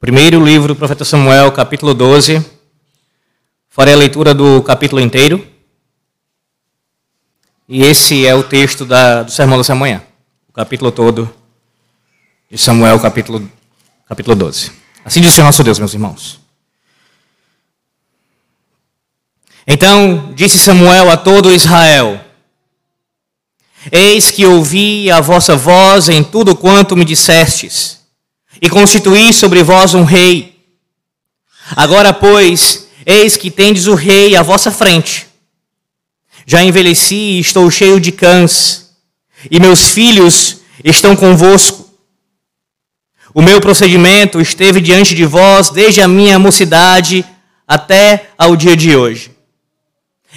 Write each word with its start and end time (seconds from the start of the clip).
Primeiro 0.00 0.42
livro 0.42 0.68
do 0.68 0.76
profeta 0.76 1.04
Samuel, 1.04 1.52
capítulo 1.52 1.92
12. 1.92 2.42
Farei 3.68 3.92
a 3.92 3.96
leitura 3.98 4.32
do 4.32 4.62
capítulo 4.62 4.98
inteiro. 4.98 5.46
E 7.68 7.82
esse 7.82 8.26
é 8.26 8.34
o 8.34 8.42
texto 8.42 8.86
da, 8.86 9.24
do 9.24 9.30
sermão 9.30 9.58
dessa 9.58 9.74
manhã. 9.74 10.02
O 10.48 10.54
capítulo 10.54 10.90
todo 10.90 11.30
de 12.50 12.56
Samuel, 12.56 12.98
capítulo, 12.98 13.46
capítulo 14.08 14.34
12. 14.34 14.72
Assim 15.04 15.20
diz 15.20 15.36
o 15.36 15.42
nosso 15.42 15.62
Deus, 15.62 15.78
meus 15.78 15.92
irmãos. 15.92 16.40
Então 19.66 20.32
disse 20.34 20.58
Samuel 20.58 21.10
a 21.10 21.18
todo 21.18 21.52
Israel: 21.52 22.18
Eis 23.92 24.30
que 24.30 24.46
ouvi 24.46 25.10
a 25.10 25.20
vossa 25.20 25.54
voz 25.56 26.08
em 26.08 26.24
tudo 26.24 26.56
quanto 26.56 26.96
me 26.96 27.04
dissestes, 27.04 27.99
e 28.60 28.68
constituí 28.68 29.32
sobre 29.32 29.62
vós 29.62 29.94
um 29.94 30.04
rei. 30.04 30.58
Agora, 31.76 32.12
pois, 32.12 32.88
eis 33.06 33.36
que 33.36 33.50
tendes 33.50 33.86
o 33.86 33.94
rei 33.94 34.36
à 34.36 34.42
vossa 34.42 34.70
frente. 34.70 35.26
Já 36.46 36.62
envelheci 36.62 37.14
e 37.14 37.40
estou 37.40 37.70
cheio 37.70 38.00
de 38.00 38.12
cães, 38.12 38.90
e 39.50 39.60
meus 39.60 39.90
filhos 39.90 40.58
estão 40.84 41.14
convosco. 41.14 41.88
O 43.32 43.40
meu 43.40 43.60
procedimento 43.60 44.40
esteve 44.40 44.80
diante 44.80 45.14
de 45.14 45.24
vós 45.24 45.70
desde 45.70 46.00
a 46.00 46.08
minha 46.08 46.38
mocidade 46.38 47.24
até 47.66 48.30
ao 48.36 48.56
dia 48.56 48.76
de 48.76 48.96
hoje. 48.96 49.30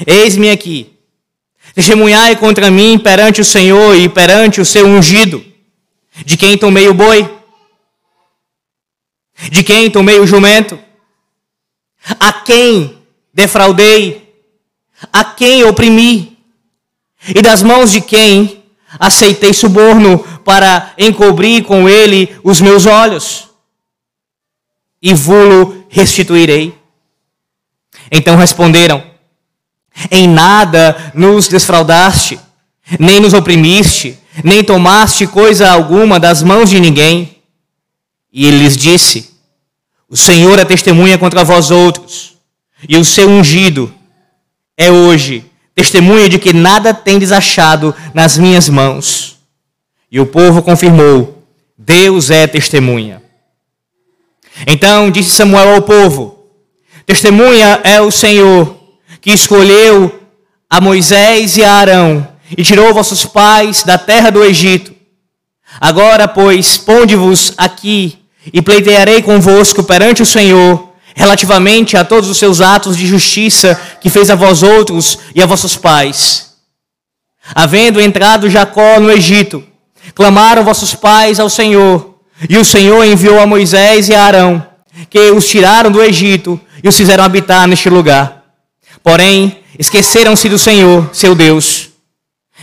Eis-me 0.06 0.52
aqui 0.52 0.94
Testemunhai 1.74 2.36
contra 2.36 2.70
mim 2.70 3.00
perante 3.00 3.42
o 3.42 3.46
Senhor 3.46 3.96
e 3.96 4.08
perante 4.08 4.62
o 4.62 4.66
seu 4.66 4.86
ungido, 4.86 5.44
de 6.24 6.38
quem 6.38 6.56
tomei 6.56 6.88
o 6.88 6.94
boi, 6.94 7.28
de 9.52 9.64
quem 9.64 9.90
tomei 9.90 10.20
o 10.20 10.28
jumento, 10.28 10.80
a 12.20 12.34
quem 12.34 12.98
defraudei, 13.34 14.34
a 15.12 15.24
quem 15.24 15.64
oprimi, 15.64 16.38
e 17.28 17.42
das 17.42 17.64
mãos 17.64 17.92
de 17.92 18.02
quem 18.02 18.64
aceitei 19.00 19.54
suborno 19.54 20.20
para 20.44 20.94
encobrir 20.98 21.64
com 21.64 21.88
ele 21.88 22.36
os 22.44 22.62
meus 22.62 22.86
olhos, 22.86 23.50
e 25.02 25.14
vulo 25.14 25.86
restituirei. 25.90 26.78
Então 28.12 28.36
responderam: 28.36 29.04
em 30.10 30.28
nada 30.28 31.12
nos 31.14 31.48
desfraudaste, 31.48 32.40
nem 33.00 33.20
nos 33.20 33.34
oprimiste, 33.34 34.18
nem 34.44 34.64
tomaste 34.64 35.28
coisa 35.28 35.70
alguma 35.70 36.20
das 36.20 36.42
mãos 36.42 36.70
de 36.70 36.80
ninguém. 36.80 37.38
E 38.32 38.46
ele 38.46 38.60
lhes 38.60 38.76
disse: 38.76 39.33
O 40.14 40.16
Senhor 40.16 40.60
é 40.60 40.64
testemunha 40.64 41.18
contra 41.18 41.44
vós 41.44 41.72
outros, 41.72 42.36
e 42.88 42.98
o 42.98 43.04
seu 43.04 43.28
ungido 43.28 43.92
é 44.78 44.92
hoje 44.92 45.44
testemunha 45.74 46.30
de 46.30 46.38
que 46.38 46.54
nada 46.54 46.94
tendes 46.94 47.32
achado 47.32 47.96
nas 48.14 48.38
minhas 48.38 48.70
mãos. 48.70 49.40
E 50.12 50.20
o 50.20 50.28
povo 50.28 50.62
confirmou: 50.62 51.44
Deus 51.76 52.30
é 52.30 52.46
testemunha. 52.46 53.24
Então 54.68 55.10
disse 55.10 55.32
Samuel 55.32 55.74
ao 55.74 55.82
povo: 55.82 56.46
Testemunha 57.08 57.82
é 57.84 58.00
o 58.00 58.12
Senhor 58.12 58.78
que 59.20 59.32
escolheu 59.32 60.20
a 60.70 60.80
Moisés 60.80 61.58
e 61.58 61.64
a 61.64 61.74
Arão 61.74 62.28
e 62.56 62.64
tirou 62.64 62.94
vossos 62.94 63.26
pais 63.26 63.82
da 63.82 63.98
terra 63.98 64.30
do 64.30 64.44
Egito. 64.44 64.94
Agora, 65.82 66.28
pois, 66.28 66.78
ponde-vos 66.78 67.56
aqui 67.58 68.23
e 68.52 68.62
pleitearei 68.62 69.22
convosco 69.22 69.84
perante 69.84 70.22
o 70.22 70.26
Senhor 70.26 70.94
relativamente 71.16 71.96
a 71.96 72.04
todos 72.04 72.30
os 72.30 72.38
seus 72.38 72.62
atos 72.62 72.98
de 72.98 73.06
justiça 73.06 73.80
que 74.02 74.10
fez 74.10 74.30
a 74.30 74.36
vós 74.36 74.64
outros 74.64 75.20
e 75.36 75.42
a 75.42 75.46
vossos 75.46 75.76
pais. 75.76 76.54
Havendo 77.54 78.02
entrado 78.02 78.50
Jacó 78.50 79.00
no 79.00 79.12
Egito, 79.12 79.64
clamaram 80.16 80.64
vossos 80.64 80.96
pais 80.96 81.40
ao 81.40 81.50
Senhor, 81.50 82.16
e 82.50 82.58
o 82.58 82.66
Senhor 82.66 83.04
enviou 83.06 83.40
a 83.40 83.46
Moisés 83.46 84.10
e 84.10 84.16
a 84.16 84.24
Arão, 84.24 84.66
que 85.10 85.32
os 85.32 85.48
tiraram 85.48 85.92
do 85.92 86.02
Egito 86.02 86.60
e 86.84 86.88
os 86.88 86.98
fizeram 86.98 87.24
habitar 87.24 87.68
neste 87.68 87.90
lugar. 87.90 88.44
Porém, 89.04 89.60
esqueceram-se 89.78 90.50
do 90.50 90.58
Senhor, 90.58 91.10
seu 91.14 91.36
Deus. 91.36 91.90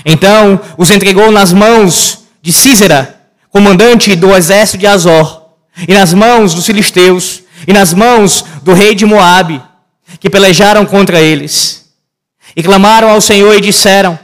Então 0.04 0.60
os 0.76 0.90
entregou 0.90 1.30
nas 1.30 1.52
mãos 1.52 2.20
de 2.40 2.52
Císera, 2.52 3.20
comandante 3.50 4.16
do 4.16 4.34
exército 4.34 4.78
de 4.78 4.86
Azor, 4.86 5.39
e 5.86 5.94
nas 5.94 6.12
mãos 6.12 6.54
dos 6.54 6.66
filisteus, 6.66 7.42
e 7.66 7.72
nas 7.72 7.92
mãos 7.92 8.44
do 8.62 8.72
rei 8.72 8.94
de 8.94 9.04
Moabe, 9.04 9.62
que 10.18 10.30
pelejaram 10.30 10.84
contra 10.84 11.20
eles. 11.20 11.90
E 12.56 12.62
clamaram 12.62 13.10
ao 13.10 13.20
Senhor 13.20 13.54
e 13.54 13.60
disseram: 13.60 14.18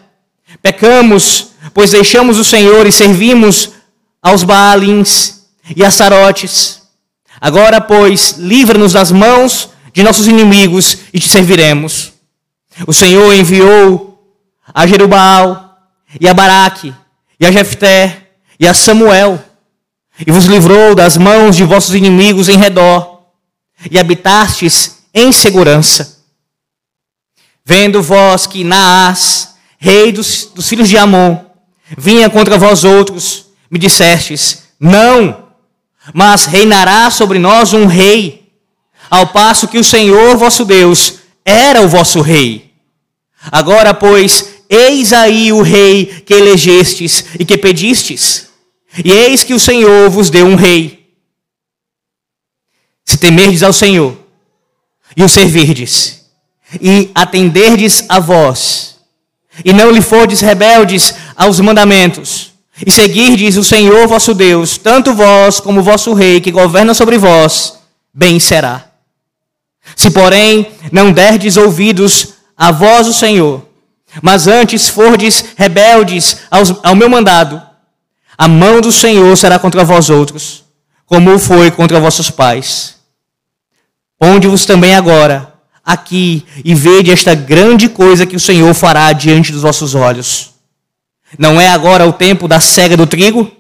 Pecamos, 0.63 1.49
pois 1.73 1.91
deixamos 1.91 2.39
o 2.39 2.45
Senhor 2.45 2.87
e 2.87 2.93
servimos 2.93 3.71
aos 4.23 4.43
Baalins 4.43 5.45
e 5.75 5.85
a 5.85 5.91
Sarotes. 5.91 6.83
Agora, 7.41 7.81
pois, 7.81 8.37
livra-nos 8.39 8.93
das 8.93 9.13
mãos 9.13 9.71
de 9.93 10.03
nossos 10.03 10.27
inimigos 10.27 10.99
e 11.13 11.19
te 11.19 11.29
serviremos. 11.29 12.13
O 12.87 12.93
Senhor 12.93 13.33
enviou 13.35 14.21
a 14.75 14.87
Jerubaal 14.87 15.79
e 16.21 16.29
a 16.29 16.35
Baraque 16.35 16.93
e 17.39 17.47
a 17.47 17.53
Jefté 17.53 18.29
e 18.59 18.67
a 18.67 18.75
Samuel 18.75 19.43
e 20.25 20.31
vos 20.31 20.45
livrou 20.45 20.95
das 20.95 21.17
mãos 21.17 21.57
de 21.57 21.65
vossos 21.65 21.95
inimigos 21.95 22.49
em 22.49 22.57
redor 22.57 23.23
e 23.91 23.99
habitastes 23.99 24.99
em 25.13 25.33
segurança. 25.33 26.23
Vendo 27.65 28.03
vós 28.03 28.47
que 28.47 28.63
Naás, 28.63 29.55
rei 29.79 30.13
dos, 30.13 30.51
dos 30.55 30.69
filhos 30.69 30.89
de 30.89 30.97
Amon, 30.97 31.39
vinha 31.99 32.31
contra 32.31 32.57
vós 32.57 32.85
outros, 32.85 33.47
me 33.71 33.79
dissestes: 33.79 34.63
Não, 34.79 35.49
mas 36.15 36.47
reinará 36.47 37.11
sobre 37.11 37.39
nós 37.39 37.73
um 37.73 37.87
rei 37.87 38.53
ao 39.11 39.29
passo 39.29 39.69
que 39.69 39.79
o 39.79 39.85
Senhor 39.85 40.37
vosso 40.37 40.65
Deus 40.65 41.15
era 41.45 41.81
o 41.81 41.89
vosso 41.89 42.21
rei. 42.21 42.73
Agora, 43.51 43.95
pois, 43.95 44.57
eis 44.69 45.13
aí 45.13 45.53
o 45.53 45.63
rei 45.63 46.07
que 46.27 46.35
elegestes 46.35 47.25
e 47.39 47.45
que 47.45 47.57
pedistes, 47.57 48.46
e 49.05 49.11
eis 49.11 49.45
que 49.45 49.55
o 49.55 49.61
Senhor 49.61 50.11
vos 50.11 50.31
deu 50.31 50.47
um 50.47 50.55
rei. 50.55 51.11
Se 53.05 53.17
temerdes 53.17 53.63
ao 53.63 53.73
Senhor, 53.73 54.17
e 55.17 55.23
o 55.23 55.29
servirdes, 55.29 56.27
e 56.81 57.11
atenderdes 57.15 58.05
a 58.09 58.19
vós, 58.19 58.97
e 59.65 59.73
não 59.73 59.91
lhe 59.91 60.01
fordes 60.01 60.41
rebeldes 60.41 61.15
aos 61.37 61.61
mandamentos, 61.61 62.53
e 62.85 62.91
seguirdes 62.91 63.57
o 63.57 63.65
Senhor 63.65 64.07
vosso 64.07 64.35
Deus, 64.35 64.77
tanto 64.77 65.15
vós 65.15 65.61
como 65.61 65.81
o 65.81 65.83
vosso 65.83 66.13
rei 66.13 66.41
que 66.41 66.51
governa 66.51 66.93
sobre 66.93 67.17
vós, 67.17 67.79
bem 68.13 68.39
será. 68.39 68.91
Se, 69.95 70.11
porém, 70.11 70.73
não 70.91 71.13
derdes 71.13 71.57
ouvidos 71.57 72.35
à 72.57 72.73
voz 72.73 73.07
do 73.07 73.15
Senhor, 73.15 73.67
mas 74.21 74.47
antes 74.47 74.89
fordes 74.89 75.45
rebeldes 75.57 76.39
aos, 76.51 76.75
ao 76.83 76.95
meu 76.95 77.09
mandado, 77.09 77.63
a 78.39 78.49
mão 78.49 78.81
do 78.81 78.93
Senhor 78.93 79.35
será 79.37 79.59
contra 79.59 79.85
vós 79.85 80.11
outros, 80.11 80.65
como 81.07 81.39
foi 81.39 81.71
contra 81.71 82.01
vossos 82.01 82.31
pais. 82.31 82.97
Ponde-vos 84.19 84.67
também 84.67 84.95
agora 84.95 85.55
aqui 85.85 86.45
e 86.65 86.75
vede 86.75 87.11
esta 87.11 87.35
grande 87.35 87.89
coisa 87.89 88.27
que 88.27 88.37
o 88.37 88.41
Senhor 88.41 88.73
fará 88.75 89.13
diante 89.13 89.53
dos 89.53 89.63
vossos 89.63 89.95
olhos. 89.95 90.55
Não 91.39 91.61
é 91.61 91.69
agora 91.69 92.07
o 92.07 92.13
tempo 92.13 92.49
da 92.49 92.61
cega 92.61 92.97
do 92.97 93.07
trigo? 93.07 93.51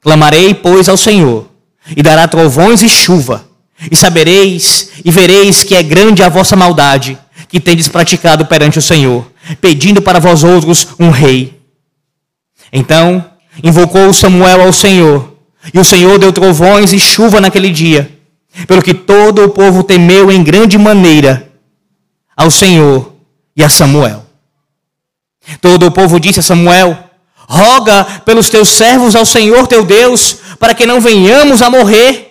Clamarei, 0.00 0.54
pois, 0.54 0.88
ao 0.88 0.96
Senhor, 0.96 1.48
e 1.96 2.02
dará 2.02 2.28
trovões 2.28 2.82
e 2.82 2.88
chuva, 2.88 3.48
e 3.90 3.96
sabereis 3.96 4.90
e 5.04 5.10
vereis 5.10 5.64
que 5.64 5.74
é 5.74 5.82
grande 5.82 6.22
a 6.22 6.28
vossa 6.28 6.54
maldade, 6.54 7.18
que 7.48 7.60
tendes 7.60 7.88
praticado 7.88 8.46
perante 8.46 8.78
o 8.78 8.82
Senhor, 8.82 9.30
pedindo 9.60 10.02
para 10.02 10.20
vós 10.20 10.44
outros 10.44 10.88
um 10.98 11.10
rei. 11.10 11.60
Então 12.72 13.24
invocou 13.62 14.12
Samuel 14.12 14.62
ao 14.62 14.72
Senhor, 14.72 15.34
e 15.72 15.78
o 15.78 15.84
Senhor 15.84 16.18
deu 16.18 16.32
trovões 16.32 16.92
e 16.92 16.98
chuva 16.98 17.40
naquele 17.40 17.70
dia, 17.70 18.10
pelo 18.66 18.82
que 18.82 18.94
todo 18.94 19.44
o 19.44 19.48
povo 19.48 19.82
temeu 19.82 20.30
em 20.30 20.42
grande 20.42 20.78
maneira 20.78 21.50
ao 22.36 22.50
Senhor 22.50 23.12
e 23.56 23.62
a 23.64 23.68
Samuel. 23.68 24.24
Todo 25.60 25.86
o 25.86 25.90
povo 25.90 26.20
disse 26.20 26.40
a 26.40 26.42
Samuel: 26.42 26.98
Roga 27.48 28.04
pelos 28.24 28.50
teus 28.50 28.68
servos 28.68 29.14
ao 29.14 29.24
Senhor 29.24 29.66
teu 29.66 29.84
Deus, 29.84 30.38
para 30.58 30.74
que 30.74 30.86
não 30.86 31.00
venhamos 31.00 31.62
a 31.62 31.70
morrer. 31.70 32.24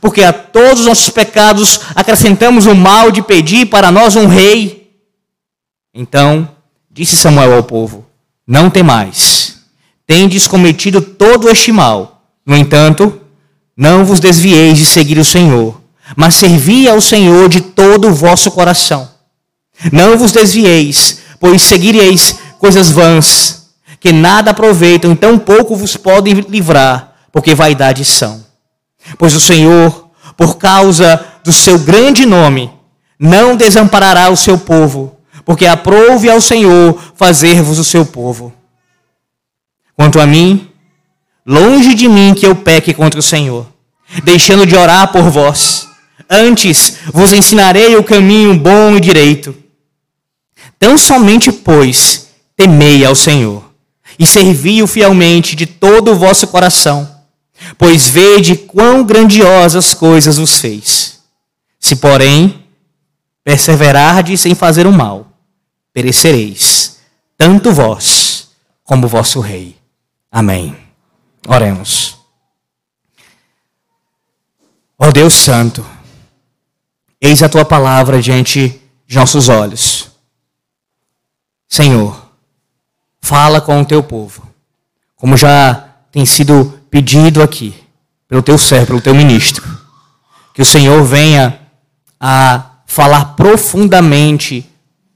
Porque 0.00 0.22
a 0.22 0.32
todos 0.32 0.80
os 0.80 0.86
nossos 0.86 1.08
pecados 1.08 1.80
acrescentamos 1.94 2.66
o 2.66 2.74
mal 2.74 3.10
de 3.10 3.22
pedir 3.22 3.66
para 3.66 3.90
nós 3.90 4.16
um 4.16 4.26
rei. 4.26 4.92
Então 5.94 6.48
disse 6.90 7.16
Samuel 7.16 7.54
ao 7.54 7.62
povo: 7.62 8.06
Não 8.46 8.68
temais, 8.68 9.47
tendes 10.08 10.48
cometido 10.48 11.00
todo 11.00 11.48
este 11.48 11.70
mal. 11.70 12.24
No 12.44 12.56
entanto, 12.56 13.20
Não 13.80 14.04
vos 14.04 14.18
desvieis 14.18 14.76
de 14.76 14.84
seguir 14.84 15.18
o 15.18 15.24
Senhor, 15.24 15.80
mas 16.16 16.34
servi 16.34 16.88
ao 16.88 17.00
Senhor 17.00 17.48
de 17.48 17.60
todo 17.60 18.08
o 18.08 18.12
vosso 18.12 18.50
coração. 18.50 19.08
Não 19.92 20.18
vos 20.18 20.32
desvieis, 20.32 21.20
pois 21.38 21.62
seguireis 21.62 22.40
coisas 22.58 22.90
vãs, 22.90 23.68
que 24.00 24.10
nada 24.10 24.50
aproveitam, 24.50 25.14
tão 25.14 25.38
pouco 25.38 25.76
vos 25.76 25.96
podem 25.96 26.34
livrar, 26.34 27.12
porque 27.30 27.54
vaidades 27.54 28.08
são. 28.08 28.44
Pois 29.16 29.36
o 29.36 29.40
Senhor, 29.40 30.08
por 30.36 30.56
causa 30.56 31.24
do 31.44 31.52
seu 31.52 31.78
grande 31.78 32.26
nome, 32.26 32.72
não 33.16 33.54
desamparará 33.54 34.28
o 34.28 34.36
seu 34.36 34.58
povo, 34.58 35.16
porque 35.44 35.66
aprove 35.66 36.28
ao 36.28 36.40
Senhor 36.40 36.98
fazer-vos 37.14 37.78
o 37.78 37.84
seu 37.84 38.04
povo. 38.04 38.52
Quanto 39.98 40.20
a 40.20 40.26
mim, 40.28 40.70
longe 41.44 41.92
de 41.92 42.08
mim 42.08 42.32
que 42.32 42.46
eu 42.46 42.54
peque 42.54 42.94
contra 42.94 43.18
o 43.18 43.22
Senhor, 43.22 43.66
deixando 44.22 44.64
de 44.64 44.76
orar 44.76 45.10
por 45.10 45.28
vós. 45.28 45.88
Antes 46.30 46.98
vos 47.12 47.32
ensinarei 47.32 47.96
o 47.96 48.04
caminho 48.04 48.56
bom 48.56 48.96
e 48.96 49.00
direito. 49.00 49.56
Tão 50.78 50.96
somente, 50.96 51.50
pois, 51.50 52.28
temei 52.56 53.04
ao 53.04 53.16
Senhor 53.16 53.72
e 54.16 54.24
servi-o 54.24 54.86
fielmente 54.86 55.56
de 55.56 55.66
todo 55.66 56.12
o 56.12 56.14
vosso 56.14 56.46
coração, 56.46 57.16
pois 57.76 58.06
vede 58.06 58.54
quão 58.54 59.02
grandiosas 59.02 59.94
coisas 59.94 60.38
vos 60.38 60.60
fez. 60.60 61.18
Se, 61.80 61.96
porém, 61.96 62.62
perseverardes 63.42 64.46
em 64.46 64.54
fazer 64.54 64.86
o 64.86 64.92
mal, 64.92 65.26
perecereis, 65.92 66.98
tanto 67.36 67.72
vós 67.72 68.46
como 68.84 69.08
vosso 69.08 69.40
rei. 69.40 69.76
Amém. 70.30 70.76
Oremos. 71.46 72.18
Ó 74.98 75.08
oh 75.08 75.12
Deus 75.12 75.34
Santo, 75.34 75.86
eis 77.20 77.42
a 77.42 77.48
tua 77.48 77.64
palavra 77.64 78.20
diante 78.20 78.80
de 79.06 79.16
nossos 79.16 79.48
olhos. 79.48 80.10
Senhor, 81.68 82.30
fala 83.20 83.60
com 83.60 83.80
o 83.80 83.84
teu 83.84 84.02
povo, 84.02 84.42
como 85.14 85.36
já 85.36 85.88
tem 86.10 86.26
sido 86.26 86.80
pedido 86.90 87.42
aqui, 87.42 87.74
pelo 88.26 88.42
teu 88.42 88.58
servo, 88.58 88.88
pelo 88.88 89.00
teu 89.00 89.14
ministro. 89.14 89.64
Que 90.52 90.62
o 90.62 90.66
Senhor 90.66 91.04
venha 91.04 91.60
a 92.18 92.80
falar 92.86 93.36
profundamente 93.36 94.68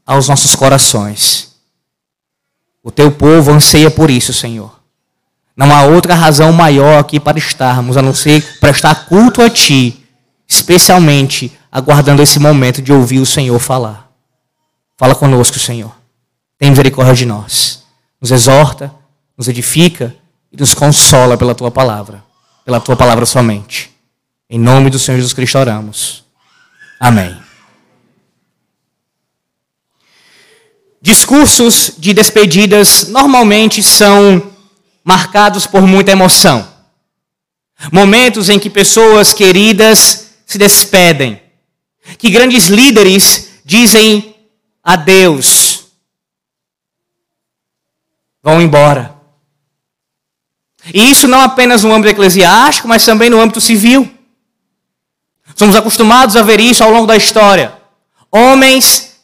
aos 0.06 0.28
nossos 0.28 0.54
corações. 0.54 1.56
O 2.82 2.90
teu 2.90 3.10
povo 3.10 3.50
anseia 3.50 3.90
por 3.90 4.10
isso, 4.10 4.32
Senhor. 4.32 4.81
Não 5.56 5.74
há 5.74 5.82
outra 5.82 6.14
razão 6.14 6.52
maior 6.52 6.98
aqui 6.98 7.20
para 7.20 7.38
estarmos, 7.38 7.96
a 7.96 8.02
não 8.02 8.14
ser 8.14 8.58
prestar 8.58 9.06
culto 9.06 9.42
a 9.42 9.50
Ti, 9.50 10.02
especialmente 10.48 11.52
aguardando 11.70 12.22
esse 12.22 12.38
momento 12.38 12.80
de 12.80 12.92
ouvir 12.92 13.18
o 13.18 13.26
Senhor 13.26 13.58
falar. 13.58 14.10
Fala 14.96 15.14
conosco, 15.14 15.58
Senhor. 15.58 15.94
Tem 16.58 16.70
misericórdia 16.70 17.14
de 17.14 17.26
nós. 17.26 17.82
Nos 18.20 18.30
exorta, 18.30 18.94
nos 19.36 19.48
edifica 19.48 20.14
e 20.50 20.56
nos 20.56 20.74
consola 20.74 21.36
pela 21.36 21.54
Tua 21.54 21.70
palavra. 21.70 22.22
Pela 22.64 22.80
Tua 22.80 22.96
palavra 22.96 23.26
somente. 23.26 23.90
Em 24.48 24.58
nome 24.58 24.90
do 24.90 24.98
Senhor 24.98 25.16
Jesus 25.16 25.32
Cristo 25.32 25.58
oramos. 25.58 26.24
Amém. 27.00 27.36
Discursos 31.00 31.94
de 31.98 32.14
despedidas 32.14 33.08
normalmente 33.08 33.82
são 33.82 34.51
marcados 35.04 35.66
por 35.66 35.82
muita 35.82 36.12
emoção. 36.12 36.70
Momentos 37.90 38.48
em 38.48 38.58
que 38.58 38.70
pessoas 38.70 39.32
queridas 39.32 40.30
se 40.46 40.58
despedem, 40.58 41.42
que 42.18 42.30
grandes 42.30 42.66
líderes 42.66 43.60
dizem 43.64 44.36
adeus, 44.82 45.86
vão 48.42 48.60
embora. 48.60 49.14
E 50.92 51.10
isso 51.10 51.28
não 51.28 51.40
apenas 51.40 51.84
no 51.84 51.92
âmbito 51.92 52.10
eclesiástico, 52.10 52.88
mas 52.88 53.04
também 53.04 53.30
no 53.30 53.40
âmbito 53.40 53.60
civil. 53.60 54.12
Somos 55.54 55.76
acostumados 55.76 56.36
a 56.36 56.42
ver 56.42 56.60
isso 56.60 56.82
ao 56.82 56.90
longo 56.90 57.06
da 57.06 57.16
história. 57.16 57.76
Homens, 58.30 59.16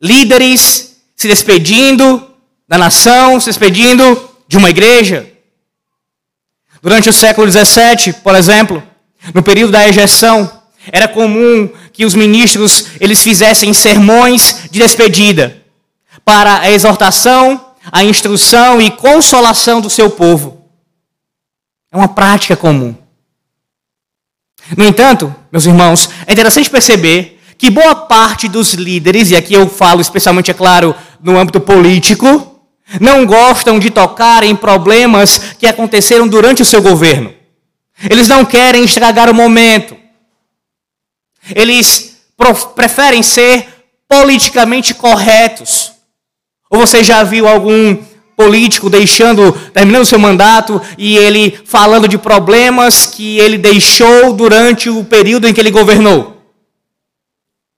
líderes 0.00 0.96
se 1.14 1.28
despedindo 1.28 2.30
da 2.66 2.78
nação, 2.78 3.38
se 3.38 3.46
despedindo 3.46 4.31
de 4.52 4.58
uma 4.58 4.68
igreja. 4.68 5.26
Durante 6.82 7.08
o 7.08 7.12
século 7.12 7.50
XVII, 7.50 8.12
por 8.22 8.34
exemplo, 8.34 8.82
no 9.32 9.42
período 9.42 9.72
da 9.72 9.88
ejeção, 9.88 10.60
era 10.92 11.08
comum 11.08 11.70
que 11.90 12.04
os 12.04 12.14
ministros 12.14 12.88
eles 13.00 13.22
fizessem 13.22 13.72
sermões 13.72 14.68
de 14.70 14.80
despedida 14.80 15.62
para 16.22 16.58
a 16.58 16.70
exortação, 16.70 17.72
a 17.90 18.04
instrução 18.04 18.78
e 18.78 18.90
consolação 18.90 19.80
do 19.80 19.88
seu 19.88 20.10
povo. 20.10 20.66
É 21.90 21.96
uma 21.96 22.08
prática 22.08 22.54
comum. 22.54 22.94
No 24.76 24.84
entanto, 24.84 25.34
meus 25.50 25.64
irmãos, 25.64 26.10
é 26.26 26.32
interessante 26.34 26.68
perceber 26.68 27.40
que 27.56 27.70
boa 27.70 27.94
parte 27.94 28.48
dos 28.48 28.74
líderes, 28.74 29.30
e 29.30 29.36
aqui 29.36 29.54
eu 29.54 29.66
falo 29.66 30.02
especialmente, 30.02 30.50
é 30.50 30.54
claro, 30.54 30.94
no 31.22 31.38
âmbito 31.38 31.58
político, 31.58 32.51
não 33.00 33.24
gostam 33.24 33.78
de 33.78 33.90
tocar 33.90 34.42
em 34.42 34.54
problemas 34.54 35.38
que 35.58 35.66
aconteceram 35.66 36.28
durante 36.28 36.62
o 36.62 36.64
seu 36.64 36.82
governo. 36.82 37.34
Eles 38.08 38.28
não 38.28 38.44
querem 38.44 38.84
estragar 38.84 39.30
o 39.30 39.34
momento. 39.34 39.96
Eles 41.54 42.20
preferem 42.74 43.22
ser 43.22 43.68
politicamente 44.08 44.94
corretos. 44.94 45.92
Ou 46.70 46.80
você 46.80 47.02
já 47.02 47.22
viu 47.22 47.46
algum 47.46 47.96
político 48.36 48.90
deixando, 48.90 49.52
terminando 49.70 50.06
seu 50.06 50.18
mandato 50.18 50.80
e 50.98 51.16
ele 51.16 51.58
falando 51.64 52.08
de 52.08 52.18
problemas 52.18 53.06
que 53.06 53.38
ele 53.38 53.58
deixou 53.58 54.32
durante 54.32 54.88
o 54.88 55.04
período 55.04 55.46
em 55.46 55.54
que 55.54 55.60
ele 55.60 55.70
governou? 55.70 56.42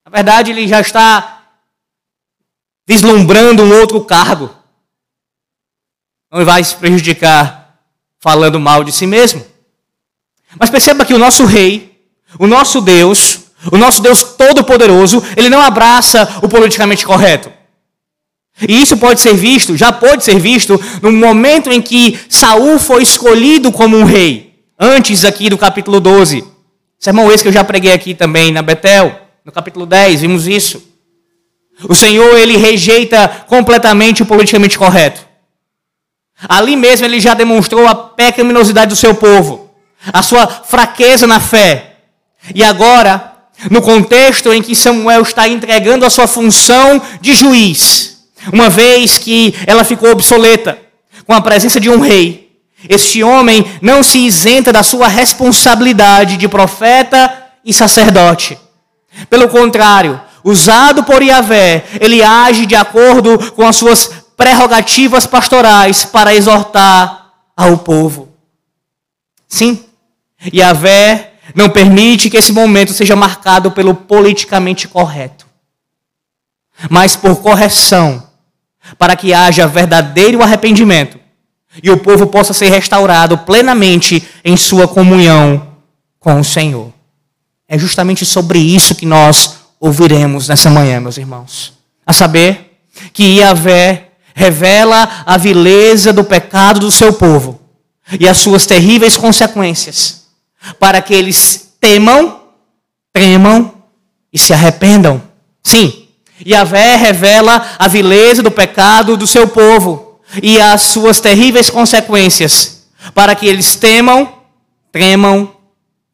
Na 0.05 0.11
verdade, 0.11 0.51
ele 0.51 0.67
já 0.67 0.79
está 0.79 1.43
vislumbrando 2.87 3.63
um 3.63 3.79
outro 3.79 4.01
cargo 4.01 4.49
não 6.35 6.45
vai 6.45 6.61
se 6.63 6.75
prejudicar 6.75 7.77
falando 8.19 8.59
mal 8.59 8.83
de 8.83 8.91
si 8.91 9.07
mesmo. 9.07 9.45
Mas 10.59 10.69
perceba 10.69 11.05
que 11.05 11.13
o 11.13 11.17
nosso 11.17 11.45
rei, 11.45 11.97
o 12.37 12.45
nosso 12.45 12.81
Deus, 12.81 13.39
o 13.71 13.77
nosso 13.77 14.01
Deus 14.01 14.21
todo-poderoso, 14.23 15.23
ele 15.37 15.49
não 15.49 15.61
abraça 15.61 16.39
o 16.41 16.49
politicamente 16.49 17.05
correto. 17.05 17.51
E 18.67 18.81
isso 18.81 18.97
pode 18.97 19.21
ser 19.21 19.33
visto, 19.33 19.77
já 19.77 19.91
pode 19.91 20.23
ser 20.23 20.37
visto, 20.39 20.79
no 21.01 21.11
momento 21.11 21.71
em 21.71 21.81
que 21.81 22.19
Saul 22.29 22.79
foi 22.79 23.03
escolhido 23.03 23.71
como 23.71 23.97
um 23.97 24.03
rei. 24.03 24.55
Antes 24.77 25.23
aqui 25.23 25.49
do 25.49 25.57
capítulo 25.57 25.99
12. 25.99 26.43
Sermão 26.99 27.31
esse 27.31 27.43
que 27.43 27.49
eu 27.49 27.53
já 27.53 27.63
preguei 27.63 27.93
aqui 27.93 28.13
também 28.13 28.51
na 28.51 28.61
Betel, 28.61 29.21
no 29.43 29.51
capítulo 29.51 29.85
10, 29.85 30.21
vimos 30.21 30.47
isso. 30.47 30.83
O 31.87 31.95
Senhor, 31.95 32.37
ele 32.37 32.57
rejeita 32.57 33.45
completamente 33.47 34.23
o 34.23 34.25
politicamente 34.25 34.77
correto. 34.77 35.34
Ali 36.47 36.75
mesmo 36.75 37.05
ele 37.05 37.19
já 37.19 37.33
demonstrou 37.33 37.87
a 37.87 37.95
pecaminosidade 37.95 38.89
do 38.89 38.95
seu 38.95 39.15
povo, 39.15 39.71
a 40.11 40.21
sua 40.21 40.47
fraqueza 40.47 41.25
na 41.25 41.39
fé. 41.39 41.95
E 42.53 42.63
agora, 42.63 43.33
no 43.71 43.81
contexto 43.81 44.53
em 44.53 44.61
que 44.61 44.75
Samuel 44.75 45.21
está 45.21 45.47
entregando 45.47 46.05
a 46.05 46.09
sua 46.09 46.27
função 46.27 47.01
de 47.21 47.33
juiz, 47.33 48.25
uma 48.51 48.69
vez 48.69 49.17
que 49.17 49.55
ela 49.65 49.83
ficou 49.83 50.11
obsoleta, 50.11 50.77
com 51.25 51.33
a 51.33 51.41
presença 51.41 51.79
de 51.79 51.89
um 51.89 51.99
rei, 51.99 52.51
este 52.87 53.23
homem 53.23 53.65
não 53.81 54.03
se 54.03 54.19
isenta 54.19 54.71
da 54.71 54.83
sua 54.83 55.07
responsabilidade 55.07 56.37
de 56.37 56.47
profeta 56.47 57.45
e 57.63 57.73
sacerdote. 57.73 58.59
Pelo 59.29 59.47
contrário, 59.47 60.21
usado 60.43 61.03
por 61.03 61.23
Yahvé, 61.23 61.83
ele 61.99 62.21
age 62.21 62.65
de 62.65 62.75
acordo 62.75 63.51
com 63.53 63.65
as 63.65 63.75
suas 63.75 64.24
prerrogativas 64.35 65.25
pastorais 65.25 66.05
para 66.05 66.33
exortar 66.33 67.33
ao 67.55 67.77
povo. 67.77 68.29
Sim, 69.47 69.85
Yahvé 70.53 71.33
não 71.53 71.69
permite 71.69 72.29
que 72.29 72.37
esse 72.37 72.51
momento 72.51 72.93
seja 72.93 73.15
marcado 73.15 73.71
pelo 73.71 73.93
politicamente 73.93 74.87
correto, 74.87 75.45
mas 76.89 77.15
por 77.15 77.37
correção, 77.41 78.27
para 78.97 79.15
que 79.15 79.33
haja 79.33 79.67
verdadeiro 79.67 80.41
arrependimento 80.41 81.19
e 81.81 81.89
o 81.89 81.97
povo 81.97 82.27
possa 82.27 82.53
ser 82.53 82.69
restaurado 82.69 83.37
plenamente 83.39 84.27
em 84.43 84.55
sua 84.55 84.87
comunhão 84.87 85.75
com 86.19 86.39
o 86.39 86.43
Senhor. 86.43 86.91
É 87.67 87.77
justamente 87.77 88.25
sobre 88.25 88.59
isso 88.59 88.95
que 88.95 89.05
nós 89.05 89.57
ouviremos 89.79 90.47
nessa 90.47 90.69
manhã, 90.69 90.99
meus 90.99 91.17
irmãos. 91.17 91.73
A 92.05 92.13
saber, 92.13 92.65
que 93.11 93.39
Yahvé 93.39 94.04
revela 94.35 95.23
a 95.25 95.37
vileza 95.37 96.11
do 96.11 96.23
pecado 96.23 96.81
do 96.81 96.91
seu 96.91 97.13
povo 97.13 97.61
e 98.19 98.27
as 98.27 98.37
suas 98.37 98.67
terríveis 98.67 99.15
consequências, 99.15 100.25
para 100.77 101.01
que 101.01 101.13
eles 101.13 101.73
temam, 101.79 102.41
tremam 103.13 103.73
e 104.31 104.37
se 104.37 104.53
arrependam. 104.53 105.23
Sim, 105.63 106.07
Yahvé 106.45 106.97
revela 106.97 107.65
a 107.79 107.87
vileza 107.87 108.43
do 108.43 108.51
pecado 108.51 109.15
do 109.15 109.25
seu 109.25 109.47
povo 109.47 110.19
e 110.43 110.59
as 110.59 110.81
suas 110.81 111.21
terríveis 111.21 111.69
consequências, 111.69 112.87
para 113.13 113.33
que 113.35 113.47
eles 113.47 113.75
temam, 113.75 114.33
tremam 114.91 115.53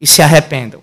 e 0.00 0.06
se 0.06 0.22
arrependam. 0.22 0.80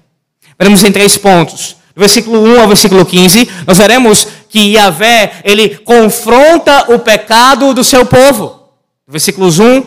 Veremos 0.58 0.84
em 0.84 0.92
três 0.92 1.18
pontos. 1.18 1.78
Do 1.96 2.02
versículo 2.02 2.44
1 2.44 2.62
ao 2.62 2.68
versículo 2.68 3.06
15, 3.06 3.50
nós 3.66 3.78
veremos 3.78 4.28
que 4.50 4.74
Yahvé, 4.74 5.42
ele 5.44 5.78
confronta 5.78 6.92
o 6.94 7.00
pecado 7.00 7.74
do 7.74 7.84
seu 7.84 8.06
povo. 8.06 8.60
Versículos 9.08 9.60
1 9.60 9.84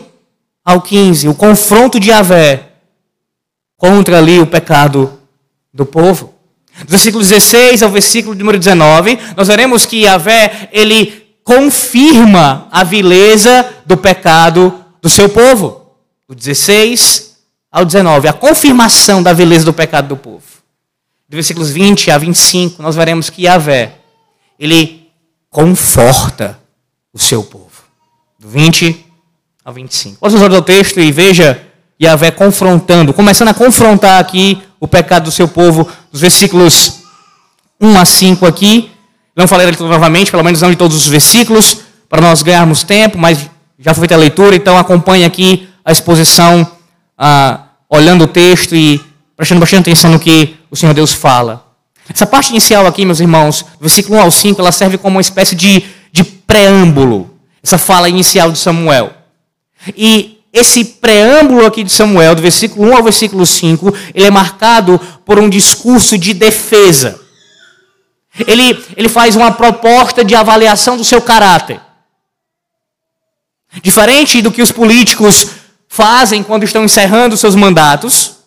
ao 0.65 0.81
15, 0.81 1.27
o 1.27 1.35
confronto 1.35 1.99
de 1.99 2.09
Yahvé 2.09 2.69
contra 3.77 4.17
ali 4.17 4.39
o 4.39 4.47
pecado 4.47 5.19
do 5.73 5.85
povo. 5.85 6.33
Versículo 6.87 7.21
16 7.21 7.83
ao 7.83 7.89
versículo 7.89 8.33
número 8.33 8.57
19, 8.57 9.19
nós 9.35 9.47
veremos 9.47 9.85
que 9.85 10.03
Yahvé, 10.03 10.69
ele 10.71 11.23
confirma 11.43 12.67
a 12.71 12.83
vileza 12.83 13.67
do 13.85 13.97
pecado 13.97 14.73
do 15.01 15.09
seu 15.09 15.27
povo. 15.29 15.81
Do 16.27 16.33
16 16.33 17.37
ao 17.71 17.83
19, 17.83 18.27
a 18.27 18.33
confirmação 18.33 19.21
da 19.21 19.33
vileza 19.33 19.65
do 19.65 19.73
pecado 19.73 20.07
do 20.07 20.17
povo. 20.17 20.43
Do 21.27 21.35
versículos 21.35 21.69
20 21.69 22.11
a 22.11 22.17
25, 22.17 22.81
nós 22.81 22.95
veremos 22.95 23.29
que 23.29 23.43
Yahvé, 23.43 23.95
ele 24.59 25.09
conforta 25.49 26.59
o 27.13 27.19
seu 27.19 27.43
povo. 27.43 27.69
Do 28.39 28.49
20 28.49 29.05
ao 29.63 29.73
25. 29.73 30.17
Olha 30.21 30.35
os 30.35 30.41
o 30.41 30.61
texto 30.61 30.99
e 30.99 31.11
veja 31.11 31.61
Yahvé 32.01 32.31
confrontando, 32.31 33.13
começando 33.13 33.49
a 33.49 33.53
confrontar 33.53 34.19
aqui 34.19 34.61
o 34.79 34.87
pecado 34.87 35.25
do 35.25 35.31
seu 35.31 35.47
povo, 35.47 35.87
dos 36.11 36.21
versículos 36.21 37.03
1 37.79 37.97
a 37.97 38.05
5 38.05 38.45
aqui. 38.45 38.91
Não 39.35 39.47
falei 39.47 39.67
novamente, 39.79 40.29
pelo 40.29 40.43
menos 40.43 40.61
não 40.61 40.69
de 40.69 40.75
todos 40.75 40.97
os 40.97 41.07
versículos, 41.07 41.81
para 42.09 42.21
nós 42.21 42.43
ganharmos 42.43 42.83
tempo, 42.83 43.17
mas 43.17 43.49
já 43.79 43.93
foi 43.93 44.01
feita 44.01 44.15
a 44.15 44.17
leitura, 44.17 44.55
então 44.55 44.77
acompanhe 44.77 45.25
aqui 45.25 45.67
a 45.83 45.91
exposição, 45.91 46.69
ah, 47.17 47.65
olhando 47.89 48.25
o 48.25 48.27
texto 48.27 48.75
e 48.75 49.01
prestando 49.35 49.59
bastante 49.59 49.89
atenção 49.89 50.11
no 50.11 50.19
que 50.19 50.55
o 50.69 50.75
Senhor 50.75 50.93
Deus 50.93 51.13
fala. 51.13 51.62
Essa 52.09 52.25
parte 52.25 52.49
inicial 52.49 52.85
aqui, 52.85 53.05
meus 53.05 53.19
irmãos, 53.19 53.65
versículo 53.79 54.17
1 54.17 54.21
ao 54.21 54.31
5, 54.31 54.61
ela 54.61 54.71
serve 54.71 54.97
como 54.97 55.15
uma 55.15 55.21
espécie 55.21 55.55
de, 55.55 55.83
de 56.11 56.23
preâmbulo, 56.23 57.37
essa 57.61 57.77
fala 57.77 58.09
inicial 58.09 58.51
de 58.51 58.59
Samuel. 58.59 59.13
E 59.95 60.41
esse 60.51 60.83
preâmbulo 60.85 61.65
aqui 61.65 61.83
de 61.83 61.91
Samuel, 61.91 62.35
do 62.35 62.41
versículo 62.41 62.89
1 62.89 62.97
ao 62.97 63.03
versículo 63.03 63.45
5, 63.45 63.93
ele 64.13 64.27
é 64.27 64.31
marcado 64.31 64.99
por 65.25 65.39
um 65.39 65.49
discurso 65.49 66.17
de 66.17 66.33
defesa. 66.33 67.19
Ele, 68.47 68.83
ele 68.97 69.09
faz 69.09 69.35
uma 69.35 69.51
proposta 69.51 70.23
de 70.23 70.35
avaliação 70.35 70.97
do 70.97 71.03
seu 71.03 71.21
caráter. 71.21 71.79
Diferente 73.81 74.41
do 74.41 74.51
que 74.51 74.61
os 74.61 74.71
políticos 74.71 75.47
fazem 75.87 76.43
quando 76.43 76.63
estão 76.63 76.83
encerrando 76.83 77.37
seus 77.37 77.55
mandatos, 77.55 78.37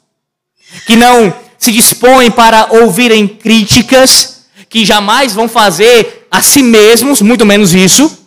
que 0.87 0.97
não 0.97 1.35
se 1.59 1.73
dispõem 1.73 2.31
para 2.31 2.69
ouvirem 2.71 3.27
críticas, 3.27 4.47
que 4.69 4.85
jamais 4.85 5.33
vão 5.33 5.49
fazer 5.49 6.27
a 6.31 6.43
si 6.43 6.63
mesmos, 6.63 7.23
muito 7.23 7.47
menos 7.47 7.75
isso, 7.75 8.25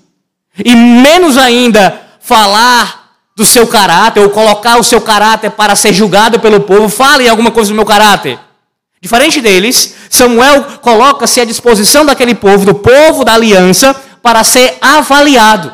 e 0.64 0.76
menos 0.76 1.38
ainda 1.38 2.02
falar 2.20 3.14
do 3.36 3.46
seu 3.46 3.68
caráter, 3.68 4.22
ou 4.22 4.30
colocar 4.30 4.78
o 4.78 4.84
seu 4.84 5.00
caráter 5.00 5.52
para 5.52 5.76
ser 5.76 5.94
julgado 5.94 6.40
pelo 6.40 6.62
povo, 6.62 6.90
fale 6.90 7.28
alguma 7.28 7.52
coisa 7.52 7.70
do 7.70 7.76
meu 7.76 7.86
caráter. 7.86 8.40
Diferente 9.02 9.40
deles, 9.40 9.96
Samuel 10.10 10.64
coloca-se 10.82 11.40
à 11.40 11.46
disposição 11.46 12.06
daquele 12.06 12.36
povo, 12.36 12.66
do 12.66 12.76
povo 12.76 13.24
da 13.24 13.34
aliança, 13.34 13.94
para 14.22 14.44
ser 14.44 14.78
avaliado. 14.82 15.74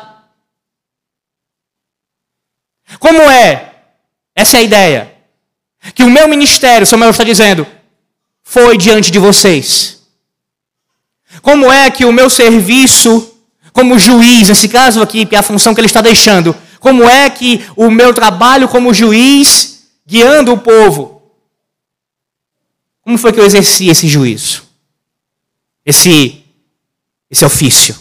Como 3.00 3.20
é? 3.22 3.72
Essa 4.34 4.58
é 4.58 4.60
a 4.60 4.62
ideia. 4.62 5.15
Que 5.94 6.02
o 6.02 6.10
meu 6.10 6.28
ministério, 6.28 6.86
Samuel 6.86 7.10
está 7.10 7.24
dizendo, 7.24 7.66
foi 8.42 8.76
diante 8.76 9.10
de 9.10 9.18
vocês. 9.18 10.02
Como 11.42 11.70
é 11.70 11.90
que 11.90 12.04
o 12.04 12.12
meu 12.12 12.30
serviço 12.30 13.32
como 13.72 13.98
juiz, 13.98 14.48
nesse 14.48 14.70
caso 14.70 15.02
aqui, 15.02 15.26
que 15.26 15.36
é 15.36 15.38
a 15.38 15.42
função 15.42 15.74
que 15.74 15.80
ele 15.80 15.86
está 15.86 16.00
deixando, 16.00 16.56
como 16.80 17.06
é 17.06 17.28
que 17.28 17.62
o 17.76 17.90
meu 17.90 18.14
trabalho 18.14 18.68
como 18.68 18.94
juiz, 18.94 19.86
guiando 20.06 20.52
o 20.54 20.58
povo, 20.58 21.20
como 23.02 23.18
foi 23.18 23.32
que 23.32 23.38
eu 23.38 23.44
exerci 23.44 23.88
esse 23.88 24.08
juízo? 24.08 24.64
Esse, 25.84 26.42
esse 27.30 27.44
ofício? 27.44 27.94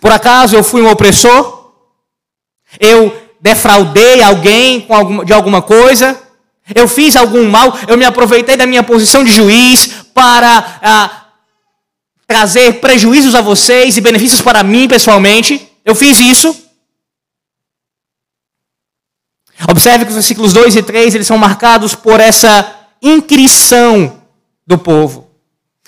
Por 0.00 0.10
acaso 0.10 0.56
eu 0.56 0.64
fui 0.64 0.82
um 0.82 0.90
opressor? 0.90 1.72
Eu 2.80 3.16
defraudei 3.40 4.20
alguém 4.20 4.84
de 5.24 5.32
alguma 5.32 5.62
coisa? 5.62 6.20
Eu 6.74 6.88
fiz 6.88 7.14
algum 7.14 7.48
mal? 7.48 7.78
Eu 7.86 7.96
me 7.96 8.04
aproveitei 8.04 8.56
da 8.56 8.66
minha 8.66 8.82
posição 8.82 9.22
de 9.22 9.30
juiz 9.30 10.06
para 10.12 10.78
ah, 10.82 11.26
trazer 12.26 12.80
prejuízos 12.80 13.34
a 13.34 13.40
vocês 13.40 13.96
e 13.96 14.00
benefícios 14.00 14.40
para 14.40 14.62
mim 14.62 14.88
pessoalmente? 14.88 15.70
Eu 15.84 15.94
fiz 15.94 16.18
isso? 16.18 16.54
Observe 19.68 20.04
que 20.04 20.10
os 20.10 20.16
versículos 20.16 20.52
2 20.52 20.76
e 20.76 20.82
3 20.82 21.14
eles 21.14 21.26
são 21.26 21.38
marcados 21.38 21.94
por 21.94 22.20
essa 22.20 22.74
inquirição 23.00 24.20
do 24.66 24.76
povo. 24.76 25.30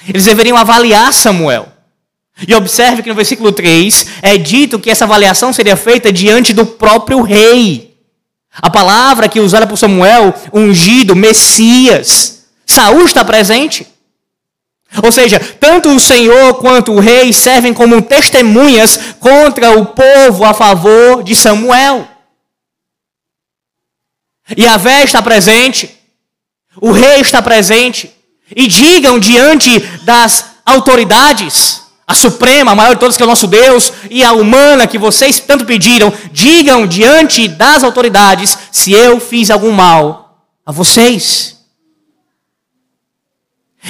Eles 0.06 0.24
deveriam 0.24 0.56
avaliar 0.56 1.12
Samuel. 1.12 1.68
E 2.46 2.54
observe 2.54 3.02
que 3.02 3.08
no 3.08 3.16
versículo 3.16 3.50
3 3.50 4.06
é 4.22 4.38
dito 4.38 4.78
que 4.78 4.90
essa 4.90 5.04
avaliação 5.04 5.52
seria 5.52 5.76
feita 5.76 6.12
diante 6.12 6.54
do 6.54 6.64
próprio 6.64 7.20
rei. 7.20 7.87
A 8.60 8.70
palavra 8.70 9.28
que 9.28 9.40
usada 9.40 9.66
por 9.66 9.76
Samuel, 9.76 10.34
ungido, 10.52 11.14
Messias. 11.14 12.46
Saul 12.66 13.04
está 13.04 13.24
presente. 13.24 13.86
Ou 15.02 15.12
seja, 15.12 15.38
tanto 15.38 15.90
o 15.90 16.00
Senhor 16.00 16.54
quanto 16.54 16.92
o 16.92 17.00
rei 17.00 17.32
servem 17.32 17.74
como 17.74 18.02
testemunhas 18.02 18.98
contra 19.20 19.78
o 19.78 19.86
povo 19.86 20.44
a 20.44 20.54
favor 20.54 21.22
de 21.22 21.36
Samuel. 21.36 22.08
E 24.56 24.66
a 24.66 24.78
vé 24.78 25.04
está 25.04 25.20
presente, 25.20 25.94
o 26.80 26.90
rei 26.90 27.20
está 27.20 27.42
presente, 27.42 28.10
e 28.56 28.66
digam 28.66 29.18
diante 29.18 29.78
das 30.04 30.44
autoridades, 30.64 31.82
a 32.08 32.14
suprema, 32.14 32.72
a 32.72 32.74
maior 32.74 32.94
de 32.94 33.00
todas 33.00 33.18
que 33.18 33.22
é 33.22 33.26
o 33.26 33.28
nosso 33.28 33.46
Deus, 33.46 33.92
e 34.10 34.24
a 34.24 34.32
humana 34.32 34.86
que 34.86 34.96
vocês 34.96 35.38
tanto 35.38 35.66
pediram, 35.66 36.10
digam 36.32 36.86
diante 36.86 37.46
das 37.46 37.84
autoridades 37.84 38.56
se 38.72 38.92
eu 38.92 39.20
fiz 39.20 39.50
algum 39.50 39.70
mal 39.70 40.42
a 40.64 40.72
vocês. 40.72 41.58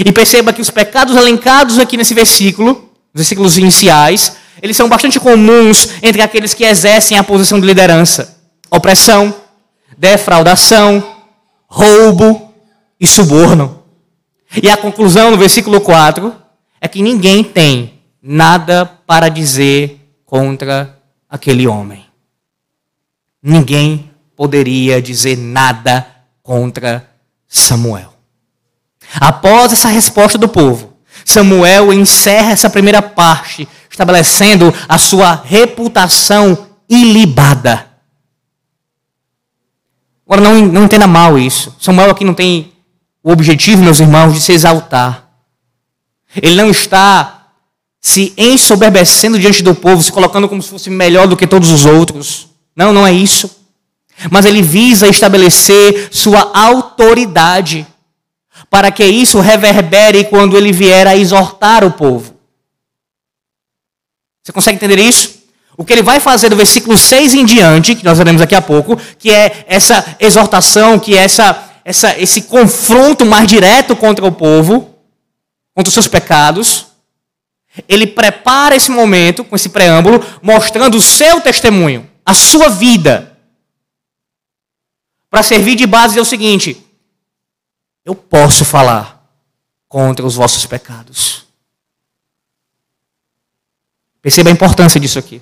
E 0.05 0.11
perceba 0.11 0.53
que 0.53 0.61
os 0.61 0.69
pecados 0.69 1.15
elencados 1.15 1.79
aqui 1.79 1.97
nesse 1.97 2.13
versículo, 2.13 2.91
versículos 3.15 3.57
iniciais, 3.57 4.37
eles 4.61 4.77
são 4.77 4.89
bastante 4.89 5.21
comuns 5.21 5.89
entre 6.03 6.21
aqueles 6.21 6.53
que 6.53 6.65
exercem 6.65 7.17
a 7.17 7.23
posição 7.23 7.61
de 7.61 7.67
liderança: 7.67 8.37
opressão, 8.69 9.33
defraudação, 9.97 11.17
roubo 11.69 12.53
e 12.99 13.07
suborno. 13.07 13.81
E 14.61 14.69
a 14.69 14.77
conclusão 14.77 15.31
no 15.31 15.37
versículo 15.37 15.81
4 15.81 16.35
é 16.81 16.89
que 16.89 17.01
ninguém 17.01 17.45
tem 17.45 17.98
nada 18.31 18.85
para 18.85 19.31
dizer 19.31 20.13
contra 20.27 21.01
aquele 21.31 21.67
homem. 21.67 22.05
Ninguém 23.43 24.11
poderia 24.37 25.01
dizer 25.01 25.39
nada 25.39 26.07
contra 26.43 27.09
Samuel. 27.49 28.13
Após 29.19 29.73
essa 29.73 29.89
resposta 29.89 30.37
do 30.37 30.47
povo, 30.47 30.93
Samuel 31.25 31.91
encerra 31.91 32.53
essa 32.53 32.69
primeira 32.69 33.01
parte, 33.01 33.67
estabelecendo 33.91 34.75
a 34.87 34.99
sua 34.99 35.35
reputação 35.35 36.67
ilibada. 36.87 37.87
Agora, 40.27 40.43
não, 40.43 40.67
não 40.67 40.85
entenda 40.85 41.07
mal 41.07 41.39
isso. 41.39 41.75
Samuel 41.81 42.11
aqui 42.11 42.27
não 42.27 42.35
tem 42.35 42.75
o 43.23 43.33
objetivo, 43.33 43.83
meus 43.83 44.01
irmãos, 44.01 44.35
de 44.35 44.41
se 44.43 44.53
exaltar. 44.53 45.31
Ele 46.37 46.57
não 46.57 46.69
está 46.69 47.38
se 48.09 48.33
ensoberbecendo 48.39 49.39
diante 49.39 49.63
do 49.63 49.75
povo, 49.75 50.03
se 50.03 50.11
colocando 50.11 50.49
como 50.49 50.63
se 50.63 50.71
fosse 50.71 50.89
melhor 50.89 51.27
do 51.27 51.37
que 51.37 51.47
todos 51.47 51.71
os 51.71 51.85
outros. 51.85 52.49
Não, 52.75 52.91
não 52.91 53.07
é 53.07 53.13
isso. 53.13 53.51
Mas 54.31 54.47
ele 54.47 54.63
visa 54.63 55.07
estabelecer 55.07 56.09
sua 56.11 56.51
autoridade, 56.55 57.87
para 58.71 58.91
que 58.91 59.05
isso 59.05 59.41
reverbere 59.41 60.25
quando 60.25 60.57
ele 60.57 60.73
vier 60.73 61.07
a 61.07 61.15
exortar 61.15 61.85
o 61.85 61.91
povo. 61.91 62.35
Você 64.43 64.53
consegue 64.53 64.77
entender 64.77 65.03
isso? 65.03 65.43
O 65.77 65.85
que 65.85 65.93
ele 65.93 66.03
vai 66.03 66.19
fazer 66.19 66.49
do 66.49 66.57
versículo 66.57 66.97
6 66.97 67.35
em 67.35 67.45
diante, 67.45 67.95
que 67.95 68.05
nós 68.05 68.17
veremos 68.17 68.41
daqui 68.41 68.55
a 68.55 68.63
pouco, 68.63 68.99
que 69.19 69.31
é 69.31 69.67
essa 69.69 70.17
exortação, 70.19 70.99
que 70.99 71.15
é 71.15 71.21
essa, 71.21 71.73
essa, 71.85 72.19
esse 72.19 72.43
confronto 72.43 73.27
mais 73.27 73.47
direto 73.47 73.95
contra 73.95 74.25
o 74.25 74.33
povo, 74.33 74.95
contra 75.75 75.89
os 75.89 75.95
seus 75.95 76.09
pecados, 76.09 76.88
ele 77.89 78.07
prepara 78.07 78.75
esse 78.75 78.91
momento, 78.91 79.45
com 79.45 79.55
esse 79.55 79.69
preâmbulo, 79.69 80.25
mostrando 80.43 80.97
o 80.97 81.01
seu 81.01 81.41
testemunho, 81.41 82.09
a 82.25 82.35
sua 82.35 82.69
vida, 82.69 83.39
para 85.31 85.43
servir 85.43 85.77
de 85.77 85.87
base 85.87 86.19
é 86.19 86.23
o 86.23 86.25
seguinte: 86.25 86.85
eu 88.05 88.15
posso 88.15 88.65
falar 88.65 89.23
contra 89.89 90.25
os 90.25 90.35
vossos 90.35 90.65
pecados. 90.67 91.47
Perceba 94.21 94.51
a 94.51 94.53
importância 94.53 95.01
disso 95.01 95.19
aqui. 95.19 95.41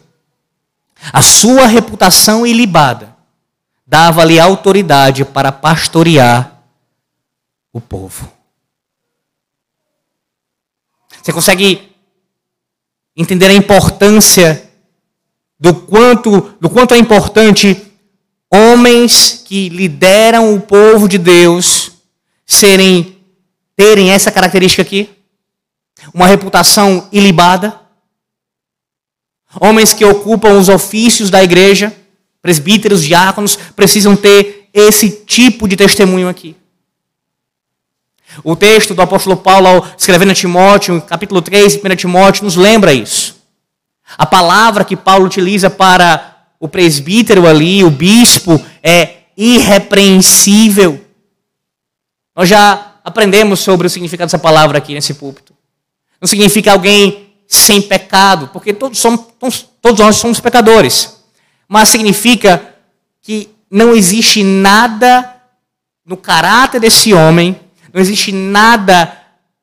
A 1.12 1.22
sua 1.22 1.66
reputação 1.66 2.46
ilibada 2.46 3.14
dava-lhe 3.86 4.40
autoridade 4.40 5.24
para 5.24 5.52
pastorear 5.52 6.60
o 7.72 7.80
povo. 7.80 8.32
Você 11.22 11.32
consegue 11.32 11.95
entender 13.16 13.46
a 13.46 13.54
importância 13.54 14.70
do 15.58 15.74
quanto, 15.74 16.54
do 16.60 16.68
quanto 16.68 16.94
é 16.94 16.98
importante 16.98 17.82
homens 18.52 19.42
que 19.44 19.68
lideram 19.68 20.54
o 20.54 20.60
povo 20.60 21.08
de 21.08 21.18
Deus 21.18 21.92
serem 22.44 23.16
terem 23.74 24.10
essa 24.10 24.30
característica 24.30 24.82
aqui? 24.82 25.10
Uma 26.12 26.26
reputação 26.26 27.08
ilibada? 27.10 27.80
Homens 29.60 29.92
que 29.92 30.04
ocupam 30.04 30.58
os 30.58 30.68
ofícios 30.68 31.30
da 31.30 31.42
igreja, 31.42 31.94
presbíteros, 32.42 33.02
diáconos, 33.02 33.56
precisam 33.74 34.14
ter 34.14 34.68
esse 34.72 35.10
tipo 35.10 35.66
de 35.66 35.76
testemunho 35.76 36.28
aqui. 36.28 36.54
O 38.44 38.54
texto 38.56 38.94
do 38.94 39.02
apóstolo 39.02 39.36
Paulo, 39.36 39.84
escrevendo 39.96 40.32
a 40.32 40.34
Timóteo, 40.34 41.00
capítulo 41.02 41.40
3, 41.42 41.76
1 41.76 41.96
Timóteo, 41.96 42.44
nos 42.44 42.56
lembra 42.56 42.92
isso. 42.92 43.36
A 44.16 44.26
palavra 44.26 44.84
que 44.84 44.96
Paulo 44.96 45.26
utiliza 45.26 45.68
para 45.68 46.36
o 46.60 46.68
presbítero 46.68 47.46
ali, 47.46 47.82
o 47.84 47.90
bispo, 47.90 48.60
é 48.82 49.16
irrepreensível. 49.36 51.04
Nós 52.34 52.48
já 52.48 52.94
aprendemos 53.04 53.60
sobre 53.60 53.86
o 53.86 53.90
significado 53.90 54.26
dessa 54.26 54.38
palavra 54.38 54.78
aqui 54.78 54.94
nesse 54.94 55.14
púlpito. 55.14 55.54
Não 56.20 56.26
significa 56.26 56.72
alguém 56.72 57.34
sem 57.46 57.80
pecado, 57.80 58.48
porque 58.52 58.72
todos, 58.72 58.98
somos, 58.98 59.68
todos 59.80 60.00
nós 60.00 60.16
somos 60.16 60.40
pecadores. 60.40 61.20
Mas 61.68 61.88
significa 61.88 62.74
que 63.22 63.50
não 63.70 63.94
existe 63.94 64.42
nada 64.42 65.34
no 66.04 66.16
caráter 66.16 66.80
desse 66.80 67.12
homem, 67.12 67.60
não 67.96 68.02
existe 68.02 68.30
nada 68.30 69.10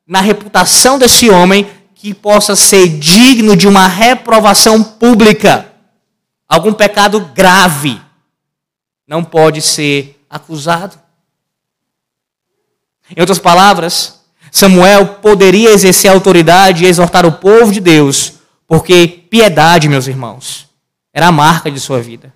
na 0.04 0.20
reputação 0.20 0.98
desse 0.98 1.30
homem 1.30 1.70
que 1.94 2.12
possa 2.12 2.56
ser 2.56 2.88
digno 2.88 3.56
de 3.56 3.68
uma 3.68 3.86
reprovação 3.86 4.82
pública. 4.82 5.70
Algum 6.48 6.72
pecado 6.72 7.20
grave 7.32 8.00
não 9.06 9.22
pode 9.22 9.62
ser 9.62 10.20
acusado. 10.28 10.98
Em 13.16 13.20
outras 13.20 13.38
palavras, 13.38 14.20
Samuel 14.50 15.06
poderia 15.22 15.70
exercer 15.70 16.10
autoridade 16.10 16.84
e 16.84 16.88
exortar 16.88 17.24
o 17.24 17.30
povo 17.30 17.70
de 17.70 17.78
Deus, 17.78 18.32
porque 18.66 19.06
piedade, 19.30 19.88
meus 19.88 20.08
irmãos, 20.08 20.68
era 21.12 21.28
a 21.28 21.32
marca 21.32 21.70
de 21.70 21.78
sua 21.78 22.00
vida. 22.00 22.34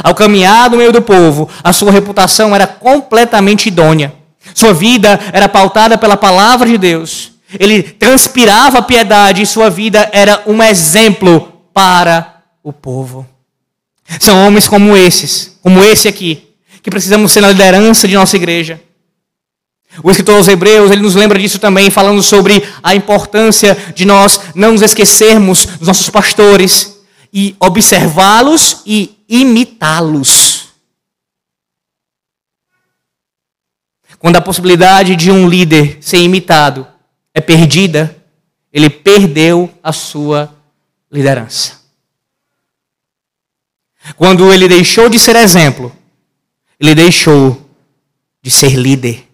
Ao 0.00 0.14
caminhar 0.14 0.70
no 0.70 0.76
meio 0.76 0.92
do 0.92 1.02
povo, 1.02 1.50
a 1.64 1.72
sua 1.72 1.90
reputação 1.90 2.54
era 2.54 2.68
completamente 2.68 3.66
idônea. 3.66 4.22
Sua 4.52 4.74
vida 4.74 5.18
era 5.32 5.48
pautada 5.48 5.96
pela 5.96 6.16
palavra 6.16 6.68
de 6.68 6.76
Deus. 6.76 7.32
Ele 7.58 7.82
transpirava 7.82 8.82
piedade 8.82 9.42
e 9.42 9.46
sua 9.46 9.70
vida 9.70 10.10
era 10.12 10.42
um 10.46 10.62
exemplo 10.62 11.52
para 11.72 12.42
o 12.62 12.72
povo. 12.72 13.26
São 14.20 14.46
homens 14.46 14.68
como 14.68 14.96
esses, 14.96 15.56
como 15.62 15.82
esse 15.82 16.08
aqui, 16.08 16.48
que 16.82 16.90
precisamos 16.90 17.32
ser 17.32 17.40
na 17.40 17.48
liderança 17.48 18.06
de 18.06 18.14
nossa 18.14 18.36
igreja. 18.36 18.80
O 20.02 20.10
escritor 20.10 20.36
aos 20.36 20.48
Hebreus, 20.48 20.90
ele 20.90 21.02
nos 21.02 21.14
lembra 21.14 21.38
disso 21.38 21.58
também, 21.58 21.88
falando 21.90 22.22
sobre 22.22 22.62
a 22.82 22.94
importância 22.94 23.76
de 23.94 24.04
nós 24.04 24.40
não 24.54 24.72
nos 24.72 24.82
esquecermos 24.82 25.66
dos 25.66 25.86
nossos 25.86 26.10
pastores 26.10 26.98
e 27.32 27.54
observá-los 27.60 28.82
e 28.84 29.16
imitá-los. 29.28 30.53
Quando 34.24 34.36
a 34.36 34.40
possibilidade 34.40 35.16
de 35.16 35.30
um 35.30 35.46
líder 35.46 35.98
ser 36.00 36.16
imitado 36.16 36.86
é 37.34 37.42
perdida, 37.42 38.16
ele 38.72 38.88
perdeu 38.88 39.70
a 39.82 39.92
sua 39.92 40.50
liderança. 41.12 41.82
Quando 44.16 44.50
ele 44.50 44.66
deixou 44.66 45.10
de 45.10 45.18
ser 45.18 45.36
exemplo, 45.36 45.94
ele 46.80 46.94
deixou 46.94 47.68
de 48.40 48.50
ser 48.50 48.76
líder. 48.76 49.28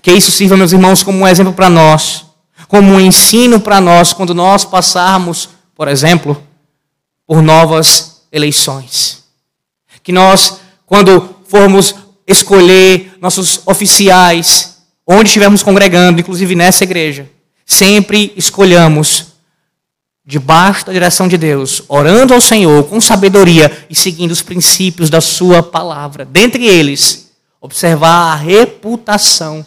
Que 0.00 0.12
isso 0.12 0.30
sirva, 0.30 0.56
meus 0.56 0.72
irmãos, 0.72 1.02
como 1.02 1.18
um 1.18 1.28
exemplo 1.28 1.52
para 1.52 1.68
nós, 1.68 2.24
como 2.68 2.90
um 2.90 2.98
ensino 2.98 3.60
para 3.60 3.82
nós 3.82 4.14
quando 4.14 4.32
nós 4.32 4.64
passarmos, 4.64 5.50
por 5.74 5.88
exemplo, 5.88 6.42
por 7.26 7.42
novas 7.42 8.26
eleições. 8.32 9.24
Que 10.02 10.10
nós, 10.10 10.58
quando 10.86 11.36
formos 11.46 12.05
escolher 12.26 13.16
nossos 13.20 13.60
oficiais, 13.66 14.78
onde 15.06 15.28
estivermos 15.28 15.62
congregando, 15.62 16.20
inclusive 16.20 16.54
nessa 16.54 16.84
igreja, 16.84 17.30
sempre 17.64 18.32
escolhamos 18.36 19.34
debaixo 20.24 20.86
da 20.86 20.92
direção 20.92 21.28
de 21.28 21.38
Deus, 21.38 21.82
orando 21.86 22.34
ao 22.34 22.40
Senhor 22.40 22.84
com 22.88 23.00
sabedoria 23.00 23.86
e 23.88 23.94
seguindo 23.94 24.32
os 24.32 24.42
princípios 24.42 25.08
da 25.08 25.20
Sua 25.20 25.62
palavra. 25.62 26.24
Dentre 26.24 26.66
eles, 26.66 27.30
observar 27.60 28.32
a 28.32 28.34
reputação 28.34 29.64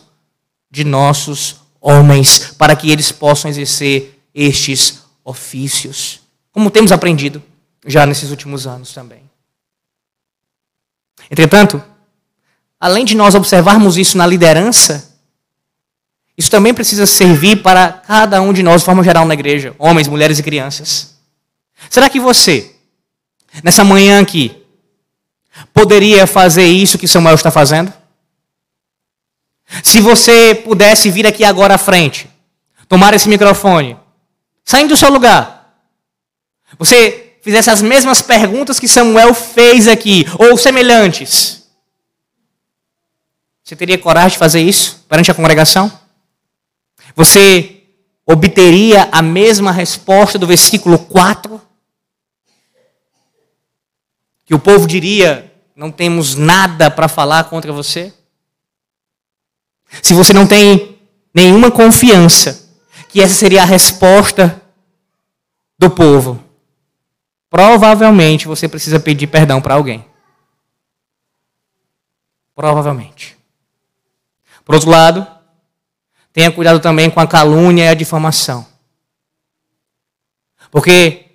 de 0.70 0.84
nossos 0.84 1.56
homens, 1.80 2.54
para 2.58 2.76
que 2.76 2.92
eles 2.92 3.12
possam 3.12 3.50
exercer 3.50 4.20
estes 4.36 5.02
ofícios, 5.24 6.20
como 6.52 6.70
temos 6.70 6.92
aprendido 6.92 7.42
já 7.86 8.06
nesses 8.06 8.30
últimos 8.30 8.68
anos 8.68 8.94
também. 8.94 9.22
Entretanto, 11.32 11.82
além 12.80 13.04
de 13.04 13.16
nós 13.16 13.36
observarmos 13.36 13.98
isso 13.98 14.18
na 14.18 14.26
liderança, 14.26 15.10
isso 16.38 16.50
também 16.50 16.74
precisa 16.74 17.06
servir 17.06 17.58
para 17.58 17.92
cada 17.92 18.42
um 18.42 18.54
de 18.54 18.64
nós 18.64 18.82
de 18.82 18.86
forma 18.86 19.04
geral 19.04 19.26
na 19.26 19.34
igreja, 19.34 19.76
homens, 19.78 20.08
mulheres 20.08 20.40
e 20.40 20.44
crianças. 20.44 21.16
Será 21.90 22.10
que 22.10 22.20
você, 22.20 22.72
nessa 23.62 23.84
manhã 23.84 24.22
aqui, 24.22 24.64
poderia 25.74 26.26
fazer 26.26 26.66
isso 26.66 26.98
que 26.98 27.08
Samuel 27.08 27.36
está 27.36 27.52
fazendo? 27.52 27.92
Se 29.84 30.00
você 30.00 30.56
pudesse 30.56 31.10
vir 31.10 31.28
aqui 31.28 31.44
agora 31.44 31.76
à 31.76 31.78
frente, 31.78 32.30
tomar 32.88 33.14
esse 33.14 33.28
microfone, 33.28 33.98
saindo 34.64 34.90
do 34.90 34.98
seu 34.98 35.12
lugar, 35.12 35.76
você 36.78 37.34
fizesse 37.42 37.70
as 37.70 37.82
mesmas 37.82 38.22
perguntas 38.22 38.80
que 38.80 38.88
Samuel 38.88 39.34
fez 39.34 39.88
aqui, 39.88 40.26
ou 40.38 40.58
semelhantes, 40.58 41.59
você 43.70 43.76
teria 43.76 44.00
coragem 44.00 44.32
de 44.32 44.40
fazer 44.40 44.62
isso 44.62 45.06
perante 45.08 45.30
a 45.30 45.36
congregação? 45.36 45.92
você 47.16 47.84
obteria 48.26 49.08
a 49.12 49.22
mesma 49.22 49.72
resposta 49.72 50.40
do 50.40 50.48
versículo 50.48 50.98
4? 50.98 51.62
Que 54.44 54.56
o 54.56 54.60
povo 54.60 54.88
diria: 54.88 55.54
não 55.76 55.92
temos 55.92 56.34
nada 56.34 56.90
para 56.90 57.08
falar 57.08 57.44
contra 57.44 57.72
você? 57.72 58.12
Se 60.02 60.16
você 60.16 60.34
não 60.34 60.48
tem 60.48 60.98
nenhuma 61.32 61.70
confiança 61.70 62.68
que 63.08 63.22
essa 63.22 63.36
seria 63.36 63.62
a 63.62 63.66
resposta 63.66 64.60
do 65.78 65.92
povo, 65.92 66.44
provavelmente 67.52 68.48
você 68.48 68.68
precisa 68.68 69.00
pedir 69.00 69.28
perdão 69.28 69.62
para 69.62 69.76
alguém. 69.76 70.04
Provavelmente. 72.56 73.39
Por 74.70 74.76
outro 74.76 74.92
lado, 74.92 75.26
Tenha 76.40 76.52
cuidado 76.52 76.80
também 76.80 77.10
com 77.10 77.20
a 77.20 77.28
calúnia 77.28 77.86
e 77.86 77.88
a 77.88 77.94
difamação. 77.94 78.66
Porque 80.72 81.26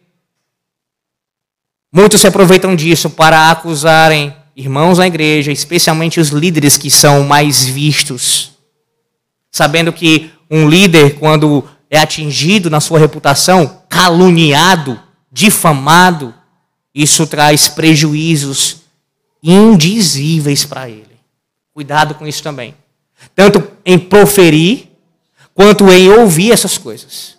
muitos 1.93 2.21
se 2.21 2.27
aproveitam 2.27 2.77
disso 2.77 3.11
para 3.11 3.51
acusarem 3.51 4.35
irmãos 4.55 4.99
na 4.99 5.07
igreja, 5.07 5.51
especialmente 5.51 6.21
os 6.21 6.29
líderes 6.29 6.77
que 6.77 6.91
são 6.91 7.25
mais 7.25 7.65
vistos. 7.67 8.53
Sabendo 9.51 9.93
que 9.93 10.31
um 10.51 10.69
líder, 10.69 11.19
quando 11.19 11.69
é 11.91 11.99
atingido 11.99 12.71
na 12.71 12.81
sua 12.81 12.99
reputação, 12.99 13.83
caluniado, 13.89 15.01
difamado, 15.31 16.33
isso 16.95 17.27
traz 17.27 17.69
prejuízos 17.69 18.83
indizíveis 19.43 20.65
para 20.65 20.89
ele. 20.89 21.19
Cuidado 21.73 22.15
com 22.15 22.27
isso 22.27 22.43
também. 22.43 22.75
Tanto 23.35 23.67
em 23.85 23.99
proferir, 23.99 24.91
quanto 25.55 25.91
em 25.91 26.11
ouvir 26.11 26.53
essas 26.53 26.77
coisas. 26.79 27.37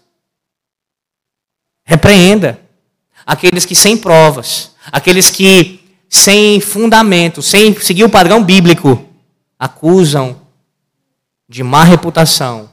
Repreenda 1.84 2.60
aqueles 3.26 3.66
que 3.66 3.76
sem 3.76 3.98
provas, 3.98 4.72
aqueles 4.92 5.30
que 5.30 5.84
sem 6.10 6.60
fundamento, 6.60 7.42
sem 7.42 7.78
seguir 7.80 8.04
o 8.04 8.10
padrão 8.10 8.44
bíblico, 8.44 9.06
acusam 9.60 10.42
de 11.48 11.64
má 11.64 11.84
reputação 11.84 12.70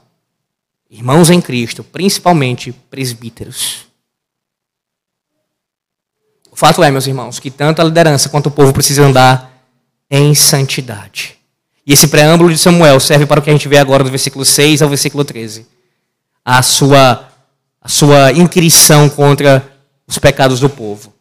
irmãos 0.92 1.30
em 1.30 1.40
Cristo, 1.40 1.82
principalmente 1.82 2.70
presbíteros. 2.70 3.86
O 6.50 6.56
fato 6.56 6.82
é, 6.82 6.90
meus 6.90 7.06
irmãos, 7.06 7.40
que 7.40 7.50
tanto 7.50 7.80
a 7.80 7.84
liderança 7.84 8.28
quanto 8.28 8.50
o 8.50 8.50
povo 8.50 8.74
precisam 8.74 9.06
andar 9.06 9.50
em 10.10 10.34
santidade. 10.34 11.38
E 11.86 11.92
esse 11.92 12.08
preâmbulo 12.08 12.50
de 12.50 12.58
Samuel 12.58 13.00
serve 13.00 13.26
para 13.26 13.40
o 13.40 13.42
que 13.42 13.50
a 13.50 13.52
gente 13.52 13.68
vê 13.68 13.78
agora 13.78 14.04
do 14.04 14.10
versículo 14.10 14.44
6 14.44 14.82
ao 14.82 14.88
versículo 14.88 15.24
13. 15.24 15.66
A 16.44 16.62
sua, 16.62 17.28
a 17.80 17.88
sua 17.88 18.32
inquirição 18.32 19.08
contra 19.08 19.68
os 20.06 20.18
pecados 20.18 20.60
do 20.60 20.68
povo. 20.68 21.12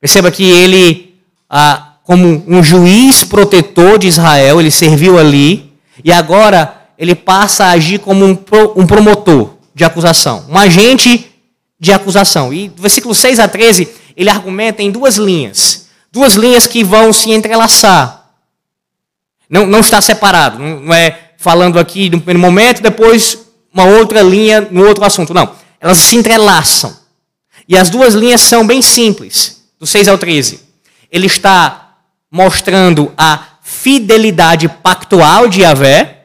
Perceba 0.00 0.30
que 0.30 0.44
ele, 0.44 1.14
ah, 1.48 1.94
como 2.04 2.44
um 2.46 2.62
juiz 2.62 3.24
protetor 3.24 3.98
de 3.98 4.08
Israel, 4.08 4.60
ele 4.60 4.70
serviu 4.70 5.18
ali, 5.18 5.72
e 6.04 6.12
agora 6.12 6.88
ele 6.98 7.14
passa 7.14 7.66
a 7.66 7.70
agir 7.70 7.98
como 7.98 8.24
um, 8.24 8.38
um 8.76 8.86
promotor 8.86 9.56
de 9.74 9.84
acusação, 9.84 10.44
um 10.48 10.56
agente 10.56 11.30
de 11.78 11.92
acusação. 11.92 12.52
E 12.52 12.68
do 12.68 12.82
versículo 12.82 13.14
6 13.14 13.38
a 13.38 13.48
13, 13.48 13.88
ele 14.16 14.30
argumenta 14.30 14.82
em 14.82 14.90
duas 14.90 15.16
linhas. 15.16 15.86
Duas 16.10 16.34
linhas 16.34 16.66
que 16.66 16.82
vão 16.82 17.12
se 17.12 17.30
entrelaçar. 17.30 18.25
Não, 19.48 19.66
não 19.66 19.80
está 19.80 20.00
separado. 20.00 20.58
Não, 20.58 20.92
é 20.94 21.30
falando 21.36 21.78
aqui 21.78 22.10
no 22.10 22.18
primeiro 22.18 22.40
momento, 22.40 22.82
depois 22.82 23.38
uma 23.72 23.84
outra 23.84 24.22
linha 24.22 24.60
no 24.70 24.86
outro 24.86 25.04
assunto. 25.04 25.34
Não. 25.34 25.54
Elas 25.80 25.98
se 25.98 26.16
entrelaçam. 26.16 26.96
E 27.68 27.76
as 27.76 27.90
duas 27.90 28.14
linhas 28.14 28.40
são 28.40 28.66
bem 28.66 28.80
simples. 28.80 29.64
Do 29.78 29.86
6 29.86 30.08
ao 30.08 30.18
13. 30.18 30.60
Ele 31.10 31.26
está 31.26 31.90
mostrando 32.30 33.12
a 33.16 33.40
fidelidade 33.62 34.68
pactual 34.68 35.48
de 35.48 35.62
Yahvé 35.62 36.16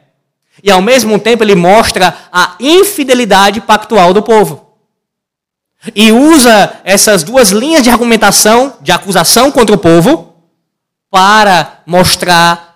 e 0.62 0.70
ao 0.70 0.80
mesmo 0.80 1.18
tempo 1.18 1.42
ele 1.42 1.54
mostra 1.54 2.16
a 2.32 2.54
infidelidade 2.60 3.60
pactual 3.60 4.14
do 4.14 4.22
povo. 4.22 4.76
E 5.94 6.12
usa 6.12 6.80
essas 6.84 7.24
duas 7.24 7.50
linhas 7.50 7.82
de 7.82 7.90
argumentação, 7.90 8.76
de 8.80 8.92
acusação 8.92 9.50
contra 9.50 9.74
o 9.74 9.78
povo, 9.78 10.36
para 11.10 11.82
mostrar 11.84 12.71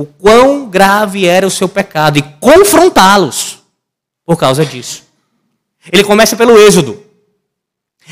o 0.00 0.06
quão 0.06 0.68
grave 0.68 1.26
era 1.26 1.46
o 1.46 1.50
seu 1.50 1.68
pecado 1.68 2.18
e 2.18 2.22
confrontá-los 2.40 3.58
por 4.24 4.36
causa 4.36 4.64
disso. 4.64 5.02
Ele 5.92 6.04
começa 6.04 6.36
pelo 6.36 6.58
Êxodo. 6.58 7.02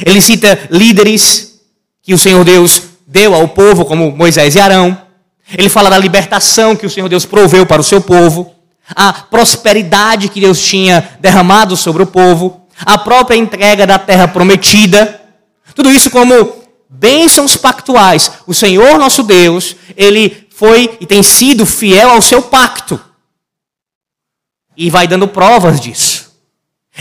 Ele 0.05 0.21
cita 0.21 0.69
líderes 0.71 1.61
que 2.03 2.15
o 2.15 2.19
Senhor 2.19 2.45
Deus 2.45 2.83
deu 3.07 3.35
ao 3.35 3.49
povo, 3.49 3.85
como 3.85 4.11
Moisés 4.11 4.55
e 4.55 4.61
Arão. 4.61 5.01
Ele 5.57 5.69
fala 5.69 5.91
da 5.91 5.99
libertação 5.99 6.77
que 6.77 6.87
o 6.87 6.91
Senhor 6.91 7.09
Deus 7.09 7.25
proveu 7.25 7.65
para 7.65 7.81
o 7.81 7.85
seu 7.85 8.01
povo 8.01 8.55
a 8.95 9.13
prosperidade 9.13 10.29
que 10.29 10.41
Deus 10.41 10.61
tinha 10.61 11.17
derramado 11.21 11.77
sobre 11.77 12.03
o 12.03 12.07
povo, 12.07 12.63
a 12.85 12.97
própria 12.97 13.37
entrega 13.37 13.87
da 13.87 13.99
terra 13.99 14.29
prometida, 14.29 15.21
tudo 15.75 15.91
isso 15.91 16.11
como 16.11 16.57
bênçãos 16.89 17.57
pactuais. 17.57 18.33
O 18.47 18.55
Senhor 18.55 18.99
nosso 18.99 19.23
Deus, 19.23 19.77
ele 19.97 20.48
foi 20.59 20.99
e 21.01 21.07
tem 21.07 21.23
sido 21.23 21.65
fiel 21.65 22.11
ao 22.11 22.21
seu 22.21 22.43
pacto. 22.43 23.01
E 24.77 24.91
vai 24.91 25.07
dando 25.07 25.29
provas 25.29 25.81
disso. 25.81 26.33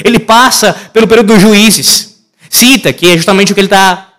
Ele 0.06 0.20
passa 0.20 0.74
pelo 0.94 1.08
período 1.08 1.34
dos 1.34 1.42
juízes. 1.42 2.20
Cita 2.52 2.94
que 2.94 3.08
é 3.08 3.18
justamente 3.18 3.52
o 3.52 3.56
que 3.56 3.62
ele 3.62 3.66
está 3.66 4.10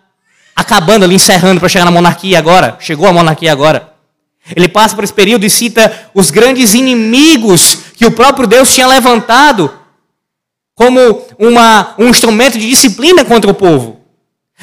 acabando 0.56 1.04
ali, 1.04 1.14
encerrando 1.14 1.60
para 1.60 1.68
chegar 1.68 1.84
na 1.84 1.92
monarquia 1.92 2.36
agora. 2.36 2.76
Chegou 2.80 3.06
a 3.06 3.12
monarquia 3.12 3.52
agora. 3.52 3.94
Ele 4.56 4.66
passa 4.66 4.96
por 4.96 5.04
esse 5.04 5.12
período 5.12 5.46
e 5.46 5.50
cita 5.50 6.10
os 6.12 6.32
grandes 6.32 6.74
inimigos 6.74 7.78
que 7.96 8.06
o 8.06 8.10
próprio 8.10 8.48
Deus 8.48 8.74
tinha 8.74 8.88
levantado 8.88 9.72
como 10.74 11.00
uma, 11.38 11.94
um 11.96 12.08
instrumento 12.08 12.58
de 12.58 12.68
disciplina 12.68 13.24
contra 13.24 13.48
o 13.48 13.54
povo. 13.54 13.97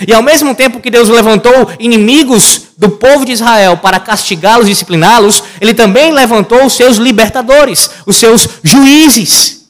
E 0.08 0.13
ao 0.13 0.21
mesmo 0.21 0.53
tempo 0.53 0.81
que 0.81 0.89
Deus 0.89 1.08
levantou 1.08 1.71
inimigos 1.79 2.63
do 2.77 2.89
povo 2.89 3.25
de 3.25 3.31
Israel 3.31 3.77
para 3.77 3.99
castigá-los, 3.99 4.67
discipliná-los, 4.67 5.43
ele 5.62 5.73
também 5.73 6.12
levantou 6.12 6.65
os 6.65 6.73
seus 6.73 6.97
libertadores, 6.97 7.89
os 8.05 8.17
seus 8.17 8.47
juízes. 8.62 9.67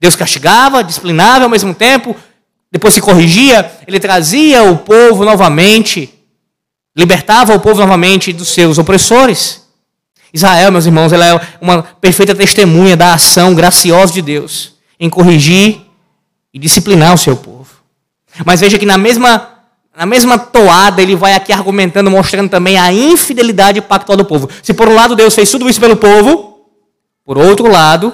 Deus 0.00 0.16
castigava, 0.16 0.82
disciplinava 0.82 1.44
ao 1.44 1.50
mesmo 1.50 1.74
tempo, 1.74 2.16
depois 2.72 2.94
se 2.94 3.00
corrigia, 3.00 3.70
ele 3.86 4.00
trazia 4.00 4.62
o 4.62 4.78
povo 4.78 5.24
novamente 5.24 6.20
libertava 6.96 7.54
o 7.54 7.60
povo 7.60 7.80
novamente 7.80 8.32
dos 8.32 8.48
seus 8.48 8.78
opressores. 8.78 9.62
Israel, 10.32 10.70
meus 10.70 10.86
irmãos, 10.86 11.12
ela 11.12 11.26
é 11.26 11.40
uma 11.60 11.82
perfeita 11.82 12.34
testemunha 12.34 12.96
da 12.96 13.14
ação 13.14 13.54
graciosa 13.54 14.12
de 14.12 14.22
Deus 14.22 14.74
em 14.98 15.08
corrigir 15.08 15.80
e 16.52 16.58
disciplinar 16.58 17.14
o 17.14 17.18
seu 17.18 17.36
povo. 17.36 17.59
Mas 18.44 18.60
veja 18.60 18.78
que 18.78 18.86
na 18.86 18.96
mesma, 18.96 19.60
na 19.96 20.06
mesma 20.06 20.38
toada 20.38 21.02
ele 21.02 21.16
vai 21.16 21.34
aqui 21.34 21.52
argumentando, 21.52 22.10
mostrando 22.10 22.48
também 22.48 22.78
a 22.78 22.92
infidelidade 22.92 23.80
pactual 23.80 24.16
do 24.16 24.24
povo. 24.24 24.48
Se 24.62 24.72
por 24.72 24.88
um 24.88 24.94
lado 24.94 25.16
Deus 25.16 25.34
fez 25.34 25.50
tudo 25.50 25.68
isso 25.68 25.80
pelo 25.80 25.96
povo, 25.96 26.66
por 27.24 27.38
outro 27.38 27.70
lado, 27.70 28.12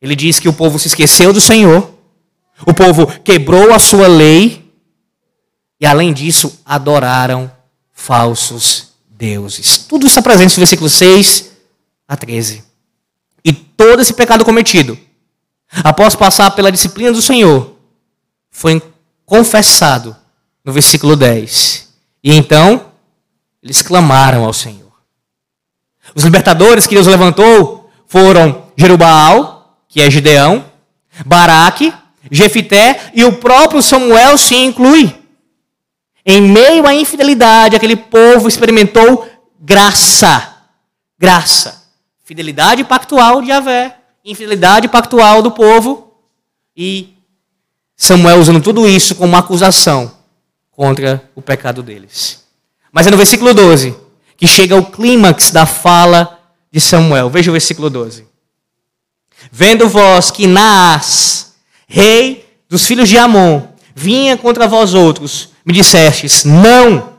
ele 0.00 0.14
diz 0.14 0.38
que 0.38 0.48
o 0.48 0.52
povo 0.52 0.78
se 0.78 0.88
esqueceu 0.88 1.32
do 1.32 1.40
Senhor, 1.40 1.94
o 2.66 2.74
povo 2.74 3.06
quebrou 3.22 3.72
a 3.72 3.78
sua 3.78 4.06
lei 4.06 4.72
e 5.80 5.86
além 5.86 6.12
disso 6.12 6.60
adoraram 6.64 7.50
falsos 7.92 8.92
deuses. 9.08 9.78
Tudo 9.78 10.06
isso 10.06 10.18
está 10.18 10.22
presente 10.22 10.52
no 10.52 10.60
versículo 10.60 10.88
6 10.88 11.52
a 12.06 12.16
13. 12.16 12.64
E 13.44 13.52
todo 13.52 14.00
esse 14.00 14.12
pecado 14.12 14.44
cometido, 14.44 14.98
após 15.84 16.14
passar 16.14 16.50
pela 16.52 16.72
disciplina 16.72 17.12
do 17.12 17.22
Senhor, 17.22 17.76
foi 18.50 18.82
confessado 19.28 20.16
no 20.64 20.72
versículo 20.72 21.14
10. 21.14 21.86
E 22.24 22.34
então, 22.34 22.90
eles 23.62 23.82
clamaram 23.82 24.44
ao 24.44 24.54
Senhor. 24.54 24.90
Os 26.14 26.24
libertadores 26.24 26.86
que 26.86 26.94
Deus 26.94 27.06
levantou 27.06 27.90
foram 28.06 28.64
Jerubal, 28.74 29.78
que 29.86 30.00
é 30.00 30.10
Gideão, 30.10 30.64
Baraque, 31.26 31.92
Jefité 32.30 33.10
e 33.14 33.22
o 33.22 33.34
próprio 33.34 33.82
Samuel 33.82 34.38
se 34.38 34.56
inclui. 34.56 35.14
Em 36.24 36.40
meio 36.40 36.86
à 36.86 36.94
infidelidade, 36.94 37.76
aquele 37.76 37.96
povo 37.96 38.48
experimentou 38.48 39.28
graça. 39.60 40.56
Graça. 41.18 41.86
Fidelidade 42.24 42.82
pactual 42.82 43.42
de 43.42 43.48
Javé, 43.48 43.96
infidelidade 44.24 44.88
pactual 44.88 45.42
do 45.42 45.50
povo 45.50 46.14
e 46.76 47.17
Samuel 48.00 48.38
usando 48.38 48.60
tudo 48.60 48.88
isso 48.88 49.16
como 49.16 49.32
uma 49.32 49.40
acusação 49.40 50.12
contra 50.70 51.28
o 51.34 51.42
pecado 51.42 51.82
deles. 51.82 52.44
Mas 52.92 53.08
é 53.08 53.10
no 53.10 53.16
versículo 53.16 53.52
12 53.52 53.94
que 54.36 54.46
chega 54.46 54.76
o 54.76 54.86
clímax 54.86 55.50
da 55.50 55.66
fala 55.66 56.38
de 56.70 56.80
Samuel. 56.80 57.28
Veja 57.28 57.50
o 57.50 57.52
versículo 57.52 57.90
12. 57.90 58.24
Vendo 59.50 59.88
vós 59.88 60.30
que 60.30 60.46
Naas, 60.46 61.54
rei 61.88 62.48
dos 62.68 62.86
filhos 62.86 63.08
de 63.08 63.18
Amon, 63.18 63.62
vinha 63.96 64.36
contra 64.36 64.68
vós 64.68 64.94
outros, 64.94 65.50
me 65.64 65.72
dissestes: 65.72 66.44
Não, 66.44 67.14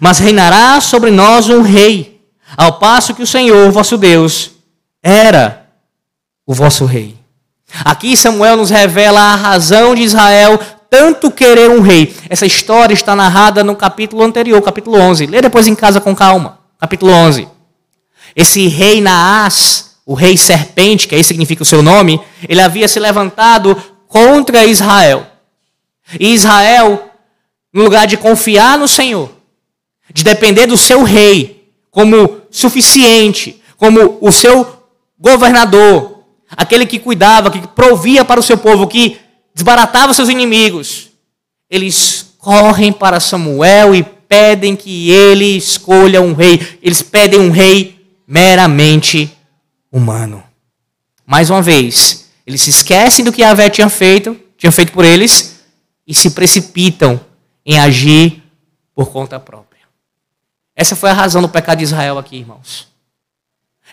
mas 0.00 0.18
reinará 0.18 0.80
sobre 0.80 1.12
nós 1.12 1.48
um 1.48 1.62
rei, 1.62 2.20
ao 2.56 2.80
passo 2.80 3.14
que 3.14 3.22
o 3.22 3.26
Senhor, 3.26 3.70
vosso 3.70 3.96
Deus, 3.96 4.50
era 5.00 5.70
o 6.44 6.52
vosso 6.52 6.84
rei. 6.84 7.16
Aqui 7.84 8.16
Samuel 8.16 8.56
nos 8.56 8.70
revela 8.70 9.20
a 9.20 9.34
razão 9.34 9.94
de 9.94 10.02
Israel 10.02 10.58
tanto 10.88 11.30
querer 11.30 11.70
um 11.70 11.80
rei. 11.80 12.14
Essa 12.28 12.46
história 12.46 12.94
está 12.94 13.14
narrada 13.14 13.62
no 13.64 13.76
capítulo 13.76 14.22
anterior, 14.22 14.60
capítulo 14.62 14.98
11. 14.98 15.26
Lê 15.26 15.40
depois 15.40 15.66
em 15.66 15.74
casa 15.74 16.00
com 16.00 16.14
calma. 16.14 16.58
Capítulo 16.78 17.12
11. 17.12 17.48
Esse 18.34 18.66
rei 18.68 19.00
Naás, 19.00 19.96
o 20.04 20.14
rei 20.14 20.36
serpente, 20.36 21.08
que 21.08 21.14
aí 21.14 21.24
significa 21.24 21.62
o 21.62 21.66
seu 21.66 21.82
nome, 21.82 22.20
ele 22.48 22.60
havia 22.60 22.86
se 22.86 23.00
levantado 23.00 23.76
contra 24.08 24.64
Israel. 24.64 25.26
E 26.20 26.32
Israel 26.32 27.10
no 27.72 27.82
lugar 27.82 28.06
de 28.06 28.16
confiar 28.16 28.78
no 28.78 28.88
Senhor, 28.88 29.30
de 30.12 30.24
depender 30.24 30.66
do 30.66 30.76
seu 30.76 31.02
rei 31.02 31.70
como 31.90 32.40
suficiente, 32.50 33.62
como 33.76 34.18
o 34.20 34.32
seu 34.32 34.66
governador, 35.18 36.15
aquele 36.50 36.86
que 36.86 36.98
cuidava, 36.98 37.50
que 37.50 37.66
provia 37.68 38.24
para 38.24 38.40
o 38.40 38.42
seu 38.42 38.58
povo, 38.58 38.86
que 38.86 39.18
desbaratava 39.54 40.12
seus 40.12 40.28
inimigos, 40.28 41.10
eles 41.70 42.34
correm 42.38 42.92
para 42.92 43.20
Samuel 43.20 43.94
e 43.94 44.02
pedem 44.02 44.76
que 44.76 45.10
ele 45.10 45.56
escolha 45.56 46.20
um 46.20 46.34
rei. 46.34 46.78
Eles 46.82 47.02
pedem 47.02 47.40
um 47.40 47.50
rei 47.50 48.06
meramente 48.26 49.32
humano. 49.90 50.42
Mais 51.24 51.50
uma 51.50 51.62
vez, 51.62 52.28
eles 52.46 52.60
se 52.60 52.70
esquecem 52.70 53.24
do 53.24 53.32
que 53.32 53.42
Yahvé 53.42 53.68
tinha 53.70 53.88
feito, 53.88 54.38
tinha 54.56 54.70
feito 54.70 54.92
por 54.92 55.04
eles, 55.04 55.60
e 56.06 56.14
se 56.14 56.30
precipitam 56.30 57.20
em 57.64 57.78
agir 57.78 58.42
por 58.94 59.10
conta 59.10 59.40
própria. 59.40 59.82
Essa 60.74 60.94
foi 60.94 61.10
a 61.10 61.14
razão 61.14 61.42
do 61.42 61.48
pecado 61.48 61.78
de 61.78 61.84
Israel 61.84 62.18
aqui, 62.18 62.36
irmãos. 62.36 62.86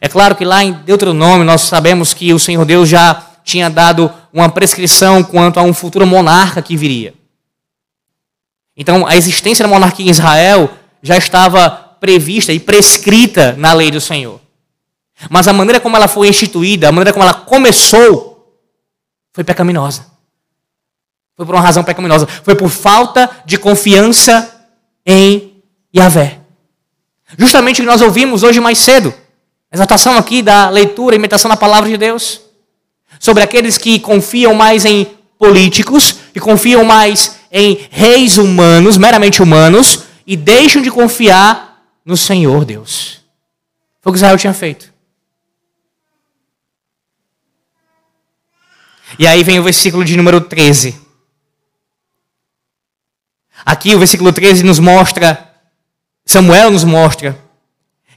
É 0.01 0.07
claro 0.07 0.35
que 0.35 0.43
lá 0.43 0.63
em 0.63 0.73
Deuteronômio 0.73 1.45
nós 1.45 1.61
sabemos 1.61 2.13
que 2.13 2.33
o 2.33 2.39
Senhor 2.39 2.65
Deus 2.65 2.89
já 2.89 3.21
tinha 3.43 3.69
dado 3.69 4.11
uma 4.31 4.49
prescrição 4.49 5.23
quanto 5.23 5.59
a 5.59 5.63
um 5.63 5.73
futuro 5.73 6.05
monarca 6.05 6.61
que 6.61 6.75
viria. 6.75 7.13
Então, 8.75 9.05
a 9.05 9.15
existência 9.15 9.63
da 9.63 9.69
monarquia 9.69 10.05
em 10.05 10.09
Israel 10.09 10.69
já 11.01 11.17
estava 11.17 11.69
prevista 11.99 12.51
e 12.51 12.59
prescrita 12.59 13.53
na 13.57 13.71
lei 13.73 13.91
do 13.91 14.01
Senhor. 14.01 14.41
Mas 15.29 15.47
a 15.47 15.53
maneira 15.53 15.79
como 15.79 15.95
ela 15.95 16.07
foi 16.07 16.27
instituída, 16.27 16.89
a 16.89 16.91
maneira 16.91 17.13
como 17.13 17.23
ela 17.23 17.33
começou, 17.33 18.59
foi 19.31 19.43
pecaminosa. 19.43 20.05
Foi 21.35 21.45
por 21.45 21.55
uma 21.55 21.61
razão 21.61 21.83
pecaminosa. 21.83 22.27
Foi 22.27 22.55
por 22.55 22.69
falta 22.69 23.29
de 23.45 23.57
confiança 23.57 24.67
em 25.05 25.63
Yahvé. 25.95 26.39
Justamente 27.37 27.81
o 27.81 27.83
que 27.83 27.89
nós 27.89 28.01
ouvimos 28.01 28.43
hoje 28.43 28.59
mais 28.59 28.77
cedo. 28.77 29.13
Exaltação 29.73 30.15
aqui 30.15 30.43
da 30.43 30.69
leitura 30.69 31.15
e 31.15 31.17
imitação 31.17 31.49
da 31.49 31.57
palavra 31.57 31.89
de 31.89 31.97
Deus. 31.97 32.41
Sobre 33.19 33.41
aqueles 33.41 33.75
que 33.75 33.99
confiam 33.99 34.53
mais 34.53 34.85
em 34.85 35.05
políticos, 35.39 36.19
que 36.31 36.39
confiam 36.39 36.85
mais 36.85 37.39
em 37.51 37.87
reis 37.89 38.37
humanos, 38.37 38.97
meramente 38.97 39.41
humanos, 39.41 40.03
e 40.27 40.37
deixam 40.37 40.79
de 40.79 40.91
confiar 40.91 41.83
no 42.05 42.15
Senhor 42.15 42.63
Deus. 42.65 43.21
Foi 43.99 44.11
o 44.11 44.13
que 44.13 44.17
Israel 44.17 44.37
tinha 44.37 44.53
feito. 44.53 44.93
E 49.17 49.25
aí 49.25 49.43
vem 49.43 49.59
o 49.59 49.63
versículo 49.63 50.05
de 50.05 50.15
número 50.15 50.39
13. 50.39 51.01
Aqui 53.65 53.95
o 53.95 53.99
versículo 53.99 54.31
13 54.31 54.63
nos 54.63 54.77
mostra, 54.77 55.51
Samuel 56.25 56.69
nos 56.69 56.83
mostra, 56.83 57.42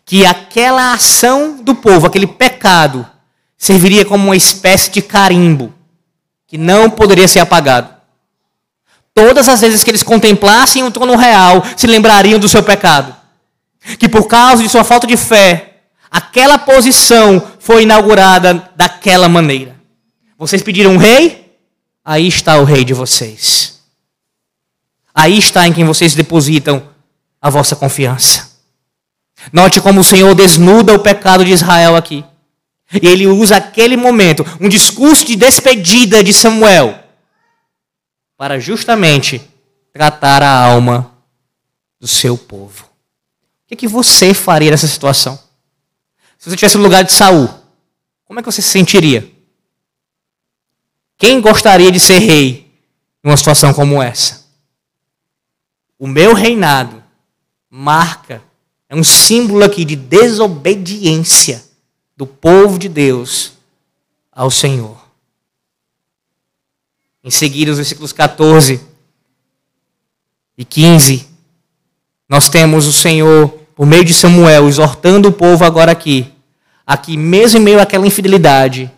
que 0.06 0.24
aquela 0.24 0.92
ação 0.92 1.60
do 1.60 1.74
povo, 1.74 2.06
aquele 2.06 2.28
pecado, 2.28 3.04
serviria 3.58 4.04
como 4.04 4.24
uma 4.24 4.36
espécie 4.36 4.88
de 4.88 5.02
carimbo, 5.02 5.74
que 6.46 6.56
não 6.56 6.88
poderia 6.88 7.26
ser 7.26 7.40
apagado. 7.40 7.92
Todas 9.12 9.48
as 9.48 9.60
vezes 9.60 9.82
que 9.82 9.90
eles 9.90 10.04
contemplassem 10.04 10.84
o 10.84 10.92
trono 10.92 11.16
real, 11.16 11.62
se 11.76 11.88
lembrariam 11.88 12.38
do 12.38 12.48
seu 12.48 12.62
pecado. 12.62 13.16
Que 13.98 14.08
por 14.08 14.28
causa 14.28 14.62
de 14.62 14.68
sua 14.68 14.84
falta 14.84 15.08
de 15.08 15.16
fé, 15.16 15.80
aquela 16.08 16.56
posição 16.56 17.42
foi 17.58 17.82
inaugurada 17.82 18.70
daquela 18.76 19.28
maneira. 19.28 19.74
Vocês 20.38 20.62
pediram 20.62 20.92
um 20.92 20.98
rei? 20.98 21.58
Aí 22.04 22.28
está 22.28 22.58
o 22.58 22.64
rei 22.64 22.84
de 22.84 22.94
vocês. 22.94 23.80
Aí 25.12 25.36
está 25.36 25.66
em 25.66 25.72
quem 25.72 25.84
vocês 25.84 26.14
depositam 26.14 26.90
a 27.42 27.50
vossa 27.50 27.74
confiança. 27.74 28.55
Note 29.52 29.80
como 29.80 30.00
o 30.00 30.04
Senhor 30.04 30.34
desnuda 30.34 30.94
o 30.94 30.98
pecado 30.98 31.44
de 31.44 31.52
Israel 31.52 31.96
aqui. 31.96 32.24
E 33.02 33.06
ele 33.06 33.26
usa 33.26 33.56
aquele 33.56 33.96
momento, 33.96 34.44
um 34.60 34.68
discurso 34.68 35.24
de 35.24 35.36
despedida 35.36 36.22
de 36.22 36.32
Samuel, 36.32 36.98
para 38.36 38.60
justamente 38.60 39.40
tratar 39.92 40.42
a 40.42 40.64
alma 40.64 41.12
do 41.98 42.06
seu 42.06 42.36
povo. 42.36 42.84
O 42.84 43.68
que, 43.68 43.74
é 43.74 43.76
que 43.76 43.88
você 43.88 44.32
faria 44.32 44.70
nessa 44.70 44.86
situação? 44.86 45.36
Se 46.38 46.44
você 46.44 46.54
estivesse 46.54 46.76
no 46.76 46.84
lugar 46.84 47.02
de 47.02 47.12
Saul, 47.12 47.48
como 48.24 48.38
é 48.38 48.42
que 48.42 48.50
você 48.50 48.62
se 48.62 48.68
sentiria? 48.68 49.28
Quem 51.18 51.40
gostaria 51.40 51.90
de 51.90 51.98
ser 51.98 52.18
rei 52.18 52.70
numa 53.22 53.36
situação 53.36 53.72
como 53.72 54.02
essa? 54.02 54.46
O 55.98 56.06
meu 56.06 56.34
reinado 56.34 57.02
marca, 57.70 58.42
é 58.88 58.94
um 58.94 59.04
símbolo 59.04 59.64
aqui 59.64 59.84
de 59.84 59.96
desobediência 59.96 61.64
do 62.16 62.26
povo 62.26 62.78
de 62.78 62.88
Deus 62.88 63.52
ao 64.32 64.50
Senhor. 64.50 64.96
Em 67.22 67.30
seguida, 67.30 67.72
os 67.72 67.78
versículos 67.78 68.12
14 68.12 68.80
e 70.56 70.64
15, 70.64 71.26
nós 72.28 72.48
temos 72.48 72.86
o 72.86 72.92
Senhor, 72.92 73.48
por 73.74 73.84
meio 73.84 74.04
de 74.04 74.14
Samuel, 74.14 74.68
exortando 74.68 75.28
o 75.28 75.32
povo 75.32 75.64
agora 75.64 75.90
aqui, 75.90 76.32
aqui 76.86 77.16
mesmo 77.16 77.58
em 77.58 77.62
meio 77.62 77.80
àquela 77.80 78.06
infidelidade, 78.06 78.90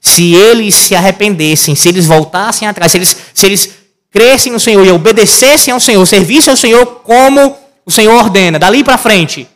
se 0.00 0.34
eles 0.34 0.74
se 0.74 0.94
arrependessem, 0.94 1.74
se 1.74 1.88
eles 1.88 2.06
voltassem 2.06 2.68
atrás, 2.68 2.92
se 2.92 2.98
eles, 2.98 3.16
se 3.34 3.46
eles 3.46 3.70
crescem 4.10 4.52
no 4.52 4.60
Senhor 4.60 4.86
e 4.86 4.90
obedecessem 4.92 5.72
ao 5.72 5.80
Senhor, 5.80 6.06
servissem 6.06 6.52
ao 6.52 6.56
Senhor 6.56 6.86
como 7.02 7.63
o 7.86 7.90
Senhor 7.90 8.14
ordena, 8.14 8.58
dali 8.58 8.82
para 8.82 8.98
frente, 8.98 9.48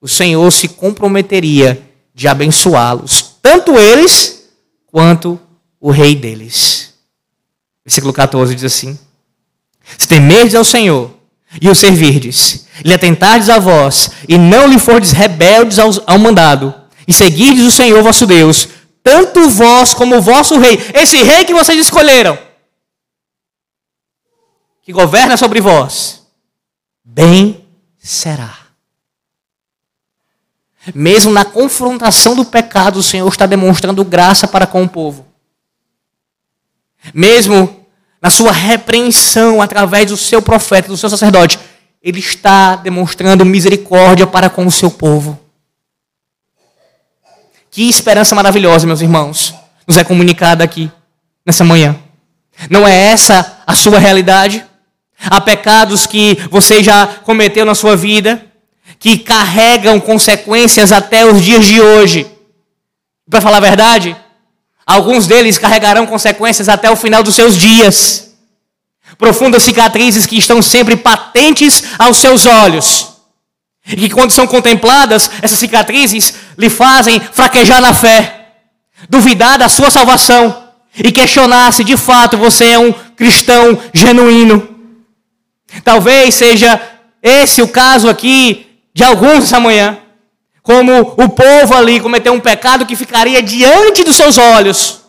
o 0.00 0.08
Senhor 0.08 0.50
se 0.50 0.68
comprometeria 0.68 1.80
de 2.14 2.26
abençoá-los, 2.28 3.36
tanto 3.40 3.78
eles 3.78 4.50
quanto 4.86 5.40
o 5.80 5.90
rei 5.90 6.14
deles. 6.14 6.94
Versículo 7.84 8.12
14 8.12 8.54
diz 8.54 8.64
assim: 8.64 8.98
Se 9.98 10.08
temerdes 10.08 10.54
ao 10.54 10.64
Senhor 10.64 11.10
e 11.60 11.68
o 11.68 11.74
servirdes, 11.74 12.66
lhe 12.84 12.94
atentardes 12.94 13.50
a 13.50 13.58
vós, 13.58 14.10
e 14.28 14.38
não 14.38 14.66
lhe 14.66 14.78
fordes 14.78 15.12
rebeldes 15.12 15.78
ao, 15.78 15.90
ao 16.06 16.18
mandado, 16.18 16.74
e 17.06 17.12
seguirdes 17.12 17.64
o 17.64 17.70
Senhor 17.70 18.02
vosso 18.02 18.26
Deus, 18.26 18.68
tanto 19.02 19.48
vós 19.50 19.92
como 19.92 20.16
o 20.16 20.22
vosso 20.22 20.58
rei, 20.58 20.80
esse 20.94 21.22
rei 21.22 21.44
que 21.44 21.52
vocês 21.52 21.78
escolheram, 21.78 22.38
que 24.82 24.92
governa 24.92 25.36
sobre 25.36 25.60
vós, 25.60 26.21
bem 27.14 27.64
será. 27.98 28.56
Mesmo 30.94 31.30
na 31.30 31.44
confrontação 31.44 32.34
do 32.34 32.44
pecado, 32.44 32.98
o 32.98 33.02
Senhor 33.02 33.28
está 33.28 33.46
demonstrando 33.46 34.04
graça 34.04 34.48
para 34.48 34.66
com 34.66 34.82
o 34.82 34.88
povo. 34.88 35.26
Mesmo 37.14 37.86
na 38.20 38.30
sua 38.30 38.50
repreensão 38.50 39.60
através 39.60 40.10
do 40.10 40.16
seu 40.16 40.40
profeta, 40.40 40.88
do 40.88 40.96
seu 40.96 41.10
sacerdote, 41.10 41.58
ele 42.02 42.18
está 42.18 42.76
demonstrando 42.76 43.44
misericórdia 43.44 44.26
para 44.26 44.50
com 44.50 44.66
o 44.66 44.72
seu 44.72 44.90
povo. 44.90 45.38
Que 47.70 47.88
esperança 47.88 48.34
maravilhosa, 48.34 48.86
meus 48.86 49.00
irmãos, 49.00 49.54
nos 49.86 49.96
é 49.96 50.04
comunicada 50.04 50.64
aqui 50.64 50.90
nessa 51.46 51.64
manhã. 51.64 51.96
Não 52.68 52.86
é 52.86 52.94
essa 52.94 53.62
a 53.66 53.74
sua 53.74 53.98
realidade? 53.98 54.64
Há 55.24 55.40
pecados 55.40 56.06
que 56.06 56.38
você 56.50 56.82
já 56.82 57.06
cometeu 57.06 57.64
na 57.64 57.74
sua 57.74 57.96
vida 57.96 58.44
que 58.98 59.18
carregam 59.18 59.98
consequências 59.98 60.92
até 60.92 61.26
os 61.26 61.42
dias 61.42 61.64
de 61.64 61.80
hoje. 61.80 62.26
Para 63.28 63.40
falar 63.40 63.56
a 63.56 63.60
verdade, 63.60 64.16
alguns 64.86 65.26
deles 65.26 65.58
carregarão 65.58 66.06
consequências 66.06 66.68
até 66.68 66.90
o 66.90 66.96
final 66.96 67.22
dos 67.22 67.34
seus 67.34 67.56
dias. 67.56 68.34
Profundas 69.18 69.62
cicatrizes 69.62 70.26
que 70.26 70.38
estão 70.38 70.62
sempre 70.62 70.96
patentes 70.96 71.84
aos 71.98 72.16
seus 72.16 72.46
olhos. 72.46 73.08
E 73.86 73.96
que 73.96 74.10
quando 74.10 74.30
são 74.30 74.46
contempladas, 74.46 75.30
essas 75.40 75.58
cicatrizes 75.58 76.34
lhe 76.56 76.70
fazem 76.70 77.20
fraquejar 77.20 77.80
na 77.80 77.92
fé, 77.92 78.50
duvidar 79.08 79.58
da 79.58 79.68
sua 79.68 79.90
salvação 79.90 80.68
e 80.96 81.10
questionar 81.10 81.72
se 81.72 81.82
de 81.82 81.96
fato 81.96 82.38
você 82.38 82.66
é 82.66 82.78
um 82.78 82.92
cristão 82.92 83.78
genuíno. 83.92 84.71
Talvez 85.84 86.34
seja 86.34 86.80
esse 87.22 87.62
o 87.62 87.68
caso 87.68 88.08
aqui 88.08 88.66
de 88.92 89.02
alguns 89.02 89.44
essa 89.44 89.60
manhã. 89.60 89.98
Como 90.62 91.00
o 91.00 91.28
povo 91.28 91.74
ali 91.74 92.00
cometeu 92.00 92.32
um 92.32 92.40
pecado 92.40 92.86
que 92.86 92.94
ficaria 92.94 93.42
diante 93.42 94.04
dos 94.04 94.16
seus 94.16 94.38
olhos. 94.38 95.00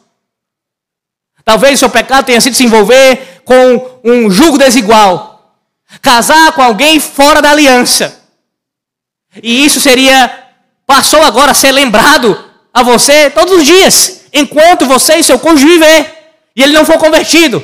Talvez 1.45 1.75
o 1.75 1.79
seu 1.79 1.89
pecado 1.89 2.25
tenha 2.25 2.41
sido 2.41 2.55
se 2.55 2.63
envolver 2.63 3.41
com 3.43 3.99
um 4.03 4.31
jugo 4.31 4.57
desigual. 4.57 5.57
Casar 6.01 6.53
com 6.53 6.61
alguém 6.61 6.99
fora 6.99 7.41
da 7.41 7.51
aliança 7.51 8.23
e 9.41 9.65
isso 9.65 9.79
seria, 9.79 10.31
passou 10.85 11.21
agora 11.23 11.51
a 11.51 11.55
ser 11.55 11.71
lembrado 11.71 12.37
a 12.73 12.83
você 12.83 13.29
todos 13.29 13.53
os 13.53 13.65
dias, 13.65 14.21
enquanto 14.33 14.85
você 14.85 15.15
e 15.15 15.23
seu 15.23 15.39
cônjuge 15.39 15.65
viver, 15.65 16.13
e 16.55 16.61
ele 16.61 16.73
não 16.73 16.85
for 16.85 16.97
convertido. 16.97 17.63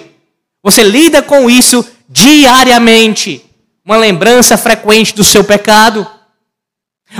Você 0.63 0.81
lida 0.81 1.21
com 1.21 1.49
isso 1.49 1.85
diariamente, 2.09 3.45
uma 3.85 3.95
lembrança 3.95 4.57
frequente 4.57 5.13
do 5.13 5.23
seu 5.23 5.43
pecado. 5.43 6.09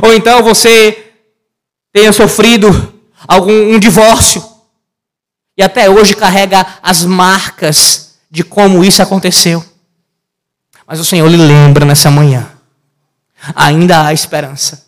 Ou 0.02 0.14
então 0.14 0.42
você 0.42 1.14
tenha 1.94 2.12
sofrido 2.12 2.94
algum 3.28 3.74
um 3.74 3.80
divórcio 3.80 4.44
e 5.56 5.62
até 5.62 5.90
hoje 5.90 6.16
carrega 6.16 6.66
as 6.82 7.04
marcas 7.04 8.18
de 8.32 8.44
como 8.44 8.84
isso 8.84 9.02
aconteceu. 9.02 9.64
Mas 10.88 11.00
o 11.00 11.06
Senhor 11.06 11.28
lhe 11.28 11.38
lembra 11.38 11.86
nessa 11.86 12.10
manhã. 12.10 12.50
Ainda 13.56 14.06
há 14.06 14.14
esperança. 14.14 14.88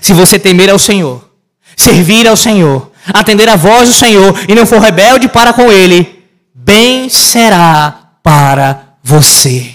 Se 0.00 0.12
você 0.12 0.38
temer 0.38 0.70
ao 0.70 0.78
Senhor, 0.78 1.28
servir 1.76 2.26
ao 2.28 2.36
Senhor, 2.36 2.90
atender 3.12 3.48
a 3.48 3.56
voz 3.56 3.88
do 3.88 3.94
Senhor 3.94 4.34
e 4.48 4.54
não 4.54 4.64
for 4.64 4.80
rebelde 4.80 5.28
para 5.28 5.52
com 5.52 5.70
Ele, 5.72 6.24
bem 6.54 7.08
será 7.08 8.12
para 8.22 8.91
você. 9.02 9.74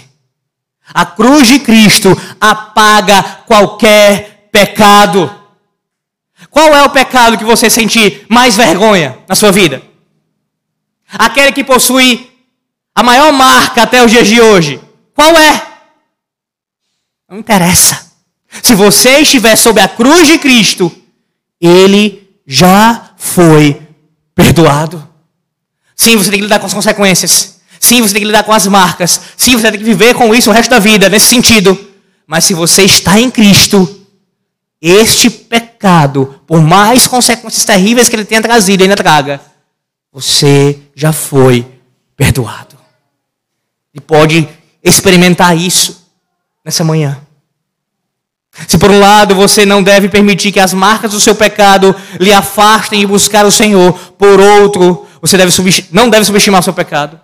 A 0.92 1.04
cruz 1.04 1.46
de 1.46 1.58
Cristo 1.58 2.16
apaga 2.40 3.22
qualquer 3.46 4.48
pecado. 4.50 5.30
Qual 6.50 6.74
é 6.74 6.82
o 6.82 6.90
pecado 6.90 7.36
que 7.36 7.44
você 7.44 7.68
sentir 7.68 8.24
mais 8.28 8.56
vergonha 8.56 9.18
na 9.28 9.34
sua 9.34 9.52
vida? 9.52 9.82
Aquele 11.10 11.52
que 11.52 11.64
possui 11.64 12.30
a 12.94 13.02
maior 13.02 13.32
marca 13.32 13.82
até 13.82 14.04
os 14.04 14.10
dias 14.10 14.26
de 14.26 14.40
hoje. 14.40 14.80
Qual 15.14 15.36
é? 15.36 15.66
Não 17.28 17.38
interessa. 17.38 18.12
Se 18.62 18.74
você 18.74 19.20
estiver 19.20 19.56
sob 19.56 19.80
a 19.80 19.88
cruz 19.88 20.26
de 20.26 20.38
Cristo, 20.38 20.90
ele 21.60 22.28
já 22.46 23.12
foi 23.16 23.82
perdoado. 24.34 25.06
Sim, 25.94 26.16
você 26.16 26.30
tem 26.30 26.38
que 26.38 26.44
lidar 26.44 26.60
com 26.60 26.66
as 26.66 26.74
consequências. 26.74 27.57
Sim, 27.80 28.02
você 28.02 28.12
tem 28.12 28.22
que 28.22 28.26
lidar 28.26 28.44
com 28.44 28.52
as 28.52 28.66
marcas. 28.66 29.20
Sim, 29.36 29.56
você 29.56 29.70
tem 29.70 29.78
que 29.78 29.84
viver 29.84 30.14
com 30.14 30.34
isso 30.34 30.50
o 30.50 30.52
resto 30.52 30.70
da 30.70 30.78
vida, 30.78 31.08
nesse 31.08 31.26
sentido. 31.26 31.78
Mas 32.26 32.44
se 32.44 32.54
você 32.54 32.82
está 32.82 33.18
em 33.18 33.30
Cristo, 33.30 33.98
este 34.80 35.30
pecado, 35.30 36.40
por 36.46 36.60
mais 36.60 37.06
consequências 37.06 37.64
terríveis 37.64 38.08
que 38.08 38.16
ele 38.16 38.24
tenha 38.24 38.42
trazido 38.42 38.82
e 38.82 38.84
ainda 38.84 38.96
traga, 38.96 39.40
você 40.12 40.78
já 40.94 41.12
foi 41.12 41.66
perdoado. 42.16 42.76
E 43.94 44.00
pode 44.00 44.48
experimentar 44.82 45.56
isso 45.56 46.06
nessa 46.64 46.84
manhã. 46.84 47.18
Se 48.66 48.76
por 48.76 48.90
um 48.90 48.98
lado 48.98 49.34
você 49.34 49.64
não 49.64 49.82
deve 49.82 50.08
permitir 50.08 50.50
que 50.50 50.60
as 50.60 50.72
marcas 50.72 51.12
do 51.12 51.20
seu 51.20 51.34
pecado 51.34 51.94
lhe 52.18 52.32
afastem 52.32 53.00
de 53.00 53.06
buscar 53.06 53.46
o 53.46 53.50
Senhor, 53.50 53.92
por 54.18 54.40
outro, 54.40 55.06
você 55.20 55.36
deve 55.36 55.52
não 55.92 56.10
deve 56.10 56.24
subestimar 56.24 56.60
o 56.60 56.64
seu 56.64 56.72
pecado. 56.72 57.20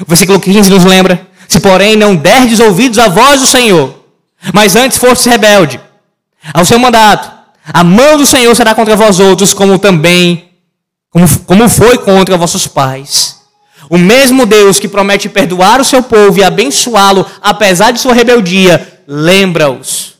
O 0.00 0.04
versículo 0.06 0.40
15 0.40 0.70
nos 0.70 0.84
lembra: 0.84 1.26
Se 1.48 1.60
porém 1.60 1.96
não 1.96 2.14
derdes 2.14 2.60
ouvidos 2.60 2.98
à 2.98 3.08
voz 3.08 3.40
do 3.40 3.46
Senhor, 3.46 4.04
mas 4.52 4.76
antes 4.76 4.98
fosse 4.98 5.28
rebelde 5.28 5.80
ao 6.54 6.64
seu 6.64 6.78
mandato, 6.78 7.30
a 7.64 7.82
mão 7.84 8.16
do 8.16 8.26
Senhor 8.26 8.54
será 8.54 8.74
contra 8.74 8.96
vós 8.96 9.20
outros, 9.20 9.52
como 9.52 9.78
também, 9.78 10.50
como, 11.10 11.26
como 11.40 11.68
foi 11.68 11.98
contra 11.98 12.36
vossos 12.36 12.66
pais. 12.66 13.38
O 13.90 13.98
mesmo 13.98 14.44
Deus 14.44 14.78
que 14.78 14.88
promete 14.88 15.28
perdoar 15.28 15.80
o 15.80 15.84
seu 15.84 16.02
povo 16.02 16.38
e 16.38 16.44
abençoá-lo, 16.44 17.26
apesar 17.40 17.90
de 17.90 18.00
sua 18.00 18.14
rebeldia, 18.14 19.02
lembra-os 19.06 20.14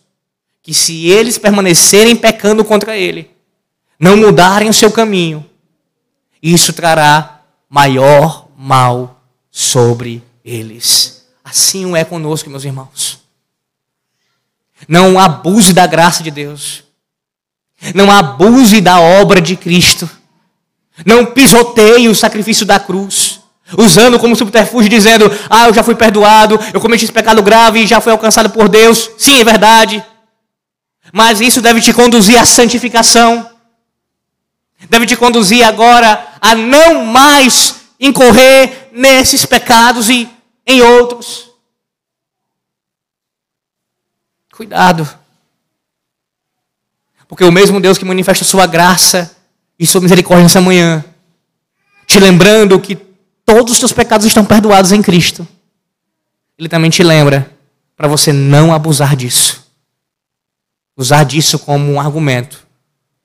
que 0.62 0.74
se 0.74 1.06
eles 1.06 1.38
permanecerem 1.38 2.16
pecando 2.16 2.64
contra 2.64 2.96
ele, 2.96 3.30
não 3.98 4.16
mudarem 4.16 4.68
o 4.68 4.74
seu 4.74 4.90
caminho, 4.90 5.44
isso 6.42 6.72
trará 6.72 7.40
maior 7.68 8.48
mal 8.56 9.17
sobre 9.58 10.22
eles. 10.44 11.26
Assim 11.42 11.96
é 11.96 12.04
conosco, 12.04 12.48
meus 12.48 12.64
irmãos. 12.64 13.18
Não 14.86 15.18
abuse 15.18 15.72
da 15.72 15.84
graça 15.84 16.22
de 16.22 16.30
Deus. 16.30 16.84
Não 17.92 18.08
abuse 18.08 18.80
da 18.80 19.00
obra 19.00 19.40
de 19.40 19.56
Cristo. 19.56 20.08
Não 21.04 21.26
pisoteie 21.26 22.08
o 22.08 22.14
sacrifício 22.14 22.64
da 22.64 22.78
cruz. 22.78 23.40
Usando 23.76 24.16
como 24.20 24.36
subterfúgio, 24.36 24.88
dizendo: 24.88 25.28
Ah, 25.50 25.66
eu 25.66 25.74
já 25.74 25.82
fui 25.82 25.96
perdoado, 25.96 26.58
eu 26.72 26.80
cometi 26.80 27.04
esse 27.04 27.12
pecado 27.12 27.42
grave 27.42 27.80
e 27.80 27.86
já 27.86 28.00
fui 28.00 28.12
alcançado 28.12 28.50
por 28.50 28.68
Deus. 28.68 29.10
Sim, 29.18 29.40
é 29.40 29.44
verdade. 29.44 30.04
Mas 31.12 31.40
isso 31.40 31.60
deve 31.60 31.80
te 31.80 31.92
conduzir 31.92 32.38
à 32.38 32.44
santificação. 32.44 33.50
Deve 34.88 35.04
te 35.04 35.16
conduzir 35.16 35.64
agora 35.64 36.28
a 36.40 36.54
não 36.54 37.04
mais 37.04 37.74
incorrer 37.98 38.87
nesses 38.98 39.46
pecados 39.46 40.10
e 40.10 40.28
em 40.66 40.82
outros. 40.82 41.50
Cuidado. 44.52 45.08
Porque 47.28 47.44
o 47.44 47.52
mesmo 47.52 47.80
Deus 47.80 47.96
que 47.96 48.04
manifesta 48.04 48.44
sua 48.44 48.66
graça 48.66 49.36
e 49.78 49.86
sua 49.86 50.00
misericórdia 50.00 50.42
nessa 50.42 50.60
manhã, 50.60 51.04
te 52.08 52.18
lembrando 52.18 52.80
que 52.80 52.96
todos 53.46 53.74
os 53.74 53.78
seus 53.78 53.92
pecados 53.92 54.26
estão 54.26 54.44
perdoados 54.44 54.90
em 54.90 55.00
Cristo, 55.00 55.46
Ele 56.58 56.68
também 56.68 56.90
te 56.90 57.04
lembra 57.04 57.56
para 57.96 58.08
você 58.08 58.32
não 58.32 58.74
abusar 58.74 59.14
disso. 59.14 59.64
Usar 60.96 61.22
disso 61.22 61.56
como 61.60 61.92
um 61.92 62.00
argumento 62.00 62.66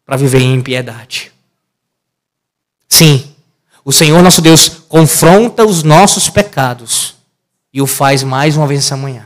para 0.05 0.17
viver 0.17 0.41
em 0.41 0.53
impiedade. 0.53 1.31
Sim, 2.87 3.32
o 3.85 3.91
Senhor 3.91 4.21
nosso 4.21 4.41
Deus 4.41 4.69
confronta 4.87 5.65
os 5.65 5.83
nossos 5.83 6.29
pecados 6.29 7.15
e 7.73 7.81
o 7.81 7.87
faz 7.87 8.23
mais 8.23 8.55
uma 8.55 8.67
vez 8.67 8.81
essa 8.81 8.95
manhã. 8.95 9.25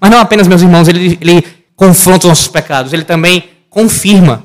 Mas 0.00 0.10
não 0.10 0.18
apenas, 0.18 0.46
meus 0.46 0.62
irmãos, 0.62 0.88
ele, 0.88 1.18
ele 1.20 1.44
confronta 1.74 2.26
os 2.26 2.30
nossos 2.30 2.48
pecados, 2.48 2.92
ele 2.92 3.04
também 3.04 3.50
confirma 3.70 4.44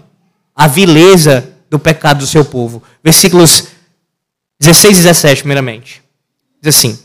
a 0.55 0.67
vileza 0.67 1.49
do 1.69 1.79
pecado 1.79 2.19
do 2.19 2.27
seu 2.27 2.43
povo. 2.43 2.81
Versículos 3.03 3.67
16 4.59 4.97
e 4.97 5.01
17, 5.01 5.41
primeiramente. 5.41 6.01
Diz 6.61 6.75
assim: 6.75 6.99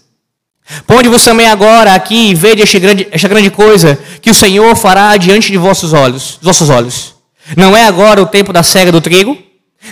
Ponde-vos 0.87 1.25
também 1.25 1.47
agora 1.47 1.95
aqui 1.95 2.31
e 2.31 2.35
vede 2.35 2.63
esta 2.63 2.79
grande, 2.79 3.09
esta 3.11 3.29
grande 3.29 3.51
coisa 3.51 3.99
que 4.21 4.31
o 4.31 4.35
Senhor 4.35 4.75
fará 4.77 5.17
diante 5.17 5.51
de 5.51 5.57
vossos 5.57 5.93
olhos, 5.93 6.39
vossos 6.43 6.69
olhos. 6.69 7.15
Não 7.57 7.77
é 7.77 7.87
agora 7.87 8.21
o 8.21 8.27
tempo 8.27 8.53
da 8.53 8.63
cega 8.63 8.91
do 8.91 9.01
trigo? 9.01 9.39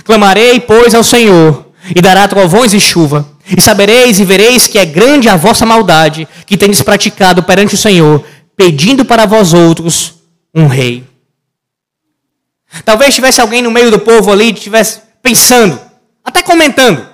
Clamarei, 0.04 0.58
pois, 0.60 0.94
ao 0.94 1.04
Senhor, 1.04 1.63
e 1.94 2.00
dará 2.00 2.26
trovões 2.28 2.72
e 2.72 2.80
chuva. 2.80 3.28
E 3.56 3.60
sabereis 3.60 4.20
e 4.20 4.24
vereis 4.24 4.66
que 4.66 4.78
é 4.78 4.84
grande 4.84 5.28
a 5.28 5.36
vossa 5.36 5.66
maldade 5.66 6.26
que 6.46 6.56
tendes 6.56 6.80
praticado 6.80 7.42
perante 7.42 7.74
o 7.74 7.78
Senhor, 7.78 8.24
pedindo 8.56 9.04
para 9.04 9.26
vós 9.26 9.52
outros 9.52 10.14
um 10.54 10.66
rei. 10.66 11.04
Talvez 12.84 13.14
tivesse 13.14 13.40
alguém 13.40 13.62
no 13.62 13.70
meio 13.70 13.90
do 13.90 13.98
povo 13.98 14.32
ali, 14.32 14.52
estivesse 14.52 15.00
pensando, 15.22 15.80
até 16.24 16.42
comentando. 16.42 17.06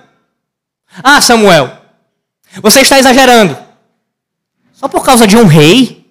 Ah, 1.03 1.21
Samuel, 1.21 1.77
você 2.61 2.81
está 2.81 2.97
exagerando. 2.97 3.57
Só 4.73 4.87
por 4.87 5.03
causa 5.03 5.27
de 5.27 5.37
um 5.37 5.45
rei? 5.45 6.09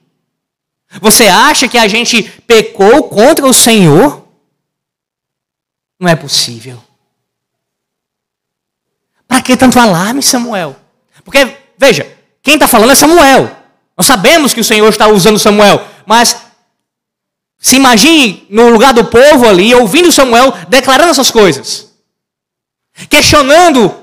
Você 1.00 1.26
acha 1.26 1.68
que 1.68 1.78
a 1.78 1.88
gente 1.88 2.22
pecou 2.46 3.04
contra 3.04 3.46
o 3.46 3.52
Senhor? 3.52 4.26
Não 5.98 6.08
é 6.08 6.16
possível. 6.16 6.82
Para 9.30 9.40
que 9.42 9.56
tanto 9.56 9.78
alarme, 9.78 10.20
Samuel? 10.24 10.74
Porque, 11.24 11.56
veja, 11.78 12.04
quem 12.42 12.54
está 12.54 12.66
falando 12.66 12.90
é 12.90 12.96
Samuel. 12.96 13.48
Nós 13.96 14.04
sabemos 14.04 14.52
que 14.52 14.58
o 14.58 14.64
Senhor 14.64 14.88
está 14.88 15.06
usando 15.06 15.38
Samuel, 15.38 15.86
mas 16.04 16.36
se 17.56 17.76
imagine 17.76 18.44
no 18.50 18.70
lugar 18.70 18.92
do 18.92 19.04
povo 19.04 19.46
ali, 19.48 19.72
ouvindo 19.72 20.10
Samuel 20.10 20.52
declarando 20.68 21.12
essas 21.12 21.30
coisas, 21.30 21.92
questionando 23.08 23.94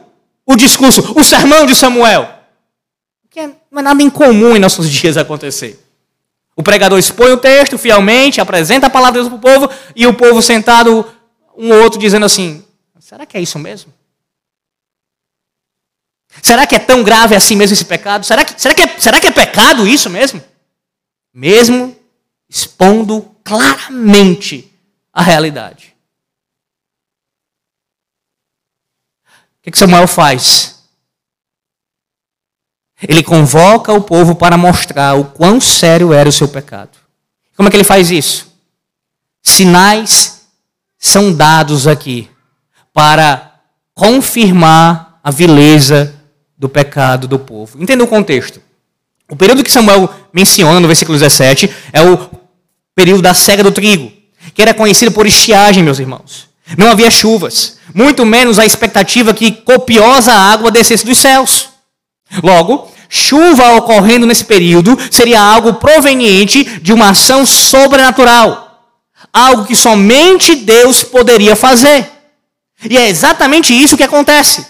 o 0.45 0.55
discurso, 0.55 1.13
o 1.13 1.21
sermão 1.25 1.65
de 1.65 1.75
Samuel. 1.75 2.29
Que 3.29 3.47
não 3.69 3.79
é 3.79 3.81
nada 3.81 4.01
incomum 4.01 4.55
em 4.55 4.59
nossos 4.59 4.87
dias 4.89 5.17
acontecer. 5.17 5.77
O 6.55 6.63
pregador 6.63 6.97
expõe 6.97 7.31
o 7.33 7.37
texto 7.37 7.77
fielmente, 7.77 8.39
apresenta 8.39 8.87
a 8.87 8.89
palavra 8.89 9.21
de 9.21 9.27
Deus 9.27 9.41
para 9.41 9.51
o 9.51 9.59
povo, 9.59 9.75
e 9.93 10.07
o 10.07 10.13
povo 10.13 10.41
sentado, 10.41 11.05
um 11.57 11.73
ou 11.73 11.83
outro, 11.83 11.99
dizendo 11.99 12.25
assim: 12.25 12.63
será 12.97 13.25
que 13.25 13.35
é 13.35 13.41
isso 13.41 13.59
mesmo? 13.59 13.96
Será 16.41 16.65
que 16.65 16.75
é 16.75 16.79
tão 16.79 17.03
grave 17.03 17.35
assim 17.35 17.55
mesmo 17.55 17.73
esse 17.73 17.85
pecado? 17.85 18.25
Será 18.25 18.45
que, 18.45 18.59
será 18.59 18.73
que, 18.73 18.81
é, 18.81 18.99
será 18.99 19.19
que 19.19 19.27
é 19.27 19.31
pecado 19.31 19.87
isso 19.87 20.09
mesmo? 20.09 20.43
Mesmo 21.33 21.95
expondo 22.49 23.35
claramente 23.43 24.71
a 25.11 25.21
realidade. 25.21 25.95
O 29.65 29.71
que 29.71 29.77
Samuel 29.77 30.07
faz? 30.07 30.77
Ele 33.01 33.21
convoca 33.21 33.93
o 33.93 34.01
povo 34.01 34.35
para 34.35 34.57
mostrar 34.57 35.15
o 35.15 35.25
quão 35.25 35.59
sério 35.59 36.13
era 36.13 36.29
o 36.29 36.31
seu 36.31 36.47
pecado. 36.47 36.97
Como 37.55 37.67
é 37.67 37.71
que 37.71 37.77
ele 37.77 37.83
faz 37.83 38.09
isso? 38.09 38.51
Sinais 39.43 40.47
são 40.97 41.33
dados 41.33 41.87
aqui 41.87 42.29
para 42.93 43.59
confirmar 43.93 45.19
a 45.23 45.29
vileza 45.29 46.16
do 46.57 46.67
pecado 46.67 47.27
do 47.27 47.37
povo. 47.37 47.81
Entenda 47.81 48.03
o 48.03 48.07
contexto. 48.07 48.61
O 49.29 49.35
período 49.35 49.63
que 49.63 49.71
Samuel 49.71 50.09
menciona 50.33 50.79
no 50.79 50.87
versículo 50.87 51.17
17 51.17 51.69
é 51.91 52.01
o 52.01 52.29
período 52.95 53.21
da 53.21 53.33
cega 53.33 53.61
do 53.61 53.71
trigo, 53.71 54.11
que 54.53 54.61
era 54.61 54.73
conhecido 54.73 55.11
por 55.11 55.27
estiagem, 55.27 55.83
meus 55.83 55.99
irmãos. 55.99 56.47
Não 56.77 56.89
havia 56.89 57.11
chuvas, 57.11 57.77
muito 57.93 58.25
menos 58.25 58.57
a 58.57 58.65
expectativa 58.65 59.33
que 59.33 59.51
copiosa 59.51 60.33
água 60.33 60.71
descesse 60.71 61.05
dos 61.05 61.17
céus. 61.17 61.69
Logo, 62.43 62.91
chuva 63.09 63.75
ocorrendo 63.75 64.25
nesse 64.25 64.45
período 64.45 64.97
seria 65.11 65.41
algo 65.41 65.75
proveniente 65.75 66.63
de 66.81 66.91
uma 66.91 67.09
ação 67.11 67.45
sobrenatural. 67.45 68.65
Algo 69.31 69.65
que 69.65 69.75
somente 69.75 70.55
Deus 70.55 71.03
poderia 71.03 71.55
fazer. 71.55 72.09
E 72.89 72.97
é 72.97 73.07
exatamente 73.07 73.73
isso 73.73 73.97
que 73.97 74.03
acontece. 74.03 74.65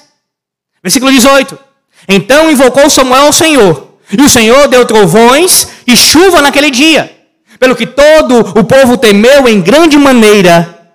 Versículo 0.83 1.11
18. 1.11 1.66
Então 2.07 2.49
invocou 2.49 2.89
Samuel 2.89 3.25
ao 3.25 3.33
Senhor, 3.33 3.87
e 4.11 4.21
o 4.21 4.29
Senhor 4.29 4.67
deu 4.67 4.85
trovões 4.85 5.67
e 5.85 5.97
chuva 5.97 6.41
naquele 6.41 6.71
dia, 6.71 7.13
pelo 7.59 7.75
que 7.75 7.85
todo 7.85 8.39
o 8.39 8.63
povo 8.63 8.97
temeu 8.97 9.47
em 9.47 9.61
grande 9.61 9.97
maneira 9.97 10.89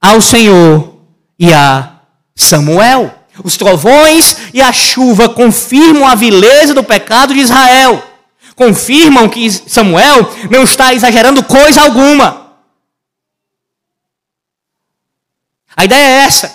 ao 0.00 0.20
Senhor 0.20 0.96
e 1.38 1.52
a 1.52 2.00
Samuel. 2.34 3.14
Os 3.44 3.56
trovões 3.56 4.38
e 4.54 4.62
a 4.62 4.72
chuva 4.72 5.28
confirmam 5.28 6.08
a 6.08 6.14
vileza 6.14 6.72
do 6.72 6.82
pecado 6.82 7.34
de 7.34 7.40
Israel. 7.40 8.02
Confirmam 8.54 9.28
que 9.28 9.50
Samuel 9.50 10.32
não 10.50 10.62
está 10.62 10.94
exagerando 10.94 11.44
coisa 11.44 11.82
alguma. 11.82 12.46
A 15.76 15.84
ideia 15.84 16.00
é 16.00 16.24
essa. 16.24 16.50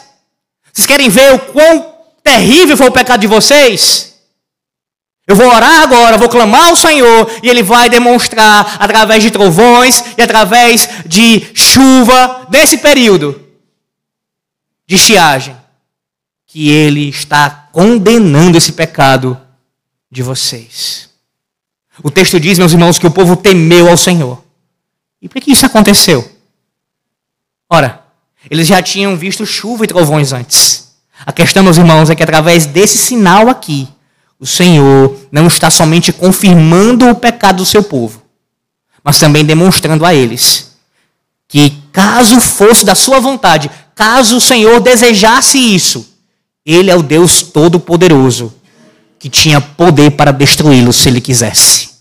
Vocês 0.73 0.87
querem 0.87 1.09
ver 1.09 1.35
o 1.35 1.39
quão 1.39 1.90
terrível 2.23 2.77
foi 2.77 2.87
o 2.87 2.91
pecado 2.91 3.21
de 3.21 3.27
vocês? 3.27 4.11
Eu 5.27 5.35
vou 5.35 5.47
orar 5.47 5.81
agora, 5.81 6.17
vou 6.17 6.27
clamar 6.27 6.69
ao 6.69 6.75
Senhor 6.75 7.29
e 7.41 7.49
Ele 7.49 7.63
vai 7.63 7.89
demonstrar 7.89 8.77
através 8.79 9.23
de 9.23 9.31
trovões 9.31 10.03
e 10.17 10.21
através 10.21 10.89
de 11.05 11.47
chuva 11.53 12.47
desse 12.49 12.77
período 12.79 13.41
de 14.85 14.95
estiagem 14.95 15.55
que 16.47 16.69
Ele 16.69 17.07
está 17.07 17.69
condenando 17.71 18.57
esse 18.57 18.73
pecado 18.73 19.39
de 20.11 20.21
vocês. 20.21 21.09
O 22.03 22.11
texto 22.11 22.39
diz, 22.39 22.57
meus 22.57 22.73
irmãos, 22.73 22.97
que 22.99 23.07
o 23.07 23.11
povo 23.11 23.37
temeu 23.37 23.87
ao 23.87 23.95
Senhor. 23.95 24.43
E 25.21 25.29
por 25.29 25.39
que 25.39 25.51
isso 25.51 25.65
aconteceu? 25.65 26.29
Ora, 27.69 28.03
eles 28.49 28.67
já 28.67 28.81
tinham 28.81 29.15
visto 29.15 29.45
chuva 29.45 29.85
e 29.85 29.87
trovões 29.87 30.33
antes. 30.33 30.80
A 31.25 31.31
questão, 31.31 31.63
meus 31.63 31.77
irmãos, 31.77 32.09
é 32.09 32.15
que 32.15 32.23
através 32.23 32.65
desse 32.65 32.97
sinal 32.97 33.49
aqui, 33.49 33.87
o 34.39 34.47
Senhor 34.47 35.15
não 35.31 35.47
está 35.47 35.69
somente 35.69 36.11
confirmando 36.11 37.07
o 37.07 37.15
pecado 37.15 37.57
do 37.57 37.65
seu 37.65 37.83
povo, 37.83 38.23
mas 39.03 39.19
também 39.19 39.45
demonstrando 39.45 40.05
a 40.05 40.13
eles 40.13 40.71
que, 41.47 41.69
caso 41.91 42.39
fosse 42.39 42.85
da 42.85 42.95
sua 42.95 43.19
vontade, 43.19 43.69
caso 43.93 44.37
o 44.37 44.41
Senhor 44.41 44.79
desejasse 44.79 45.57
isso, 45.57 46.09
Ele 46.65 46.89
é 46.89 46.95
o 46.95 47.03
Deus 47.03 47.41
Todo-Poderoso, 47.41 48.53
que 49.19 49.29
tinha 49.29 49.59
poder 49.59 50.11
para 50.11 50.31
destruí-los 50.31 50.95
se 50.95 51.09
Ele 51.09 51.19
quisesse. 51.19 51.91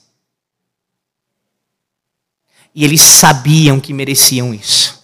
E 2.73 2.85
eles 2.85 3.03
sabiam 3.03 3.81
que 3.81 3.93
mereciam 3.93 4.55
isso. 4.55 5.03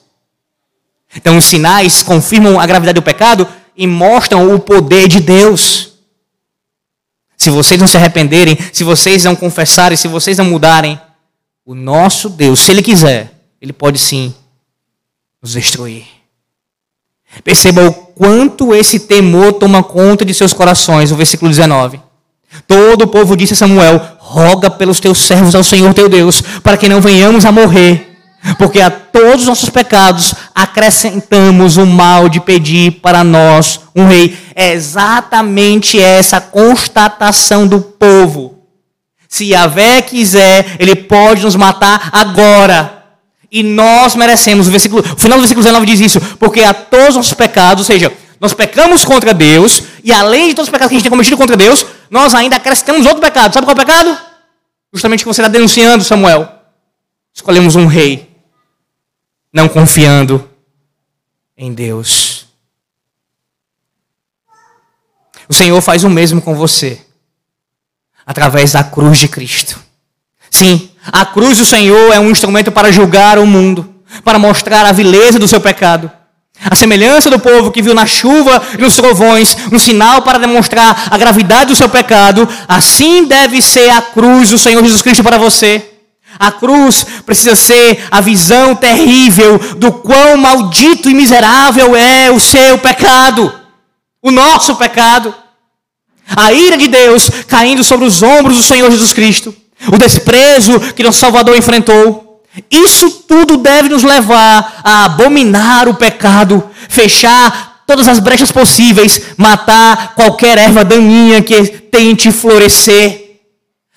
Então, 1.14 1.36
os 1.36 1.44
sinais 1.44 2.02
confirmam 2.02 2.60
a 2.60 2.66
gravidade 2.66 2.94
do 2.94 3.02
pecado 3.02 3.48
e 3.76 3.86
mostram 3.86 4.54
o 4.54 4.58
poder 4.58 5.08
de 5.08 5.20
Deus. 5.20 5.92
Se 7.36 7.50
vocês 7.50 7.78
não 7.78 7.86
se 7.86 7.96
arrependerem, 7.96 8.56
se 8.72 8.82
vocês 8.82 9.24
não 9.24 9.36
confessarem, 9.36 9.96
se 9.96 10.08
vocês 10.08 10.38
não 10.38 10.46
mudarem, 10.46 11.00
o 11.64 11.74
nosso 11.74 12.28
Deus, 12.28 12.60
se 12.60 12.70
Ele 12.70 12.82
quiser, 12.82 13.32
Ele 13.60 13.72
pode 13.72 13.98
sim 13.98 14.34
nos 15.42 15.52
destruir. 15.52 16.04
Perceba 17.44 17.86
o 17.86 17.92
quanto 17.92 18.74
esse 18.74 19.00
temor 19.00 19.54
toma 19.54 19.82
conta 19.82 20.24
de 20.24 20.32
seus 20.32 20.52
corações, 20.52 21.12
o 21.12 21.16
versículo 21.16 21.50
19. 21.50 22.00
Todo 22.66 23.02
o 23.02 23.06
povo 23.08 23.36
disse 23.36 23.52
a 23.52 23.56
Samuel: 23.56 24.00
Roga 24.18 24.70
pelos 24.70 25.00
teus 25.00 25.18
servos 25.18 25.54
ao 25.54 25.62
Senhor 25.62 25.92
teu 25.92 26.08
Deus, 26.08 26.40
para 26.62 26.76
que 26.76 26.88
não 26.88 27.00
venhamos 27.00 27.44
a 27.44 27.52
morrer. 27.52 28.05
Porque 28.58 28.80
a 28.80 28.90
todos 28.90 29.42
os 29.42 29.46
nossos 29.46 29.70
pecados 29.70 30.34
acrescentamos 30.54 31.76
o 31.76 31.86
mal 31.86 32.28
de 32.28 32.40
pedir 32.40 33.00
para 33.00 33.24
nós 33.24 33.80
um 33.94 34.06
rei. 34.06 34.36
É 34.54 34.72
exatamente 34.72 36.00
essa 36.00 36.40
constatação 36.40 37.66
do 37.66 37.80
povo. 37.80 38.56
Se 39.28 39.46
Yahvé 39.46 40.02
quiser, 40.02 40.76
ele 40.78 40.94
pode 40.94 41.42
nos 41.42 41.56
matar 41.56 42.08
agora. 42.12 43.04
E 43.50 43.62
nós 43.62 44.14
merecemos. 44.14 44.68
O, 44.68 44.70
versículo, 44.70 45.02
o 45.02 45.16
final 45.16 45.38
do 45.38 45.42
versículo 45.42 45.64
19 45.64 45.86
diz 45.86 46.00
isso. 46.00 46.20
Porque 46.38 46.62
a 46.62 46.72
todos 46.72 47.08
os 47.10 47.16
nossos 47.16 47.34
pecados, 47.34 47.80
ou 47.80 47.86
seja, 47.86 48.12
nós 48.40 48.52
pecamos 48.52 49.04
contra 49.04 49.32
Deus, 49.32 49.82
e 50.04 50.12
além 50.12 50.48
de 50.48 50.54
todos 50.54 50.68
os 50.68 50.72
pecados 50.72 50.90
que 50.90 50.94
a 50.94 50.98
gente 50.98 51.04
tem 51.04 51.10
cometido 51.10 51.36
contra 51.36 51.56
Deus, 51.56 51.84
nós 52.10 52.34
ainda 52.34 52.56
acrescentamos 52.56 53.06
outro 53.06 53.20
pecado. 53.20 53.52
Sabe 53.52 53.66
qual 53.66 53.76
é 53.76 53.80
o 53.80 53.86
pecado? 53.86 54.18
Justamente 54.92 55.20
que 55.20 55.26
você 55.26 55.40
está 55.40 55.50
denunciando, 55.50 56.04
Samuel. 56.04 56.48
Escolhemos 57.34 57.76
um 57.76 57.86
rei, 57.86 58.25
não 59.56 59.70
confiando 59.70 60.46
em 61.56 61.72
Deus. 61.72 62.44
O 65.48 65.54
Senhor 65.54 65.80
faz 65.80 66.04
o 66.04 66.10
mesmo 66.10 66.42
com 66.42 66.54
você, 66.54 67.00
através 68.26 68.72
da 68.72 68.84
cruz 68.84 69.16
de 69.16 69.28
Cristo. 69.28 69.80
Sim, 70.50 70.90
a 71.10 71.24
cruz 71.24 71.56
do 71.56 71.64
Senhor 71.64 72.12
é 72.12 72.20
um 72.20 72.30
instrumento 72.30 72.70
para 72.70 72.92
julgar 72.92 73.38
o 73.38 73.46
mundo, 73.46 73.94
para 74.22 74.38
mostrar 74.38 74.84
a 74.84 74.92
vileza 74.92 75.38
do 75.38 75.48
seu 75.48 75.60
pecado. 75.60 76.12
A 76.62 76.76
semelhança 76.76 77.30
do 77.30 77.38
povo 77.38 77.72
que 77.72 77.80
viu 77.80 77.94
na 77.94 78.04
chuva 78.04 78.62
e 78.78 78.82
nos 78.82 78.94
trovões 78.94 79.56
um 79.72 79.78
sinal 79.78 80.20
para 80.20 80.38
demonstrar 80.38 81.08
a 81.10 81.16
gravidade 81.16 81.70
do 81.70 81.76
seu 81.76 81.88
pecado, 81.88 82.46
assim 82.68 83.24
deve 83.24 83.62
ser 83.62 83.88
a 83.88 84.02
cruz 84.02 84.50
do 84.50 84.58
Senhor 84.58 84.82
Jesus 84.82 85.00
Cristo 85.00 85.24
para 85.24 85.38
você. 85.38 85.95
A 86.38 86.50
cruz 86.50 87.06
precisa 87.24 87.56
ser 87.56 88.06
a 88.10 88.20
visão 88.20 88.74
terrível 88.74 89.58
do 89.76 89.92
quão 89.92 90.36
maldito 90.36 91.10
e 91.10 91.14
miserável 91.14 91.96
é 91.96 92.30
o 92.30 92.38
seu 92.38 92.78
pecado, 92.78 93.52
o 94.22 94.30
nosso 94.30 94.76
pecado. 94.76 95.34
A 96.34 96.52
ira 96.52 96.76
de 96.76 96.88
Deus 96.88 97.30
caindo 97.46 97.84
sobre 97.84 98.06
os 98.06 98.22
ombros 98.22 98.56
do 98.56 98.62
Senhor 98.62 98.90
Jesus 98.90 99.12
Cristo, 99.12 99.54
o 99.92 99.98
desprezo 99.98 100.80
que 100.94 101.02
nosso 101.02 101.20
Salvador 101.20 101.56
enfrentou. 101.56 102.42
Isso 102.70 103.10
tudo 103.28 103.58
deve 103.58 103.90
nos 103.90 104.02
levar 104.02 104.80
a 104.82 105.04
abominar 105.04 105.88
o 105.88 105.94
pecado, 105.94 106.64
fechar 106.88 107.82
todas 107.86 108.08
as 108.08 108.18
brechas 108.18 108.50
possíveis, 108.50 109.20
matar 109.36 110.14
qualquer 110.14 110.58
erva 110.58 110.84
daninha 110.84 111.42
que 111.42 111.62
tente 111.66 112.32
florescer. 112.32 113.25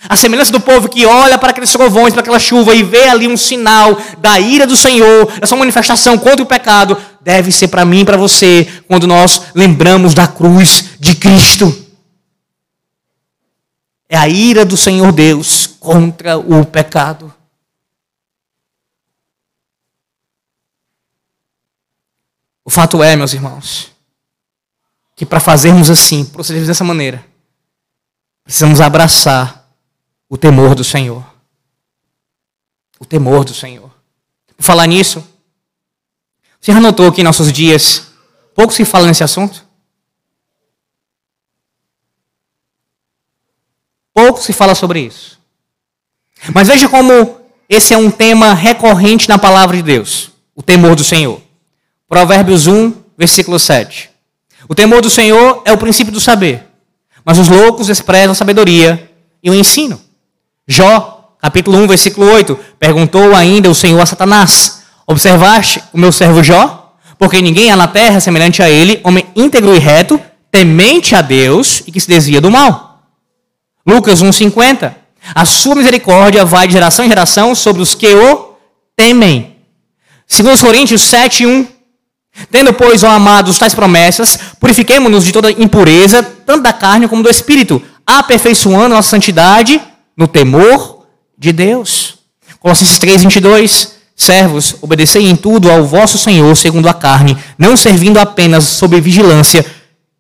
A 0.08 0.16
semelhança 0.16 0.52
do 0.52 0.62
povo 0.62 0.88
que 0.88 1.06
olha 1.06 1.38
para 1.38 1.50
aqueles 1.50 1.72
trovões, 1.72 2.14
para 2.14 2.22
aquela 2.22 2.40
chuva 2.40 2.74
e 2.74 2.84
vê 2.84 3.10
ali 3.10 3.28
um 3.28 3.36
sinal 3.36 4.00
da 4.20 4.40
ira 4.40 4.66
do 4.66 4.78
Senhor, 4.78 5.26
da 5.40 5.46
sua 5.46 5.58
manifestação 5.58 6.18
contra 6.18 6.42
o 6.42 6.46
pecado, 6.46 6.98
deve 7.20 7.52
ser 7.52 7.68
para 7.68 7.84
mim 7.84 8.02
e 8.02 8.06
para 8.06 8.16
você 8.16 8.66
quando 8.88 9.06
nós 9.06 9.48
lembramos 9.54 10.14
da 10.14 10.26
cruz 10.26 10.92
de 11.00 11.16
Cristo. 11.16 11.86
É 14.08 14.16
a 14.18 14.28
ira 14.30 14.64
do 14.64 14.78
Senhor 14.78 15.12
Deus 15.12 15.68
contra 15.68 16.38
o 16.38 16.66
pecado. 16.66 17.34
O 22.64 22.70
fato 22.70 23.04
é, 23.04 23.16
meus 23.18 23.34
irmãos, 23.34 23.92
que 25.16 25.26
para 25.26 25.40
fazermos 25.40 25.90
assim, 25.90 26.24
procedermos 26.24 26.68
dessa 26.68 26.84
maneira, 26.84 27.26
precisamos 28.46 28.80
abraçar 28.80 29.59
o 30.30 30.38
temor 30.38 30.76
do 30.76 30.84
Senhor. 30.84 31.26
O 33.00 33.06
temor 33.06 33.44
do 33.44 33.54
Senhor. 33.54 33.90
Por 34.56 34.64
falar 34.64 34.86
nisso, 34.86 35.24
você 36.62 36.72
já 36.72 36.80
notou 36.80 37.12
que 37.12 37.22
em 37.22 37.24
nossos 37.24 37.52
dias 37.52 38.12
pouco 38.54 38.72
se 38.72 38.86
fala 38.86 39.08
nesse 39.08 39.24
assunto? 39.24 39.66
Pouco 44.14 44.42
se 44.42 44.54
fala 44.54 44.76
sobre 44.76 45.00
isso. 45.00 45.40
Mas 46.54 46.68
veja 46.68 46.88
como 46.88 47.40
esse 47.68 47.94
é 47.94 47.98
um 47.98 48.12
tema 48.12 48.54
recorrente 48.54 49.28
na 49.28 49.40
palavra 49.40 49.78
de 49.78 49.84
Deus: 49.84 50.32
o 50.54 50.62
temor 50.62 50.96
do 50.96 51.04
Senhor. 51.04 51.42
Provérbios 52.08 52.68
1, 52.68 52.94
versículo 53.18 53.58
7. 53.58 54.10
O 54.68 54.76
temor 54.76 55.02
do 55.02 55.10
Senhor 55.10 55.62
é 55.66 55.72
o 55.72 55.78
princípio 55.78 56.12
do 56.12 56.20
saber, 56.20 56.68
mas 57.24 57.38
os 57.38 57.48
loucos 57.48 57.88
desprezam 57.88 58.32
a 58.32 58.36
sabedoria 58.36 59.10
e 59.42 59.50
o 59.50 59.56
ensino. 59.56 60.09
Jó, 60.72 61.34
capítulo 61.42 61.80
1, 61.80 61.88
versículo 61.88 62.32
8, 62.32 62.58
perguntou 62.78 63.36
ainda 63.36 63.72
o 63.72 63.74
Senhor 63.74 64.00
a 64.00 64.06
Satanás: 64.06 64.84
Observaste 65.08 65.82
o 65.92 65.98
meu 65.98 66.12
servo 66.12 66.44
Jó? 66.44 66.94
Porque 67.18 67.42
ninguém 67.42 67.72
há 67.72 67.76
na 67.76 67.88
terra 67.88 68.20
semelhante 68.20 68.62
a 68.62 68.70
ele, 68.70 69.02
homem 69.04 69.26
íntegro 69.36 69.76
e 69.76 69.80
reto, 69.80 70.22
temente 70.52 71.16
a 71.16 71.22
Deus 71.24 71.82
e 71.88 71.92
que 71.92 72.00
se 72.00 72.08
desvia 72.08 72.40
do 72.40 72.52
mal. 72.52 73.02
Lucas 73.84 74.22
1,50. 74.22 74.94
A 75.34 75.44
sua 75.44 75.74
misericórdia 75.74 76.46
vai 76.46 76.68
de 76.68 76.74
geração 76.74 77.04
em 77.04 77.10
geração 77.10 77.56
sobre 77.56 77.82
os 77.82 77.96
que 77.96 78.14
o 78.14 78.54
temem. 78.96 79.56
2 80.32 80.62
Coríntios 80.62 81.02
7, 81.02 81.48
1. 81.48 81.68
Tendo, 82.52 82.74
pois, 82.74 83.04
ó 83.04 83.10
amados, 83.10 83.58
tais 83.58 83.74
promessas, 83.74 84.38
purifiquemo-nos 84.60 85.26
de 85.26 85.32
toda 85.32 85.52
impureza, 85.52 86.22
tanto 86.22 86.62
da 86.62 86.72
carne 86.72 87.08
como 87.08 87.24
do 87.24 87.30
espírito, 87.30 87.82
aperfeiçoando 88.06 88.94
nossa 88.94 89.10
santidade 89.10 89.82
no 90.20 90.28
temor 90.28 91.06
de 91.38 91.54
Deus. 91.54 92.18
Colossenses 92.60 93.00
3, 93.00 93.22
22. 93.22 94.00
Servos, 94.14 94.76
obedecei 94.82 95.30
em 95.30 95.36
tudo 95.36 95.72
ao 95.72 95.86
vosso 95.86 96.18
Senhor 96.18 96.54
segundo 96.58 96.90
a 96.90 96.94
carne, 96.94 97.38
não 97.58 97.78
servindo 97.78 98.18
apenas 98.18 98.66
sob 98.66 99.00
vigilância, 99.00 99.66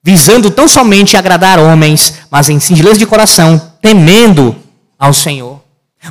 visando 0.02 0.50
tão 0.50 0.70
somente 0.70 1.18
agradar 1.18 1.60
homens, 1.60 2.20
mas 2.32 2.47
em 2.47 2.62
singeleza 2.62 2.97
de 2.97 3.06
coração, 3.06 3.74
temendo 3.82 4.56
ao 4.97 5.14
Senhor. 5.14 5.60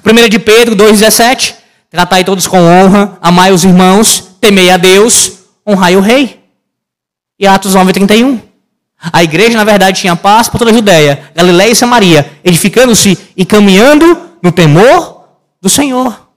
1 0.04 0.28
de 0.28 0.38
Pedro 0.38 0.76
2,17. 0.76 1.54
Tratai 1.90 2.24
todos 2.24 2.46
com 2.46 2.60
honra, 2.60 3.16
amai 3.22 3.50
os 3.52 3.64
irmãos, 3.64 4.36
temei 4.38 4.68
a 4.68 4.76
Deus, 4.76 5.32
honrai 5.66 5.96
o 5.96 6.00
rei. 6.00 6.44
E 7.40 7.46
Atos 7.46 7.74
9,31. 7.74 8.47
A 9.00 9.22
igreja, 9.22 9.56
na 9.56 9.64
verdade, 9.64 10.00
tinha 10.00 10.16
paz 10.16 10.48
por 10.48 10.58
toda 10.58 10.70
a 10.70 10.74
Judéia, 10.74 11.30
Galiléia 11.34 11.70
e 11.70 11.76
Samaria, 11.76 12.30
edificando-se 12.42 13.16
e 13.36 13.44
caminhando 13.44 14.18
no 14.42 14.50
temor 14.50 15.24
do 15.62 15.68
Senhor. 15.68 16.28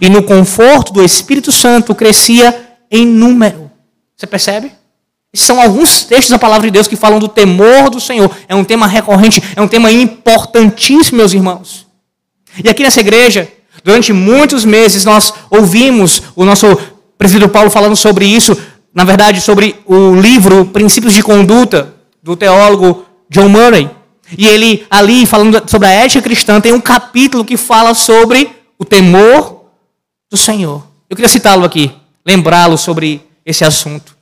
E 0.00 0.08
no 0.08 0.22
conforto 0.22 0.92
do 0.92 1.04
Espírito 1.04 1.52
Santo 1.52 1.94
crescia 1.94 2.78
em 2.90 3.06
número. 3.06 3.70
Você 4.16 4.26
percebe? 4.26 4.72
São 5.34 5.60
alguns 5.60 6.02
textos 6.02 6.30
da 6.30 6.38
palavra 6.38 6.66
de 6.66 6.72
Deus 6.72 6.86
que 6.86 6.96
falam 6.96 7.18
do 7.18 7.28
temor 7.28 7.90
do 7.90 8.00
Senhor. 8.00 8.30
É 8.48 8.54
um 8.54 8.64
tema 8.64 8.86
recorrente, 8.86 9.42
é 9.54 9.60
um 9.60 9.68
tema 9.68 9.90
importantíssimo, 9.90 11.18
meus 11.18 11.32
irmãos. 11.32 11.86
E 12.62 12.68
aqui 12.68 12.82
nessa 12.82 13.00
igreja, 13.00 13.50
durante 13.82 14.12
muitos 14.12 14.64
meses, 14.64 15.04
nós 15.04 15.32
ouvimos 15.50 16.22
o 16.36 16.44
nosso 16.44 16.66
presbítero 17.16 17.50
Paulo 17.50 17.70
falando 17.70 17.96
sobre 17.96 18.26
isso, 18.26 18.56
na 18.94 19.04
verdade, 19.04 19.40
sobre 19.40 19.76
o 19.86 20.14
livro 20.14 20.66
Princípios 20.66 21.14
de 21.14 21.22
Conduta, 21.22 21.94
do 22.22 22.36
teólogo 22.36 23.06
John 23.30 23.48
Murray. 23.48 23.90
E 24.36 24.46
ele, 24.46 24.86
ali, 24.90 25.26
falando 25.26 25.62
sobre 25.68 25.88
a 25.88 25.90
ética 25.90 26.22
cristã, 26.22 26.60
tem 26.60 26.72
um 26.72 26.80
capítulo 26.80 27.44
que 27.44 27.56
fala 27.56 27.94
sobre 27.94 28.50
o 28.78 28.84
temor 28.84 29.64
do 30.30 30.36
Senhor. 30.36 30.86
Eu 31.08 31.16
queria 31.16 31.28
citá-lo 31.28 31.64
aqui, 31.64 31.92
lembrá-lo 32.24 32.76
sobre 32.76 33.26
esse 33.44 33.64
assunto. 33.64 34.16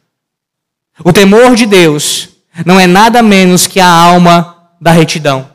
O 1.05 1.13
temor 1.13 1.55
de 1.55 1.67
Deus 1.67 2.29
não 2.65 2.79
é 2.79 2.87
nada 2.87 3.23
menos 3.23 3.67
que 3.67 3.81
a 3.81 3.89
alma 3.89 4.57
da 4.81 4.91
retidão. 4.91 5.49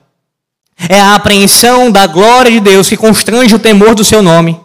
É 0.90 1.00
a 1.00 1.16
apreensão 1.16 1.92
da 1.92 2.06
glória 2.08 2.52
de 2.52 2.60
Deus 2.60 2.90
que 2.90 2.98
constrange 2.98 3.56
o 3.56 3.60
temor 3.60 3.96
do 3.96 4.04
seu 4.04 4.22
nome. 4.22 4.60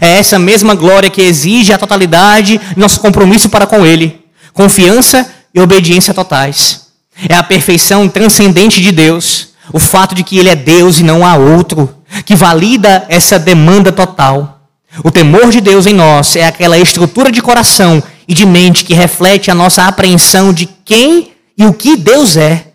É 0.00 0.18
essa 0.18 0.38
mesma 0.38 0.74
glória 0.74 1.10
que 1.10 1.22
exige 1.22 1.72
a 1.72 1.78
totalidade 1.78 2.58
de 2.58 2.78
nosso 2.78 3.00
compromisso 3.00 3.48
para 3.48 3.66
com 3.66 3.86
Ele, 3.86 4.20
confiança 4.52 5.30
e 5.54 5.60
obediência 5.60 6.12
totais. 6.12 6.86
É 7.28 7.34
a 7.34 7.42
perfeição 7.42 8.08
transcendente 8.08 8.82
de 8.82 8.92
Deus, 8.92 9.50
o 9.72 9.78
fato 9.78 10.14
de 10.14 10.22
que 10.22 10.38
Ele 10.38 10.48
é 10.48 10.56
Deus 10.56 10.98
e 10.98 11.02
não 11.02 11.24
há 11.24 11.36
outro, 11.36 11.94
que 12.24 12.34
valida 12.34 13.06
essa 13.08 13.38
demanda 13.38 13.92
total. 13.92 14.60
O 15.04 15.10
temor 15.10 15.50
de 15.50 15.60
Deus 15.60 15.86
em 15.86 15.94
nós 15.94 16.36
é 16.36 16.46
aquela 16.46 16.78
estrutura 16.78 17.30
de 17.30 17.42
coração 17.42 18.02
e 18.26 18.34
de 18.34 18.46
mente 18.46 18.84
que 18.84 18.94
reflete 18.94 19.50
a 19.50 19.54
nossa 19.54 19.86
apreensão 19.86 20.52
de 20.52 20.66
quem 20.84 21.32
e 21.56 21.64
o 21.64 21.72
que 21.72 21.96
Deus 21.96 22.36
é. 22.36 22.68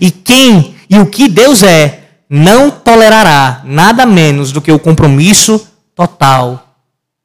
E 0.00 0.10
quem 0.10 0.74
e 0.88 0.98
o 0.98 1.06
que 1.06 1.28
Deus 1.28 1.62
é 1.62 2.00
não 2.28 2.70
tolerará 2.70 3.62
nada 3.64 4.04
menos 4.04 4.52
do 4.52 4.60
que 4.60 4.72
o 4.72 4.78
compromisso 4.78 5.64
total 5.96 6.76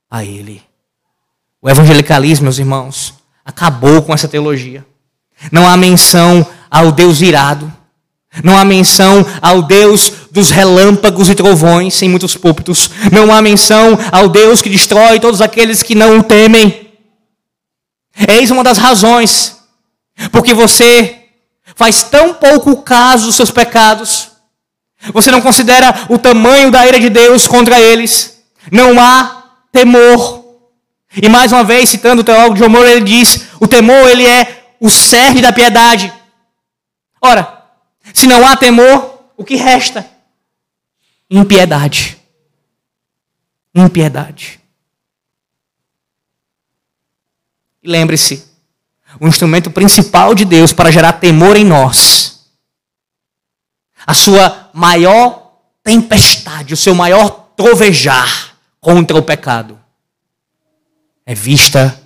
a 0.10 0.26
Ele. 0.26 0.64
O 1.62 1.70
evangelicalismo, 1.70 2.46
meus 2.46 2.58
irmãos, 2.58 3.14
acabou 3.46 4.02
com 4.02 4.14
essa 4.14 4.28
teologia. 4.28 4.84
Não 5.52 5.68
há 5.68 5.78
menção 5.78 6.44
ao 6.72 6.92
Deus 6.92 7.22
irado. 7.22 7.72
Não 8.44 8.58
há 8.58 8.66
menção 8.66 9.24
ao 9.42 9.62
Deus 9.62 10.12
dos 10.32 10.50
relâmpagos 10.50 11.30
e 11.30 11.36
trovões 11.36 12.02
em 12.02 12.10
muitos 12.10 12.36
púlpitos. 12.36 12.90
Não 13.12 13.32
há 13.32 13.42
menção 13.42 14.00
ao 14.12 14.28
Deus 14.28 14.62
que 14.62 14.70
destrói 14.70 15.20
todos 15.20 15.42
aqueles 15.42 15.84
que 15.84 15.94
não 15.94 16.18
o 16.18 16.24
temem. 16.24 16.94
Eis 18.28 18.50
uma 18.50 18.64
das 18.64 18.80
razões 18.80 19.60
porque 20.32 20.54
você 20.54 21.26
faz 21.76 22.04
tão 22.04 22.34
pouco 22.34 22.82
caso 22.82 23.28
dos 23.28 23.36
seus 23.36 23.52
pecados 23.52 24.32
você 25.14 25.32
não 25.32 25.42
considera 25.42 26.06
o 26.10 26.18
tamanho 26.20 26.70
da 26.70 26.86
ira 26.86 27.00
de 27.00 27.10
Deus 27.10 27.48
contra 27.48 27.80
eles. 27.80 28.41
Não 28.70 29.00
há 29.00 29.50
temor. 29.72 30.42
E 31.22 31.28
mais 31.30 31.52
uma 31.52 31.64
vez, 31.64 31.90
citando 31.90 32.22
o 32.22 32.26
teólogo 32.26 32.58
John 32.58 32.70
Moore, 32.70 32.90
ele 32.90 33.06
diz: 33.06 33.48
o 33.60 33.68
temor 33.68 34.10
ele 34.10 34.26
é 34.26 34.76
o 34.80 34.90
cerne 34.90 35.42
da 35.42 35.54
piedade. 35.54 36.12
Ora, 37.22 37.66
se 38.14 38.28
não 38.28 38.46
há 38.48 38.58
temor, 38.58 39.24
o 39.38 39.44
que 39.44 39.56
resta? 39.56 40.10
Impiedade. 41.30 42.18
Impiedade. 43.74 44.60
E 47.82 47.90
lembre-se, 47.90 48.46
o 49.20 49.28
instrumento 49.28 49.72
principal 49.72 50.36
de 50.36 50.46
Deus 50.46 50.74
para 50.74 50.92
gerar 50.92 51.14
temor 51.14 51.56
em 51.56 51.66
nós 51.66 52.32
a 54.06 54.14
sua 54.14 54.70
maior 54.74 55.60
tempestade, 55.84 56.74
o 56.74 56.78
seu 56.78 56.96
maior 56.96 57.52
trovejar 57.56 58.51
contra 58.82 59.16
o 59.16 59.22
pecado 59.22 59.80
é 61.26 61.36
vista 61.36 62.02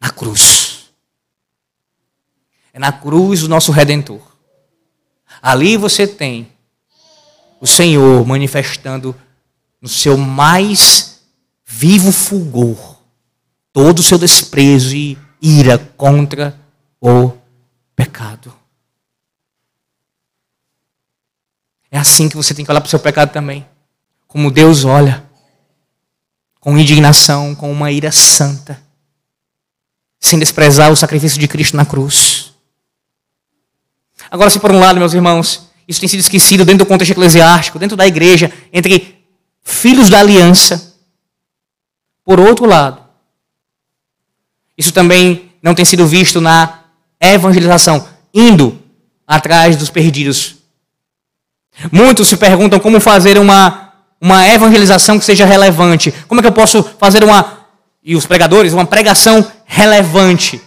na 0.00 0.10
cruz. 0.10 0.90
É 2.72 2.78
na 2.78 2.90
cruz 2.90 3.42
o 3.42 3.48
nosso 3.48 3.70
redentor. 3.70 4.22
Ali 5.42 5.76
você 5.76 6.06
tem 6.06 6.50
o 7.60 7.66
Senhor 7.66 8.26
manifestando 8.26 9.14
no 9.80 9.88
seu 9.88 10.16
mais 10.16 11.22
vivo 11.66 12.10
fulgor 12.10 12.96
todo 13.72 14.00
o 14.00 14.02
seu 14.02 14.18
desprezo 14.18 14.96
e 14.96 15.18
ira 15.40 15.78
contra 15.78 16.58
o 17.00 17.32
pecado. 17.94 18.52
É 21.90 21.98
assim 21.98 22.28
que 22.28 22.36
você 22.36 22.54
tem 22.54 22.64
que 22.64 22.70
olhar 22.70 22.80
para 22.80 22.86
o 22.86 22.90
seu 22.90 23.00
pecado 23.00 23.32
também. 23.32 23.66
Como 24.26 24.50
Deus 24.50 24.84
olha. 24.84 25.29
Com 26.60 26.78
indignação, 26.78 27.54
com 27.54 27.72
uma 27.72 27.90
ira 27.90 28.12
santa. 28.12 28.80
Sem 30.20 30.38
desprezar 30.38 30.92
o 30.92 30.96
sacrifício 30.96 31.40
de 31.40 31.48
Cristo 31.48 31.76
na 31.76 31.86
cruz. 31.86 32.52
Agora, 34.30 34.50
se 34.50 34.60
por 34.60 34.70
um 34.70 34.78
lado, 34.78 34.98
meus 34.98 35.14
irmãos, 35.14 35.70
isso 35.88 35.98
tem 35.98 36.08
sido 36.08 36.20
esquecido 36.20 36.64
dentro 36.64 36.84
do 36.84 36.88
contexto 36.88 37.12
eclesiástico, 37.12 37.78
dentro 37.78 37.96
da 37.96 38.06
igreja, 38.06 38.52
entre 38.72 39.24
filhos 39.62 40.10
da 40.10 40.20
aliança. 40.20 40.94
Por 42.24 42.38
outro 42.38 42.66
lado, 42.66 43.02
isso 44.76 44.92
também 44.92 45.50
não 45.62 45.74
tem 45.74 45.84
sido 45.84 46.06
visto 46.06 46.40
na 46.40 46.84
evangelização, 47.18 48.06
indo 48.32 48.80
atrás 49.26 49.76
dos 49.76 49.90
perdidos 49.90 50.60
Muitos 51.90 52.28
se 52.28 52.36
perguntam 52.36 52.78
como 52.78 53.00
fazer 53.00 53.38
uma, 53.38 53.89
uma 54.20 54.46
evangelização 54.46 55.18
que 55.18 55.24
seja 55.24 55.46
relevante. 55.46 56.12
Como 56.28 56.40
é 56.40 56.42
que 56.42 56.48
eu 56.48 56.52
posso 56.52 56.82
fazer 56.98 57.24
uma, 57.24 57.66
e 58.02 58.14
os 58.14 58.26
pregadores, 58.26 58.72
uma 58.72 58.84
pregação 58.84 59.50
relevante? 59.64 60.60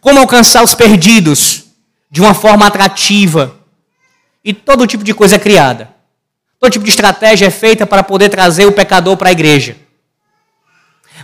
Como 0.00 0.20
alcançar 0.20 0.62
os 0.62 0.74
perdidos 0.74 1.64
de 2.10 2.20
uma 2.20 2.34
forma 2.34 2.66
atrativa? 2.66 3.56
E 4.44 4.52
todo 4.52 4.86
tipo 4.86 5.02
de 5.02 5.14
coisa 5.14 5.36
é 5.36 5.38
criada. 5.38 5.88
Todo 6.58 6.72
tipo 6.72 6.84
de 6.84 6.90
estratégia 6.90 7.46
é 7.46 7.50
feita 7.50 7.86
para 7.86 8.02
poder 8.02 8.28
trazer 8.28 8.66
o 8.66 8.72
pecador 8.72 9.16
para 9.16 9.30
a 9.30 9.32
igreja. 9.32 9.76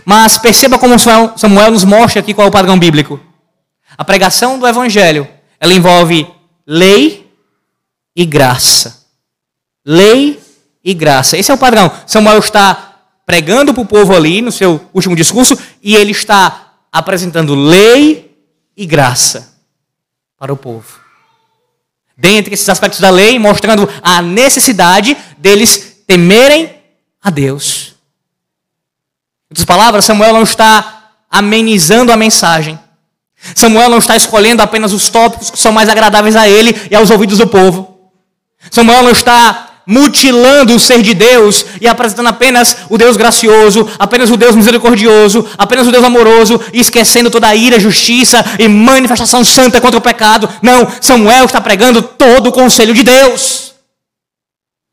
Mas 0.03 0.37
perceba 0.37 0.79
como 0.79 0.97
Samuel 0.97 1.71
nos 1.71 1.83
mostra 1.83 2.21
aqui 2.21 2.33
qual 2.33 2.45
é 2.45 2.49
o 2.49 2.51
padrão 2.51 2.79
bíblico. 2.79 3.19
A 3.95 4.03
pregação 4.03 4.57
do 4.57 4.67
evangelho, 4.67 5.27
ela 5.59 5.73
envolve 5.73 6.27
lei 6.65 7.31
e 8.15 8.25
graça. 8.25 9.05
Lei 9.85 10.39
e 10.87 10.93
graça. 10.93 11.37
Esse 11.37 11.51
é 11.51 11.53
o 11.53 11.57
padrão. 11.57 11.91
Samuel 12.05 12.39
está 12.39 12.93
pregando 13.25 13.73
para 13.73 13.83
o 13.83 13.85
povo 13.85 14.15
ali 14.15 14.41
no 14.41 14.53
seu 14.53 14.89
último 14.93 15.17
discurso 15.17 15.59
e 15.83 15.93
ele 15.93 16.11
está 16.11 16.75
apresentando 16.89 17.53
lei 17.53 18.33
e 18.75 18.85
graça 18.85 19.53
para 20.39 20.53
o 20.53 20.55
povo. 20.55 21.01
Dentre 22.17 22.53
esses 22.53 22.69
aspectos 22.69 23.01
da 23.01 23.09
lei, 23.09 23.37
mostrando 23.37 23.87
a 24.01 24.21
necessidade 24.21 25.17
deles 25.37 26.03
temerem 26.07 26.73
a 27.21 27.29
Deus. 27.29 27.93
Em 29.43 29.51
outras 29.51 29.65
palavras, 29.65 30.05
Samuel 30.05 30.31
não 30.31 30.43
está 30.43 31.11
amenizando 31.29 32.13
a 32.13 32.17
mensagem. 32.17 32.79
Samuel 33.53 33.89
não 33.89 33.97
está 33.97 34.15
escolhendo 34.15 34.63
apenas 34.63 34.93
os 34.93 35.09
tópicos 35.09 35.51
que 35.51 35.59
são 35.59 35.73
mais 35.73 35.89
agradáveis 35.89 36.37
a 36.37 36.47
ele 36.47 36.73
e 36.89 36.95
aos 36.95 37.09
ouvidos 37.09 37.39
do 37.39 37.47
povo. 37.47 38.09
Samuel 38.71 39.03
não 39.03 39.11
está 39.11 39.66
mutilando 39.87 40.75
o 40.75 40.79
ser 40.79 41.01
de 41.01 41.13
Deus 41.13 41.65
e 41.79 41.87
apresentando 41.87 42.27
apenas 42.27 42.79
o 42.89 42.97
Deus 42.97 43.15
gracioso, 43.15 43.89
apenas 43.97 44.29
o 44.29 44.35
Deus 44.35 44.53
misericordioso, 44.53 45.47
apenas 45.57 45.87
o 45.87 45.91
Deus 45.91 46.03
amoroso, 46.03 46.59
e 46.73 46.81
esquecendo 46.81 47.31
toda 47.31 47.47
a 47.47 47.55
ira, 47.55 47.79
justiça 47.79 48.43
e 48.59 48.67
manifestação 48.67 49.45
santa 49.45 49.79
contra 49.79 49.97
o 49.97 50.01
pecado. 50.01 50.49
Não, 50.61 50.85
Samuel 50.99 51.45
está 51.45 51.61
pregando 51.61 52.01
todo 52.01 52.47
o 52.47 52.51
conselho 52.51 52.93
de 52.93 53.01
Deus. 53.01 53.73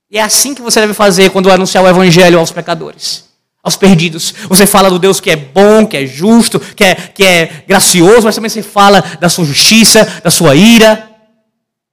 E 0.08 0.16
é 0.16 0.22
assim 0.22 0.54
que 0.54 0.62
você 0.62 0.80
deve 0.80 0.94
fazer 0.94 1.30
quando 1.30 1.50
anunciar 1.50 1.82
o 1.82 1.88
evangelho 1.88 2.38
aos 2.38 2.52
pecadores, 2.52 3.24
aos 3.64 3.76
perdidos. 3.76 4.32
Você 4.48 4.64
fala 4.64 4.88
do 4.88 4.98
Deus 5.00 5.18
que 5.18 5.30
é 5.30 5.34
bom, 5.34 5.84
que 5.84 5.96
é 5.96 6.06
justo, 6.06 6.60
que 6.60 6.84
é, 6.84 6.94
que 6.94 7.24
é 7.24 7.64
gracioso, 7.66 8.22
mas 8.22 8.36
também 8.36 8.48
você 8.48 8.62
fala 8.62 9.02
da 9.18 9.28
sua 9.28 9.44
justiça, 9.44 10.20
da 10.22 10.30
sua 10.30 10.54
ira. 10.54 11.10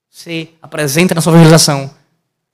Você 0.07 0.49
apresenta 0.61 1.15
na 1.15 1.21
sua 1.21 1.33
evangelização 1.33 1.89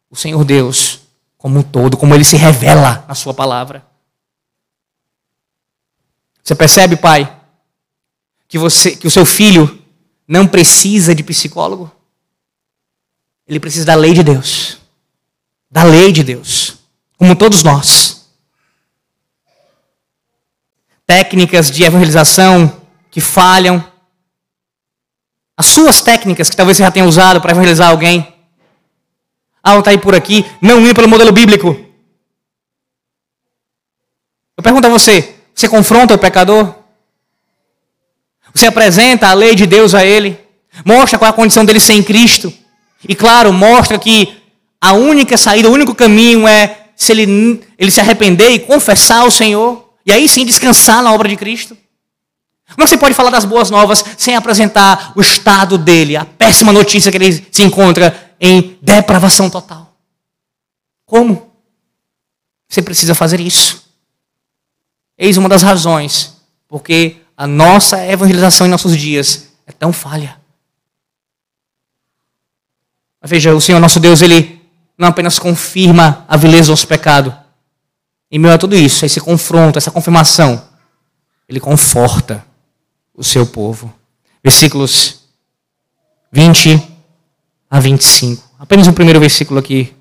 o 0.10 0.16
Senhor 0.16 0.44
Deus 0.44 1.02
como 1.38 1.60
um 1.60 1.64
todo, 1.64 1.98
como 1.98 2.14
ele 2.14 2.24
se 2.24 2.36
revela 2.36 3.06
na 3.08 3.16
sua 3.16 3.34
palavra. 3.34 3.86
Você 6.44 6.56
percebe, 6.56 6.96
pai, 6.96 7.38
que 8.48 8.58
você 8.58 8.96
que 8.96 9.08
o 9.08 9.12
seu 9.12 9.26
filho 9.26 9.84
não 10.28 10.48
precisa 10.48 11.14
de 11.14 11.24
psicólogo? 11.24 11.92
Ele 13.48 13.60
precisa 13.60 13.86
da 13.86 13.96
lei 13.96 14.14
de 14.14 14.24
Deus. 14.24 14.78
Da 15.70 15.84
lei 15.84 16.12
de 16.12 16.24
Deus, 16.24 16.78
como 17.18 17.36
todos 17.36 17.64
nós. 17.64 18.30
Técnicas 21.06 21.70
de 21.70 21.84
evangelização 21.84 22.82
que 23.12 23.20
falham. 23.20 23.86
As 25.56 25.66
suas 25.66 26.02
técnicas 26.02 26.50
que 26.50 26.56
talvez 26.56 26.78
você 26.78 26.84
já 26.84 26.92
tenha 26.92 27.06
usado 27.06 27.42
para 27.42 27.52
evangelizar 27.52 27.90
alguém 27.90 28.37
ah, 29.76 29.80
está 29.80 29.92
aí 29.92 29.98
por 29.98 30.16
aqui, 30.16 30.46
não 30.62 30.86
ir 30.86 30.96
pelo 30.96 31.08
modelo 31.10 31.32
bíblico. 31.32 31.78
Eu 34.56 34.64
pergunto 34.64 34.88
a 34.88 34.90
você: 34.90 35.36
você 35.54 35.68
confronta 35.68 36.14
o 36.14 36.18
pecador? 36.18 36.74
Você 38.54 38.66
apresenta 38.66 39.28
a 39.28 39.34
lei 39.34 39.56
de 39.56 39.66
Deus 39.66 39.94
a 39.94 40.06
ele? 40.06 40.40
Mostra 40.86 41.20
qual 41.20 41.28
é 41.28 41.30
a 41.30 41.34
condição 41.34 41.66
dele 41.66 41.80
sem 41.80 42.02
Cristo? 42.02 42.52
E 43.08 43.16
claro, 43.16 43.52
mostra 43.52 44.00
que 44.00 44.36
a 44.80 44.94
única 44.94 45.38
saída, 45.38 45.70
o 45.70 45.74
único 45.74 45.94
caminho 45.94 46.48
é 46.48 46.86
se 46.96 47.12
ele, 47.12 47.62
ele 47.78 47.92
se 47.92 48.00
arrepender 48.00 48.52
e 48.52 48.60
confessar 48.60 49.20
ao 49.20 49.32
Senhor. 49.32 49.92
E 50.06 50.12
aí 50.12 50.28
sim 50.30 50.46
descansar 50.46 51.04
na 51.04 51.14
obra 51.14 51.28
de 51.28 51.36
Cristo. 51.36 51.78
Não 52.78 52.88
se 52.88 52.98
pode 52.98 53.14
falar 53.14 53.30
das 53.30 53.46
boas 53.46 53.70
novas 53.70 54.04
sem 54.18 54.36
apresentar 54.36 55.14
o 55.16 55.22
estado 55.22 55.78
dele, 55.78 56.18
a 56.18 56.26
péssima 56.26 56.74
notícia 56.74 57.12
que 57.12 57.18
ele 57.18 57.46
se 57.52 57.64
encontra 57.64 58.27
em 58.40 58.78
depravação 58.82 59.50
total. 59.50 59.96
Como? 61.06 61.54
Você 62.68 62.82
precisa 62.82 63.16
fazer 63.16 63.40
isso. 63.40 63.88
Eis 65.18 65.38
uma 65.38 65.50
das 65.50 65.64
razões 65.64 66.38
porque 66.68 67.18
a 67.36 67.48
nossa 67.48 68.06
evangelização 68.06 68.68
em 68.68 68.70
nossos 68.70 68.98
dias 68.98 69.50
é 69.66 69.72
tão 69.72 69.94
falha. 69.94 70.40
Mas 73.22 73.32
veja, 73.32 73.56
o 73.56 73.62
Senhor 73.62 73.80
nosso 73.80 74.00
Deus, 74.00 74.22
ele 74.22 74.62
não 74.98 75.08
apenas 75.08 75.40
confirma 75.40 76.26
a 76.28 76.36
vileza 76.36 76.66
do 76.66 76.72
nosso 76.72 76.88
pecado. 76.88 77.36
Em 78.30 78.38
meio 78.38 78.54
a 78.54 78.58
tudo 78.58 78.76
isso, 78.76 79.06
esse 79.06 79.22
confronto, 79.22 79.78
essa 79.78 79.92
confirmação, 79.92 80.68
ele 81.48 81.60
conforta 81.60 82.46
o 83.14 83.24
seu 83.24 83.46
povo. 83.46 83.94
Versículos 84.44 85.22
20 86.32 86.97
a 87.70 87.80
25. 87.80 88.44
Apenas 88.60 88.88
o 88.88 88.94
primeiro 88.94 89.20
versículo 89.20 89.60
aqui, 89.60 89.94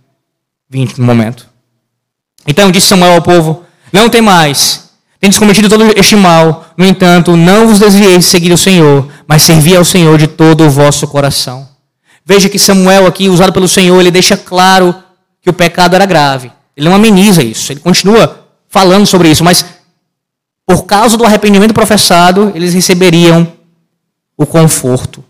20 0.69 0.99
no 0.99 1.07
momento. 1.07 1.49
Então 2.47 2.71
disse 2.71 2.87
Samuel 2.87 3.15
ao 3.15 3.23
povo: 3.23 3.65
Não 3.93 4.09
tem 4.09 4.23
mais, 4.23 4.91
tendes 5.21 5.39
cometido 5.39 5.69
todo 5.69 5.85
este 5.99 6.17
mal, 6.17 6.67
no 6.77 6.87
entanto, 6.87 7.37
não 7.37 7.69
vos 7.69 7.79
desvieis 7.79 8.25
de 8.25 8.31
seguir 8.31 8.53
o 8.53 8.59
Senhor, 8.59 9.09
mas 9.27 9.43
servi 9.43 9.77
ao 9.77 9.85
Senhor 9.85 10.19
de 10.19 10.27
todo 10.27 10.65
o 10.65 10.71
vosso 10.71 11.07
coração. 11.09 11.69
Veja 12.25 12.49
que 12.49 12.59
Samuel 12.59 13.07
aqui, 13.07 13.29
usado 13.29 13.53
pelo 13.53 13.69
Senhor, 13.69 14.01
ele 14.01 14.11
deixa 14.11 14.37
claro 14.37 14.95
que 15.41 15.51
o 15.51 15.53
pecado 15.53 15.95
era 15.95 16.07
grave. 16.07 16.51
Ele 16.77 16.89
não 16.89 16.97
ameniza 16.97 17.43
isso, 17.43 17.73
ele 17.73 17.81
continua 17.81 18.47
falando 18.69 19.07
sobre 19.07 19.31
isso, 19.31 19.45
mas 19.45 19.65
por 20.67 20.85
causa 20.85 21.17
do 21.17 21.25
arrependimento 21.25 21.73
professado, 21.73 22.51
eles 22.55 22.75
receberiam 22.75 23.53
o 24.37 24.45
conforto. 24.45 25.25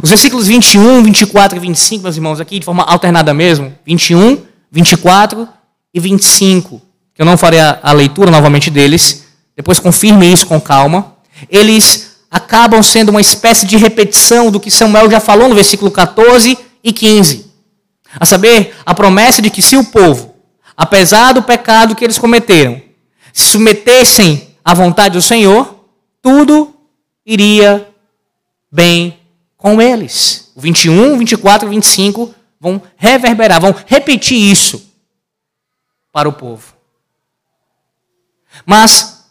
Os 0.00 0.08
versículos 0.08 0.46
21, 0.46 1.02
24 1.02 1.56
e 1.56 1.60
25, 1.60 2.02
meus 2.02 2.16
irmãos, 2.16 2.40
aqui 2.40 2.58
de 2.58 2.64
forma 2.64 2.82
alternada 2.84 3.34
mesmo, 3.34 3.76
21, 3.84 4.38
24 4.70 5.46
e 5.92 6.00
25, 6.00 6.80
que 7.14 7.20
eu 7.20 7.26
não 7.26 7.36
farei 7.36 7.60
a, 7.60 7.78
a 7.82 7.92
leitura 7.92 8.30
novamente 8.30 8.70
deles, 8.70 9.26
depois 9.54 9.78
confirme 9.78 10.32
isso 10.32 10.46
com 10.46 10.58
calma. 10.60 11.14
Eles 11.50 12.16
acabam 12.30 12.82
sendo 12.82 13.10
uma 13.10 13.20
espécie 13.20 13.66
de 13.66 13.76
repetição 13.76 14.50
do 14.50 14.58
que 14.58 14.70
Samuel 14.70 15.10
já 15.10 15.20
falou 15.20 15.48
no 15.48 15.54
versículo 15.54 15.90
14 15.90 16.56
e 16.82 16.92
15. 16.92 17.52
A 18.18 18.24
saber, 18.24 18.74
a 18.86 18.94
promessa 18.94 19.42
de 19.42 19.50
que 19.50 19.60
se 19.60 19.76
o 19.76 19.84
povo, 19.84 20.34
apesar 20.74 21.32
do 21.32 21.42
pecado 21.42 21.94
que 21.94 22.04
eles 22.04 22.18
cometeram, 22.18 22.80
se 23.32 23.44
submetessem 23.44 24.56
à 24.64 24.72
vontade 24.72 25.14
do 25.14 25.22
Senhor, 25.22 25.84
tudo 26.22 26.74
iria 27.26 27.86
bem 28.70 29.18
com 29.62 29.80
eles. 29.80 30.50
O 30.56 30.60
21, 30.60 31.16
24 31.16 31.68
e 31.68 31.70
25 31.70 32.34
vão 32.60 32.82
reverberar, 32.96 33.60
vão 33.60 33.74
repetir 33.86 34.36
isso 34.36 34.92
para 36.12 36.28
o 36.28 36.32
povo. 36.32 36.74
Mas, 38.66 39.24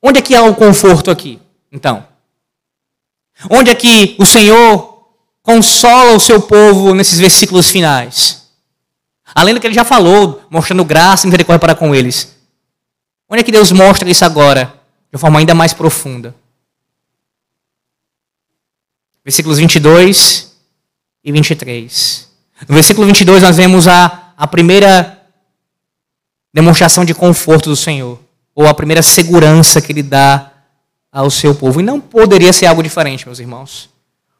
onde 0.00 0.18
é 0.18 0.22
que 0.22 0.36
há 0.36 0.42
o 0.42 0.54
conforto 0.54 1.10
aqui, 1.10 1.40
então? 1.72 2.06
Onde 3.50 3.70
é 3.70 3.74
que 3.74 4.14
o 4.18 4.26
Senhor 4.26 5.08
consola 5.42 6.12
o 6.12 6.20
seu 6.20 6.40
povo 6.40 6.94
nesses 6.94 7.18
versículos 7.18 7.68
finais? 7.68 8.50
Além 9.34 9.54
do 9.54 9.60
que 9.60 9.66
ele 9.66 9.74
já 9.74 9.84
falou, 9.84 10.42
mostrando 10.50 10.84
graça 10.84 11.26
e 11.26 11.28
misericórdia 11.28 11.60
para 11.60 11.74
com 11.74 11.94
eles. 11.94 12.36
Onde 13.28 13.40
é 13.40 13.44
que 13.44 13.52
Deus 13.52 13.72
mostra 13.72 14.08
isso 14.08 14.24
agora, 14.24 14.72
de 15.12 15.18
forma 15.18 15.38
ainda 15.38 15.54
mais 15.54 15.72
profunda? 15.72 16.34
Versículos 19.26 19.58
22 19.58 20.52
e 21.24 21.32
23. 21.32 22.28
No 22.68 22.74
versículo 22.76 23.04
22 23.08 23.42
nós 23.42 23.56
vemos 23.56 23.88
a, 23.88 24.32
a 24.36 24.46
primeira 24.46 25.20
demonstração 26.54 27.04
de 27.04 27.12
conforto 27.12 27.68
do 27.68 27.74
Senhor, 27.74 28.20
ou 28.54 28.68
a 28.68 28.72
primeira 28.72 29.02
segurança 29.02 29.82
que 29.82 29.90
ele 29.90 30.04
dá 30.04 30.52
ao 31.10 31.28
seu 31.28 31.56
povo. 31.56 31.80
E 31.80 31.82
não 31.82 32.00
poderia 32.00 32.52
ser 32.52 32.66
algo 32.66 32.84
diferente, 32.84 33.26
meus 33.26 33.40
irmãos. 33.40 33.90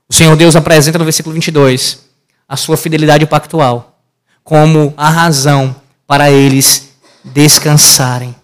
O 0.08 0.14
Senhor 0.14 0.36
Deus 0.36 0.54
apresenta 0.54 0.98
no 0.98 1.04
versículo 1.04 1.34
22 1.34 2.06
a 2.48 2.56
sua 2.56 2.76
fidelidade 2.76 3.26
pactual 3.26 4.00
como 4.44 4.94
a 4.96 5.10
razão 5.10 5.74
para 6.06 6.30
eles 6.30 6.92
descansarem. 7.24 8.36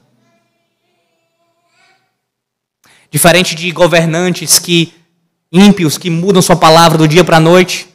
Diferente 3.12 3.55
de 3.55 3.70
governantes 3.70 4.59
que 4.59 4.93
ímpios 5.53 5.99
que 5.99 6.09
mudam 6.09 6.41
sua 6.41 6.57
palavra 6.57 6.97
do 6.97 7.07
dia 7.07 7.23
para 7.23 7.37
a 7.37 7.41
noite, 7.41 7.89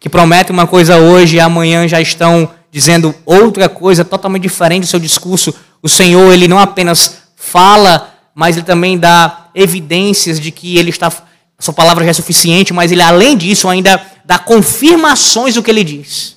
que 0.00 0.08
prometem 0.08 0.52
uma 0.52 0.66
coisa 0.66 0.98
hoje 0.98 1.36
e 1.36 1.40
amanhã 1.40 1.86
já 1.86 2.00
estão 2.00 2.50
dizendo 2.70 3.14
outra 3.24 3.68
coisa 3.68 4.04
totalmente 4.04 4.42
diferente 4.42 4.82
do 4.82 4.88
seu 4.88 4.98
discurso. 4.98 5.54
O 5.82 5.88
Senhor, 5.88 6.32
ele 6.32 6.48
não 6.48 6.58
apenas 6.58 7.18
fala, 7.36 8.12
mas 8.34 8.56
ele 8.56 8.66
também 8.66 8.98
dá 8.98 9.48
evidências 9.54 10.40
de 10.40 10.50
que 10.50 10.76
ele 10.76 10.90
está 10.90 11.10
sua 11.58 11.72
palavra 11.72 12.04
já 12.04 12.10
é 12.10 12.12
suficiente, 12.12 12.72
mas 12.72 12.92
ele 12.92 13.00
além 13.00 13.36
disso 13.36 13.68
ainda 13.68 14.00
dá 14.24 14.38
confirmações 14.38 15.54
do 15.54 15.62
que 15.62 15.70
ele 15.70 15.82
diz. 15.82 16.36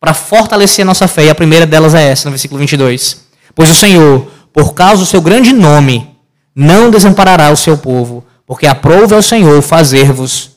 Para 0.00 0.14
fortalecer 0.14 0.84
a 0.84 0.86
nossa 0.86 1.08
fé, 1.08 1.26
e 1.26 1.30
a 1.30 1.34
primeira 1.34 1.66
delas 1.66 1.94
é 1.94 2.02
essa, 2.02 2.28
no 2.28 2.32
versículo 2.32 2.58
22. 2.60 3.26
Pois 3.54 3.68
o 3.68 3.74
Senhor, 3.74 4.30
por 4.52 4.72
causa 4.72 5.02
do 5.02 5.06
seu 5.06 5.20
grande 5.20 5.52
nome, 5.52 6.16
não 6.54 6.90
desamparará 6.90 7.50
o 7.50 7.56
seu 7.56 7.76
povo, 7.76 8.24
porque 8.48 8.66
aprove 8.66 9.14
ao 9.14 9.20
Senhor 9.20 9.60
fazer-vos 9.60 10.52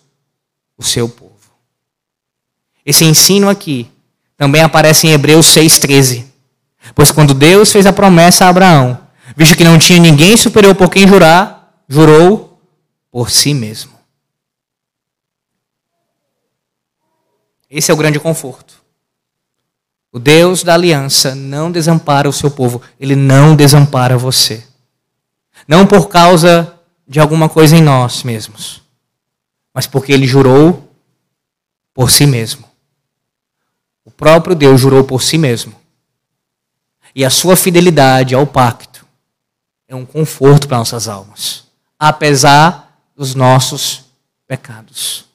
o 0.77 0.83
seu 0.83 1.09
povo. 1.09 1.51
Esse 2.85 3.03
ensino 3.03 3.49
aqui 3.49 3.91
também 4.37 4.61
aparece 4.61 5.07
em 5.07 5.11
Hebreus 5.11 5.45
6,13. 5.47 6.23
Pois 6.95 7.11
quando 7.11 7.33
Deus 7.33 7.69
fez 7.69 7.85
a 7.85 7.91
promessa 7.91 8.45
a 8.45 8.49
Abraão, 8.49 8.97
visto 9.35 9.57
que 9.57 9.65
não 9.65 9.77
tinha 9.77 9.99
ninguém 9.99 10.37
superior 10.37 10.73
por 10.73 10.89
quem 10.89 11.05
jurar, 11.05 11.83
jurou 11.85 12.57
por 13.11 13.29
si 13.29 13.53
mesmo. 13.53 13.91
Esse 17.69 17.91
é 17.91 17.93
o 17.93 17.97
grande 17.97 18.21
conforto. 18.21 18.81
O 20.13 20.17
Deus 20.17 20.63
da 20.63 20.75
aliança 20.75 21.35
não 21.35 21.69
desampara 21.69 22.29
o 22.29 22.33
seu 22.33 22.49
povo, 22.49 22.81
ele 22.97 23.17
não 23.17 23.53
desampara 23.53 24.17
você. 24.17 24.65
Não 25.67 25.85
por 25.85 26.07
causa 26.07 26.80
de 27.11 27.19
alguma 27.19 27.49
coisa 27.49 27.75
em 27.75 27.81
nós 27.81 28.23
mesmos, 28.23 28.81
mas 29.73 29.85
porque 29.85 30.13
ele 30.13 30.25
jurou 30.25 30.95
por 31.93 32.09
si 32.09 32.25
mesmo. 32.25 32.63
O 34.05 34.09
próprio 34.09 34.55
Deus 34.55 34.79
jurou 34.79 35.03
por 35.03 35.21
si 35.21 35.37
mesmo. 35.37 35.75
E 37.13 37.25
a 37.25 37.29
sua 37.29 37.57
fidelidade 37.57 38.33
ao 38.33 38.47
pacto 38.47 39.05
é 39.89 39.93
um 39.93 40.05
conforto 40.05 40.69
para 40.69 40.77
nossas 40.77 41.09
almas, 41.09 41.65
apesar 41.99 42.97
dos 43.13 43.35
nossos 43.35 44.05
pecados. 44.47 45.25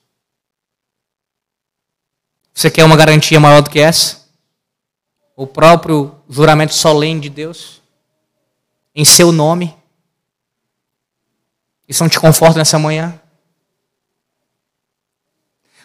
Você 2.55 2.71
quer 2.71 2.85
uma 2.85 2.97
garantia 2.97 3.39
maior 3.39 3.61
do 3.61 3.69
que 3.69 3.81
essa? 3.81 4.27
O 5.37 5.47
próprio 5.47 6.15
juramento 6.27 6.73
solene 6.73 7.21
de 7.21 7.29
Deus? 7.29 7.83
Em 8.95 9.05
seu 9.05 9.31
nome? 9.31 9.77
Isso 11.89 12.03
não 12.03 12.09
te 12.09 12.19
conforta 12.19 12.59
nessa 12.59 12.79
manhã? 12.79 13.19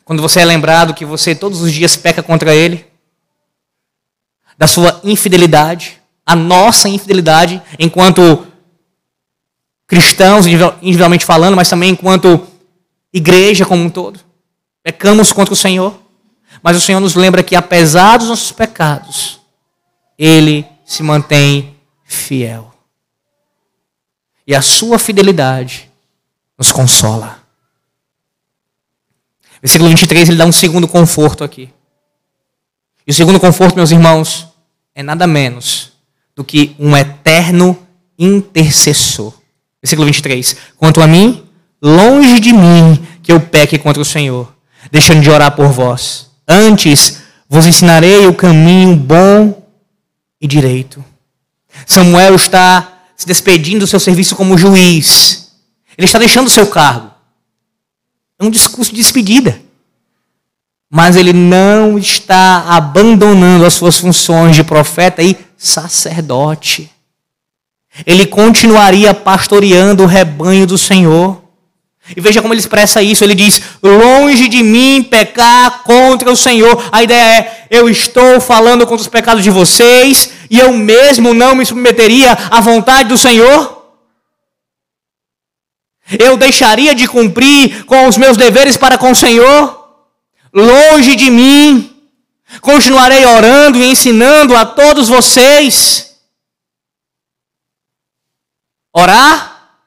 Quando 0.04 0.22
você 0.22 0.40
é 0.40 0.46
lembrado 0.46 0.94
que 0.94 1.06
você 1.06 1.36
todos 1.36 1.62
os 1.62 1.72
dias 1.72 1.96
peca 1.96 2.24
contra 2.24 2.56
Ele? 2.56 2.86
Da 4.58 4.68
sua 4.68 5.00
infidelidade? 5.04 6.02
A 6.26 6.36
nossa 6.36 6.90
infidelidade 6.90 7.62
enquanto 7.78 8.48
cristãos, 9.88 10.46
individualmente 10.48 11.26
falando, 11.26 11.56
mas 11.56 11.70
também 11.70 11.92
enquanto 11.92 12.48
igreja 13.14 13.66
como 13.66 13.84
um 13.84 13.90
todo. 13.90 14.20
Pecamos 14.82 15.34
contra 15.34 15.54
o 15.54 15.58
Senhor. 15.58 16.00
Mas 16.64 16.78
o 16.78 16.82
Senhor 16.82 17.00
nos 17.00 17.16
lembra 17.16 17.44
que, 17.44 17.56
apesar 17.56 18.18
dos 18.18 18.30
nossos 18.30 18.52
pecados, 18.52 19.40
Ele 20.18 20.66
se 20.86 21.04
mantém 21.04 21.76
fiel. 22.06 22.74
E 24.46 24.56
a 24.56 24.62
sua 24.62 25.00
fidelidade 25.00 25.91
nos 26.62 26.72
consola. 26.72 27.40
Versículo 29.64 29.90
23, 29.90 30.30
ele 30.30 30.38
dá 30.38 30.46
um 30.46 30.52
segundo 30.52 30.88
conforto 30.88 31.44
aqui. 31.44 31.72
E 33.06 33.10
o 33.10 33.14
segundo 33.16 33.40
conforto, 33.40 33.76
meus 33.76 33.90
irmãos, 33.90 34.48
é 34.94 35.02
nada 35.02 35.26
menos 35.26 35.94
do 36.36 36.44
que 36.44 36.76
um 36.78 36.96
eterno 36.96 37.76
intercessor. 38.18 39.34
Versículo 39.82 40.06
23. 40.06 40.56
Quanto 40.78 41.02
a 41.02 41.08
mim, 41.08 41.44
longe 41.82 42.40
de 42.40 42.54
mim 42.54 43.08
que 43.24 43.32
eu 43.32 43.40
peque 43.40 43.80
contra 43.80 44.00
o 44.00 44.06
Senhor, 44.06 44.54
deixando 44.92 45.22
de 45.22 45.32
orar 45.32 45.56
por 45.56 45.70
vós. 45.70 46.30
Antes 46.48 47.24
vos 47.50 47.66
ensinarei 47.66 48.28
o 48.28 48.36
caminho 48.36 48.96
bom 48.96 49.68
e 50.40 50.46
direito. 50.46 51.04
Samuel 51.88 52.36
está 52.36 53.00
se 53.18 53.26
despedindo 53.26 53.80
do 53.80 53.88
seu 53.88 54.00
serviço 54.00 54.36
como 54.36 54.60
juiz. 54.60 55.51
Ele 55.98 56.06
está 56.06 56.20
deixando 56.20 56.48
o 56.48 56.52
seu 56.52 56.68
cargo. 56.68 57.12
É 58.40 58.44
um 58.44 58.50
discurso 58.50 58.92
de 58.92 58.98
despedida. 58.98 59.62
Mas 60.90 61.16
ele 61.16 61.32
não 61.32 61.98
está 61.98 62.66
abandonando 62.68 63.66
as 63.66 63.74
suas 63.74 63.98
funções 63.98 64.56
de 64.56 64.64
profeta 64.64 65.22
e 65.22 65.38
sacerdote. 65.58 66.92
Ele 68.06 68.26
continuaria 68.26 69.14
pastoreando 69.14 70.04
o 70.04 70.08
rebanho 70.08 70.66
do 70.66 70.78
Senhor. 70.78 71.42
E 72.16 72.20
veja 72.20 72.42
como 72.42 72.54
ele 72.54 72.60
expressa 72.60 73.02
isso. 73.02 73.24
Ele 73.24 73.36
diz: 73.36 73.62
Longe 73.82 74.48
de 74.48 74.64
mim 74.64 75.06
pecar 75.10 75.84
contra 75.84 76.32
o 76.32 76.36
Senhor. 76.36 76.84
A 76.92 77.04
ideia 77.04 77.40
é: 77.40 77.68
eu 77.70 77.90
estou 77.90 78.42
falando 78.42 78.86
contra 78.86 79.02
os 79.02 79.08
pecados 79.08 79.44
de 79.44 79.50
vocês 79.50 80.32
e 80.50 80.60
eu 80.60 80.74
mesmo 80.74 81.34
não 81.34 81.56
me 81.56 81.66
submeteria 81.66 82.38
à 82.50 82.60
vontade 82.60 83.10
do 83.10 83.18
Senhor. 83.18 83.81
Eu 86.20 86.38
deixaria 86.38 86.94
de 86.94 87.08
cumprir 87.08 87.86
com 87.86 88.08
os 88.08 88.18
meus 88.18 88.38
deveres 88.38 88.78
para 88.78 88.98
com 88.98 89.12
o 89.12 89.16
Senhor. 89.16 89.80
Longe 90.54 91.16
de 91.16 91.30
mim. 91.30 91.88
Continuarei 92.60 93.26
orando 93.26 93.78
e 93.78 93.90
ensinando 93.90 94.56
a 94.56 94.66
todos 94.66 95.08
vocês. 95.08 96.20
Orar 98.94 99.80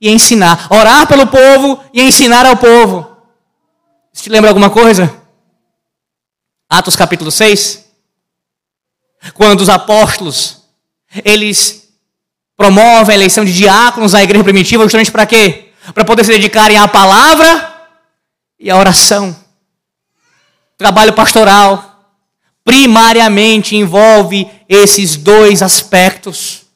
e 0.00 0.10
ensinar. 0.10 0.68
Orar 0.70 1.06
pelo 1.06 1.26
povo 1.26 1.82
e 1.92 2.02
ensinar 2.02 2.44
ao 2.44 2.56
povo. 2.56 3.16
Isso 4.12 4.24
te 4.24 4.30
lembra 4.30 4.50
alguma 4.50 4.68
coisa? 4.68 5.22
Atos 6.68 6.96
capítulo 6.96 7.30
6. 7.30 7.86
Quando 9.34 9.60
os 9.60 9.68
apóstolos, 9.68 10.62
eles 11.24 11.77
promovem 12.58 13.14
a 13.14 13.16
eleição 13.16 13.44
de 13.44 13.54
diáconos 13.54 14.12
na 14.12 14.22
igreja 14.22 14.42
primitiva, 14.42 14.82
justamente 14.82 15.12
para 15.12 15.24
quê? 15.24 15.68
Para 15.94 16.04
poder 16.04 16.24
se 16.24 16.32
dedicarem 16.32 16.76
à 16.76 16.88
palavra 16.88 17.72
e 18.58 18.68
à 18.68 18.76
oração. 18.76 19.34
Trabalho 20.76 21.12
pastoral 21.12 21.84
primariamente 22.64 23.76
envolve 23.76 24.46
esses 24.68 25.16
dois 25.16 25.62
aspectos 25.62 26.66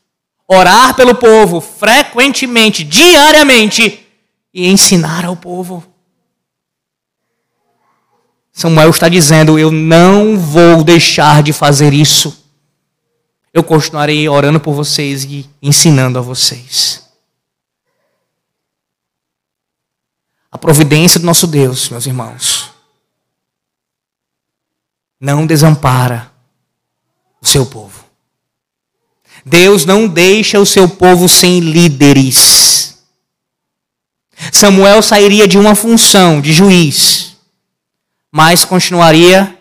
orar 0.47 0.95
pelo 0.95 1.15
povo 1.15 1.61
frequentemente, 1.61 2.85
diariamente 2.85 4.07
e 4.55 4.69
ensinar 4.69 5.25
ao 5.25 5.35
povo. 5.35 5.85
Samuel 8.53 8.91
está 8.91 9.09
dizendo: 9.09 9.59
Eu 9.59 9.73
não 9.73 10.39
vou 10.39 10.85
deixar 10.85 11.43
de 11.43 11.53
fazer 11.53 11.93
isso. 11.93 12.42
Eu 13.53 13.63
continuarei 13.63 14.29
orando 14.29 14.59
por 14.59 14.75
vocês 14.75 15.25
e 15.25 15.49
ensinando 15.61 16.19
a 16.19 16.23
vocês. 16.23 17.07
A 20.51 20.59
providência 20.59 21.21
do 21.21 21.27
nosso 21.27 21.47
Deus, 21.47 21.89
meus 21.89 22.07
irmãos, 22.07 22.71
não 25.21 25.47
desampara 25.47 26.33
o 27.41 27.47
seu 27.47 27.67
povo. 27.67 28.05
Deus 29.45 29.85
não 29.85 30.09
deixa 30.09 30.59
o 30.59 30.67
seu 30.67 30.89
povo 30.89 31.29
sem 31.29 31.61
líderes. 31.61 32.99
Samuel 34.53 35.03
sairia 35.03 35.47
de 35.47 35.59
uma 35.59 35.75
função 35.75 36.41
de 36.41 36.53
juiz, 36.53 37.37
mas 38.31 38.65
continuaria 38.65 39.59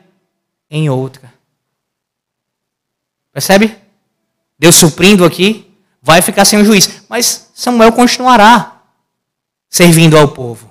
em 0.70 0.90
outra. 0.90 1.21
Percebe? 3.32 3.78
Deus 4.58 4.76
suprindo 4.76 5.26
aqui, 5.26 5.76
vai 6.02 6.22
ficar 6.22 6.46
sem 6.46 6.60
o 6.60 6.66
juiz, 6.66 7.04
mas 7.10 7.50
Samuel 7.54 7.92
continuará 7.92 8.82
servindo 9.70 10.18
ao 10.18 10.28
povo. 10.28 10.70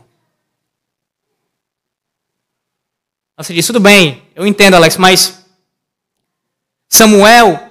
Você 3.37 3.55
diz, 3.55 3.67
tudo 3.67 3.81
bem, 3.81 4.23
eu 4.35 4.47
entendo, 4.47 4.75
Alex, 4.75 4.97
mas 4.97 5.45
Samuel 6.89 7.71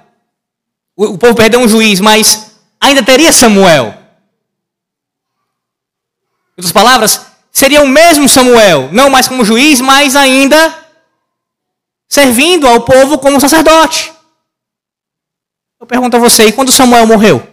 o, 1.08 1.16
povo 1.16 1.34
perdeu 1.34 1.60
um 1.60 1.68
juiz, 1.68 1.98
mas 1.98 2.56
ainda 2.78 3.02
teria 3.02 3.32
Samuel. 3.32 3.86
Em 6.48 6.58
outras 6.58 6.72
palavras, 6.72 7.26
seria 7.50 7.80
o 7.80 7.88
mesmo 7.88 8.28
Samuel, 8.28 8.90
não 8.92 9.08
mais 9.08 9.26
como 9.26 9.44
juiz, 9.44 9.80
mas 9.80 10.14
ainda 10.14 10.76
servindo 12.06 12.68
ao 12.68 12.82
povo 12.82 13.18
como 13.18 13.40
sacerdote. 13.40 14.12
Pergunto 15.90 16.16
a 16.16 16.20
você, 16.20 16.46
e 16.46 16.52
quando 16.52 16.70
Samuel 16.70 17.04
morreu? 17.04 17.44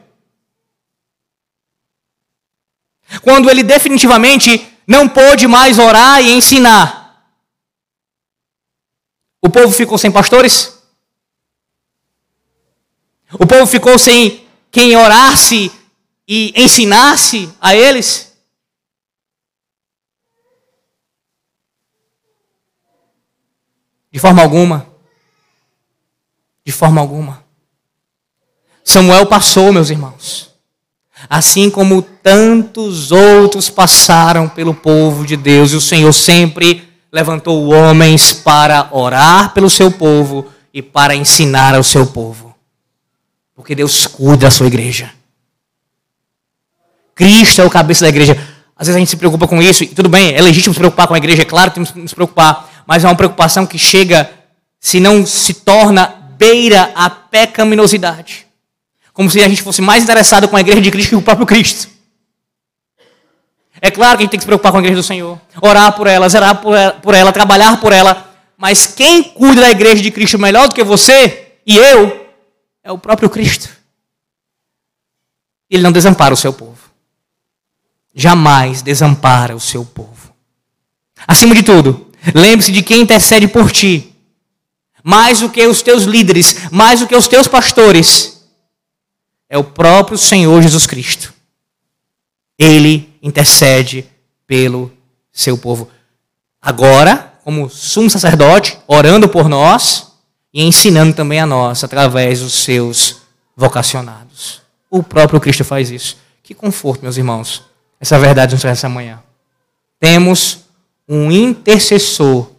Quando 3.23 3.49
ele 3.49 3.63
definitivamente 3.63 4.77
não 4.85 5.09
pôde 5.09 5.47
mais 5.47 5.79
orar 5.79 6.21
e 6.21 6.33
ensinar, 6.33 7.33
o 9.41 9.49
povo 9.49 9.71
ficou 9.73 9.97
sem 9.97 10.11
pastores? 10.11 10.79
O 13.33 13.47
povo 13.47 13.65
ficou 13.65 13.97
sem 13.97 14.47
quem 14.69 14.95
orasse 14.95 15.71
e 16.27 16.53
ensinasse 16.55 17.51
a 17.59 17.75
eles. 17.75 18.38
De 24.11 24.19
forma 24.19 24.43
alguma. 24.43 24.88
De 26.63 26.71
forma 26.71 27.01
alguma. 27.01 27.47
Samuel 28.88 29.25
passou, 29.25 29.73
meus 29.73 29.89
irmãos. 29.89 30.49
Assim 31.29 31.69
como 31.69 32.01
tantos 32.01 33.11
outros 33.11 33.69
passaram 33.69 34.47
pelo 34.47 34.73
povo 34.73 35.25
de 35.25 35.35
Deus, 35.35 35.73
e 35.73 35.75
o 35.75 35.81
Senhor 35.81 36.13
sempre 36.13 36.88
levantou 37.11 37.67
homens 37.67 38.31
para 38.31 38.88
orar 38.91 39.53
pelo 39.53 39.69
seu 39.69 39.91
povo 39.91 40.47
e 40.73 40.81
para 40.81 41.13
ensinar 41.13 41.75
ao 41.75 41.83
seu 41.83 42.07
povo. 42.07 42.55
Porque 43.53 43.75
Deus 43.75 44.07
cuida 44.07 44.45
da 44.45 44.51
sua 44.51 44.67
igreja. 44.67 45.11
Cristo 47.13 47.61
é 47.61 47.65
o 47.65 47.69
cabeça 47.69 48.05
da 48.05 48.09
igreja. 48.09 48.41
Às 48.73 48.88
vezes 48.88 48.95
a 48.95 48.99
gente 48.99 49.09
se 49.09 49.17
preocupa 49.17 49.49
com 49.49 49.61
isso, 49.61 49.83
e 49.83 49.88
tudo 49.88 50.07
bem, 50.07 50.33
é 50.33 50.41
legítimo 50.41 50.73
se 50.73 50.79
preocupar 50.79 51.09
com 51.09 51.13
a 51.13 51.17
igreja, 51.17 51.41
é 51.41 51.45
claro 51.45 51.71
que 51.71 51.75
temos 51.75 51.91
que 51.91 51.99
nos 51.99 52.13
preocupar, 52.13 52.85
mas 52.88 53.03
é 53.03 53.07
uma 53.07 53.15
preocupação 53.15 53.65
que 53.65 53.77
chega, 53.77 54.31
se 54.79 55.01
não 55.01 55.25
se 55.25 55.55
torna, 55.55 56.05
beira 56.38 56.89
a 56.95 57.09
pecaminosidade. 57.09 58.47
Como 59.18 59.32
se 59.32 59.41
a 59.41 59.49
gente 59.49 59.63
fosse 59.63 59.82
mais 59.82 60.03
interessado 60.03 60.47
com 60.47 60.55
a 60.55 60.61
igreja 60.61 60.80
de 60.80 60.91
Cristo 60.91 61.09
que 61.09 61.15
o 61.15 61.22
próprio 61.24 61.47
Cristo. 61.47 61.89
É 63.82 63.89
claro 63.89 64.15
que 64.15 64.22
a 64.22 64.26
gente 64.26 64.30
tem 64.30 64.38
que 64.38 64.43
se 64.43 64.45
preocupar 64.45 64.72
com 64.72 64.78
a 64.78 64.82
igreja 64.82 64.97
do 64.97 65.03
Senhor, 65.03 65.41
orar 65.59 65.91
por 65.93 66.05
ela, 66.05 66.30
zerar 66.30 66.61
por 66.61 66.78
ela, 66.78 66.91
por 66.91 67.15
ela 67.15 67.32
trabalhar 67.32 67.82
por 67.82 67.91
ela, 67.91 68.32
mas 68.55 68.86
quem 68.86 69.24
cuida 69.24 69.61
da 69.61 69.72
igreja 69.72 70.03
de 70.03 70.11
Cristo 70.11 70.38
melhor 70.38 70.68
do 70.68 70.76
que 70.76 70.84
você 70.84 71.53
e 71.65 71.76
eu 71.76 72.28
é 72.84 72.91
o 72.91 72.99
próprio 72.99 73.28
Cristo. 73.28 73.70
Ele 75.68 75.82
não 75.82 75.91
desampara 75.91 76.36
o 76.36 76.38
seu 76.38 76.53
povo. 76.53 76.78
Jamais 78.13 78.84
desampara 78.84 79.55
o 79.55 79.59
seu 79.59 79.84
povo. 79.84 80.32
Acima 81.28 81.55
de 81.55 81.63
tudo, 81.63 82.11
lembre-se 82.36 82.72
de 82.72 82.84
quem 82.84 83.01
intercede 83.01 83.47
por 83.47 83.72
ti. 83.72 84.13
Mais 85.01 85.39
do 85.39 85.49
que 85.49 85.65
os 85.65 85.82
teus 85.82 86.03
líderes, 86.03 86.70
mais 86.70 86.99
do 86.99 87.07
que 87.07 87.15
os 87.15 87.28
teus 87.28 87.47
pastores, 87.47 88.36
é 89.50 89.58
o 89.58 89.64
próprio 89.64 90.18
Senhor 90.18 90.62
Jesus 90.62 90.86
Cristo. 90.86 91.34
Ele 92.58 93.14
intercede 93.22 94.06
pelo 94.45 94.91
seu 95.32 95.58
povo. 95.58 95.89
Agora, 96.62 97.34
como 97.43 97.70
sumo 97.70 98.10
sacerdote, 98.10 98.78
orando 98.88 99.30
por 99.30 99.48
nós 99.48 100.14
e 100.54 100.64
ensinando 100.64 101.14
também 101.14 101.39
a 101.39 101.45
nós 101.45 101.84
através 101.84 102.41
dos 102.41 102.54
seus 102.54 103.22
vocacionados. 103.56 104.62
O 104.89 105.04
próprio 105.04 105.39
Cristo 105.39 105.64
faz 105.64 105.91
isso. 105.91 106.18
Que 106.43 106.54
conforto, 106.54 107.02
meus 107.02 107.18
irmãos. 107.18 107.64
Essa 108.00 108.18
verdade 108.20 108.54
nos 108.54 108.62
traz 108.62 108.78
essa 108.78 108.89
manhã. 108.89 109.22
Temos 110.00 110.66
um 111.08 111.32
intercessor 111.32 112.52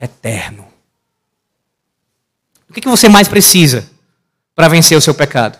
eterno. 0.00 0.66
O 2.68 2.72
que 2.72 2.88
você 2.88 3.08
mais 3.08 3.26
precisa 3.26 3.88
para 4.54 4.68
vencer 4.68 4.96
o 4.96 5.00
seu 5.00 5.14
pecado? 5.14 5.58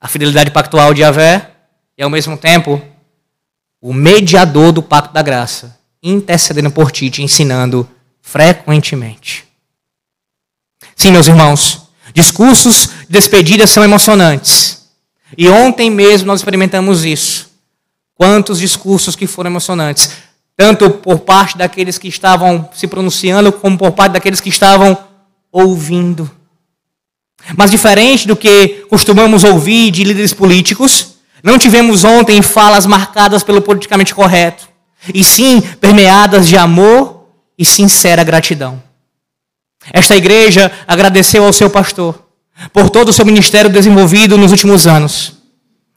A 0.00 0.06
fidelidade 0.08 0.50
pactual 0.50 0.94
de 0.94 1.02
Yahvé 1.02 1.50
e, 1.96 2.02
ao 2.02 2.10
mesmo 2.10 2.36
tempo, 2.36 2.80
o 3.80 3.92
mediador 3.92 4.72
do 4.72 4.82
pacto 4.82 5.12
da 5.12 5.22
graça, 5.22 5.78
intercedendo 6.02 6.70
por 6.70 6.90
ti, 6.92 7.10
te 7.10 7.22
ensinando 7.22 7.88
frequentemente. 8.20 9.44
Sim, 10.94 11.12
meus 11.12 11.26
irmãos, 11.26 11.88
discursos 12.12 12.86
de 12.86 13.12
despedida 13.12 13.66
são 13.66 13.84
emocionantes. 13.84 14.88
E 15.36 15.48
ontem 15.48 15.90
mesmo 15.90 16.26
nós 16.26 16.40
experimentamos 16.40 17.04
isso. 17.04 17.50
Quantos 18.14 18.58
discursos 18.58 19.14
que 19.14 19.26
foram 19.26 19.50
emocionantes, 19.50 20.10
tanto 20.56 20.90
por 20.90 21.20
parte 21.20 21.56
daqueles 21.56 21.98
que 21.98 22.08
estavam 22.08 22.68
se 22.74 22.88
pronunciando, 22.88 23.52
como 23.52 23.78
por 23.78 23.92
parte 23.92 24.12
daqueles 24.12 24.40
que 24.40 24.48
estavam 24.48 24.98
ouvindo. 25.52 26.28
Mas 27.56 27.70
diferente 27.70 28.26
do 28.26 28.36
que 28.36 28.86
costumamos 28.90 29.44
ouvir 29.44 29.90
de 29.90 30.04
líderes 30.04 30.34
políticos, 30.34 31.18
não 31.42 31.58
tivemos 31.58 32.04
ontem 32.04 32.42
falas 32.42 32.86
marcadas 32.86 33.42
pelo 33.42 33.62
politicamente 33.62 34.14
correto, 34.14 34.68
e 35.14 35.22
sim 35.24 35.60
permeadas 35.60 36.48
de 36.48 36.56
amor 36.56 37.28
e 37.56 37.64
sincera 37.64 38.24
gratidão. 38.24 38.82
Esta 39.92 40.16
igreja 40.16 40.70
agradeceu 40.86 41.44
ao 41.44 41.52
seu 41.52 41.70
pastor 41.70 42.22
por 42.72 42.90
todo 42.90 43.10
o 43.10 43.12
seu 43.12 43.24
ministério 43.24 43.70
desenvolvido 43.70 44.36
nos 44.36 44.50
últimos 44.50 44.86
anos. 44.86 45.34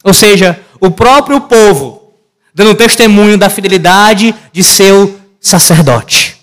Ou 0.04 0.14
seja, 0.14 0.60
o 0.80 0.92
próprio 0.92 1.42
povo 1.42 2.14
dando 2.54 2.76
testemunho 2.76 3.38
da 3.38 3.50
fidelidade 3.50 4.36
de 4.52 4.64
seu 4.64 5.20
sacerdote. 5.40 6.38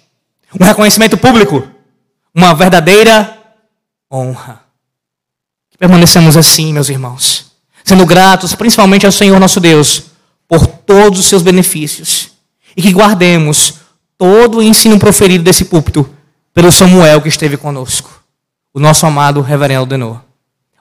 Um 0.59 0.65
reconhecimento 0.65 1.17
público, 1.17 1.67
uma 2.35 2.55
verdadeira 2.55 3.37
honra. 4.11 4.68
Permanecemos 5.79 6.37
assim, 6.37 6.73
meus 6.73 6.89
irmãos 6.89 7.49
sendo 7.89 8.05
gratos 8.05 8.55
principalmente 8.55 9.07
ao 9.07 9.13
Senhor 9.13 9.41
nosso 9.41 9.59
Deus 9.59 10.03
por 10.47 10.67
todos 10.67 11.19
os 11.19 11.25
seus 11.25 11.41
benefícios 11.41 12.33
e 12.77 12.83
que 12.83 12.93
guardemos 12.93 13.77
todo 14.19 14.59
o 14.59 14.63
ensino 14.63 14.99
proferido 14.99 15.43
desse 15.43 15.65
púlpito 15.65 16.07
pelo 16.53 16.71
Samuel 16.71 17.23
que 17.23 17.31
esteve 17.31 17.57
conosco, 17.57 18.11
o 18.75 18.79
nosso 18.79 19.07
amado 19.07 19.41
reverendo 19.41 19.87
Denor. 19.87 20.21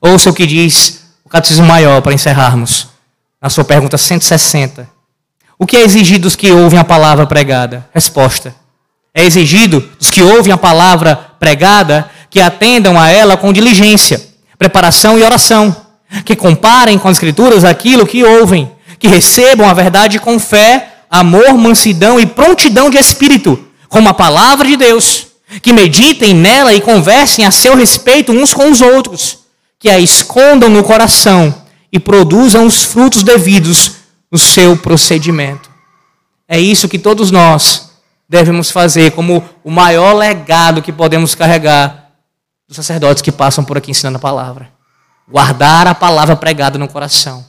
Ouça 0.02 0.30
o 0.30 0.34
que 0.34 0.46
diz 0.46 1.06
o 1.24 1.30
Catecismo 1.30 1.66
Maior 1.66 2.02
para 2.02 2.14
encerrarmos, 2.14 2.90
na 3.42 3.50
sua 3.50 3.64
pergunta 3.64 3.98
160. 3.98 4.90
O 5.58 5.66
que 5.66 5.78
é 5.78 5.84
exigido 5.84 6.24
dos 6.24 6.36
que 6.36 6.52
ouvem 6.52 6.78
a 6.78 6.84
palavra 6.84 7.26
pregada? 7.26 7.88
Resposta. 7.94 8.54
É 9.14 9.24
exigido 9.24 9.80
dos 9.98 10.12
que 10.12 10.22
ouvem 10.22 10.52
a 10.52 10.58
palavra 10.58 11.16
pregada 11.40 12.10
que 12.30 12.42
atendam 12.42 13.00
a 13.00 13.08
ela 13.10 13.38
com 13.38 13.54
diligência, 13.54 14.27
preparação 14.58 15.18
e 15.18 15.24
oração 15.24 15.76
que 16.26 16.36
comparem 16.36 16.98
com 16.98 17.08
as 17.08 17.18
Escrituras 17.18 17.64
aquilo 17.64 18.08
que 18.08 18.24
ouvem, 18.24 18.72
que 19.00 19.08
recebam 19.08 19.70
a 19.70 19.74
verdade 19.74 20.20
com 20.20 20.40
fé, 20.40 20.94
amor, 21.10 21.58
mansidão 21.58 22.20
e 22.20 22.26
prontidão 22.26 22.90
de 22.90 22.98
espírito, 22.98 23.60
como 23.90 24.10
a 24.10 24.14
palavra 24.14 24.68
de 24.68 24.78
Deus, 24.78 25.28
que 25.62 25.74
meditem 25.74 26.34
nela 26.34 26.74
e 26.74 26.82
conversem 26.82 27.46
a 27.46 27.52
seu 27.52 27.76
respeito 27.76 28.32
uns 28.32 28.54
com 28.54 28.70
os 28.70 28.82
outros, 28.82 29.40
que 29.80 29.90
a 29.90 30.00
escondam 30.00 30.70
no 30.70 30.84
coração 30.84 31.64
e 31.92 32.00
produzam 32.00 32.66
os 32.66 32.84
frutos 32.84 33.24
devidos 33.24 33.92
no 34.32 34.38
seu 34.38 34.76
procedimento. 34.76 35.70
É 36.48 36.60
isso 36.60 36.90
que 36.90 37.00
todos 37.00 37.32
nós 37.32 37.92
devemos 38.28 38.72
fazer 38.72 39.12
como 39.12 39.44
o 39.64 39.72
maior 39.72 40.14
legado 40.14 40.82
que 40.82 40.92
podemos 40.92 41.34
carregar 41.34 42.07
dos 42.68 42.76
sacerdotes 42.76 43.22
que 43.22 43.32
passam 43.32 43.64
por 43.64 43.78
aqui 43.78 43.92
ensinando 43.92 44.18
a 44.18 44.22
palavra 44.22 44.78
guardar 45.28 45.88
a 45.88 45.94
palavra 45.94 46.36
pregada 46.36 46.80
no 46.80 46.88
coração 46.88 47.46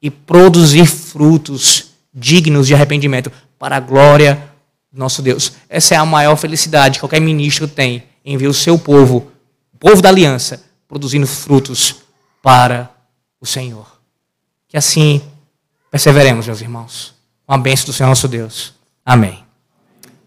e 0.00 0.10
produzir 0.10 0.86
frutos 0.86 1.92
dignos 2.12 2.66
de 2.66 2.74
arrependimento 2.74 3.30
para 3.58 3.76
a 3.76 3.80
glória 3.80 4.50
do 4.92 4.98
nosso 4.98 5.22
Deus. 5.22 5.52
Essa 5.68 5.94
é 5.94 5.98
a 5.98 6.04
maior 6.04 6.36
felicidade 6.36 6.94
que 6.94 7.00
qualquer 7.00 7.20
ministro 7.20 7.68
tem 7.68 8.04
em 8.24 8.36
ver 8.36 8.48
o 8.48 8.54
seu 8.54 8.78
povo, 8.78 9.30
o 9.72 9.78
povo 9.78 10.02
da 10.02 10.08
aliança, 10.08 10.62
produzindo 10.88 11.26
frutos 11.26 11.96
para 12.42 12.90
o 13.40 13.46
Senhor. 13.46 13.86
Que 14.68 14.76
assim 14.76 15.22
perseveremos, 15.90 16.46
meus 16.46 16.60
irmãos, 16.60 17.14
com 17.46 17.54
a 17.54 17.58
bênção 17.58 17.86
do 17.86 17.92
Senhor 17.92 18.08
nosso 18.08 18.26
Deus. 18.26 18.74
Amém. 19.06 19.44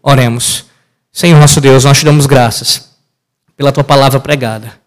Oremos. 0.01 0.65
Senhor 1.11 1.39
nosso 1.39 1.59
Deus, 1.59 1.83
nós 1.83 1.99
te 1.99 2.05
damos 2.05 2.25
graças 2.25 2.94
pela 3.55 3.71
tua 3.71 3.83
palavra 3.83 4.19
pregada 4.19 4.85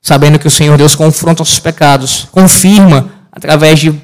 sabendo 0.00 0.38
que 0.38 0.46
o 0.46 0.50
Senhor 0.50 0.76
Deus 0.78 0.94
confronta 0.94 1.40
nossos 1.40 1.58
pecados, 1.58 2.26
confirma 2.30 3.10
através 3.30 3.78
de, 3.78 4.00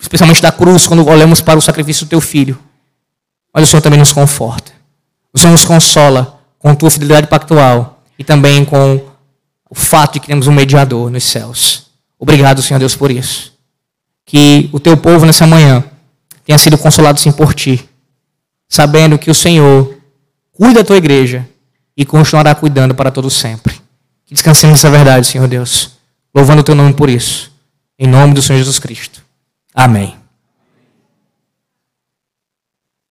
especialmente 0.00 0.42
da 0.42 0.50
cruz, 0.50 0.86
quando 0.86 1.06
olhamos 1.06 1.40
para 1.40 1.58
o 1.58 1.62
sacrifício 1.62 2.06
do 2.06 2.08
teu 2.08 2.20
filho. 2.20 2.58
Mas 3.52 3.64
o 3.64 3.70
Senhor 3.70 3.80
também 3.80 3.98
nos 3.98 4.12
conforta. 4.12 4.72
O 5.32 5.38
Senhor 5.38 5.52
nos 5.52 5.64
consola 5.64 6.40
com 6.58 6.74
tua 6.74 6.90
fidelidade 6.90 7.26
pactual 7.26 8.02
e 8.18 8.24
também 8.24 8.64
com 8.64 9.00
o 9.70 9.74
fato 9.74 10.14
de 10.14 10.20
que 10.20 10.26
temos 10.26 10.46
um 10.46 10.52
mediador 10.52 11.10
nos 11.10 11.24
céus. 11.24 11.86
Obrigado, 12.18 12.62
Senhor 12.62 12.78
Deus, 12.78 12.96
por 12.96 13.10
isso. 13.10 13.52
Que 14.24 14.68
o 14.72 14.80
teu 14.80 14.96
povo 14.96 15.26
nessa 15.26 15.46
manhã 15.46 15.84
tenha 16.44 16.58
sido 16.58 16.78
consolado 16.78 17.20
sim 17.20 17.30
por 17.30 17.54
ti, 17.54 17.88
sabendo 18.68 19.18
que 19.18 19.30
o 19.30 19.34
Senhor 19.34 19.98
cuida 20.52 20.80
da 20.80 20.84
tua 20.84 20.96
igreja 20.96 21.48
e 21.96 22.04
continuará 22.04 22.54
cuidando 22.54 22.94
para 22.94 23.10
todo 23.10 23.30
sempre. 23.30 23.74
Que 24.26 24.34
descansemos 24.34 24.74
nessa 24.74 24.90
verdade, 24.90 25.26
Senhor 25.26 25.46
Deus. 25.46 25.92
Louvando 26.34 26.60
o 26.60 26.64
teu 26.64 26.74
nome 26.74 26.94
por 26.94 27.08
isso. 27.08 27.52
Em 27.98 28.06
nome 28.06 28.34
do 28.34 28.42
Senhor 28.42 28.58
Jesus 28.58 28.78
Cristo. 28.78 29.22
Amém. 29.74 30.23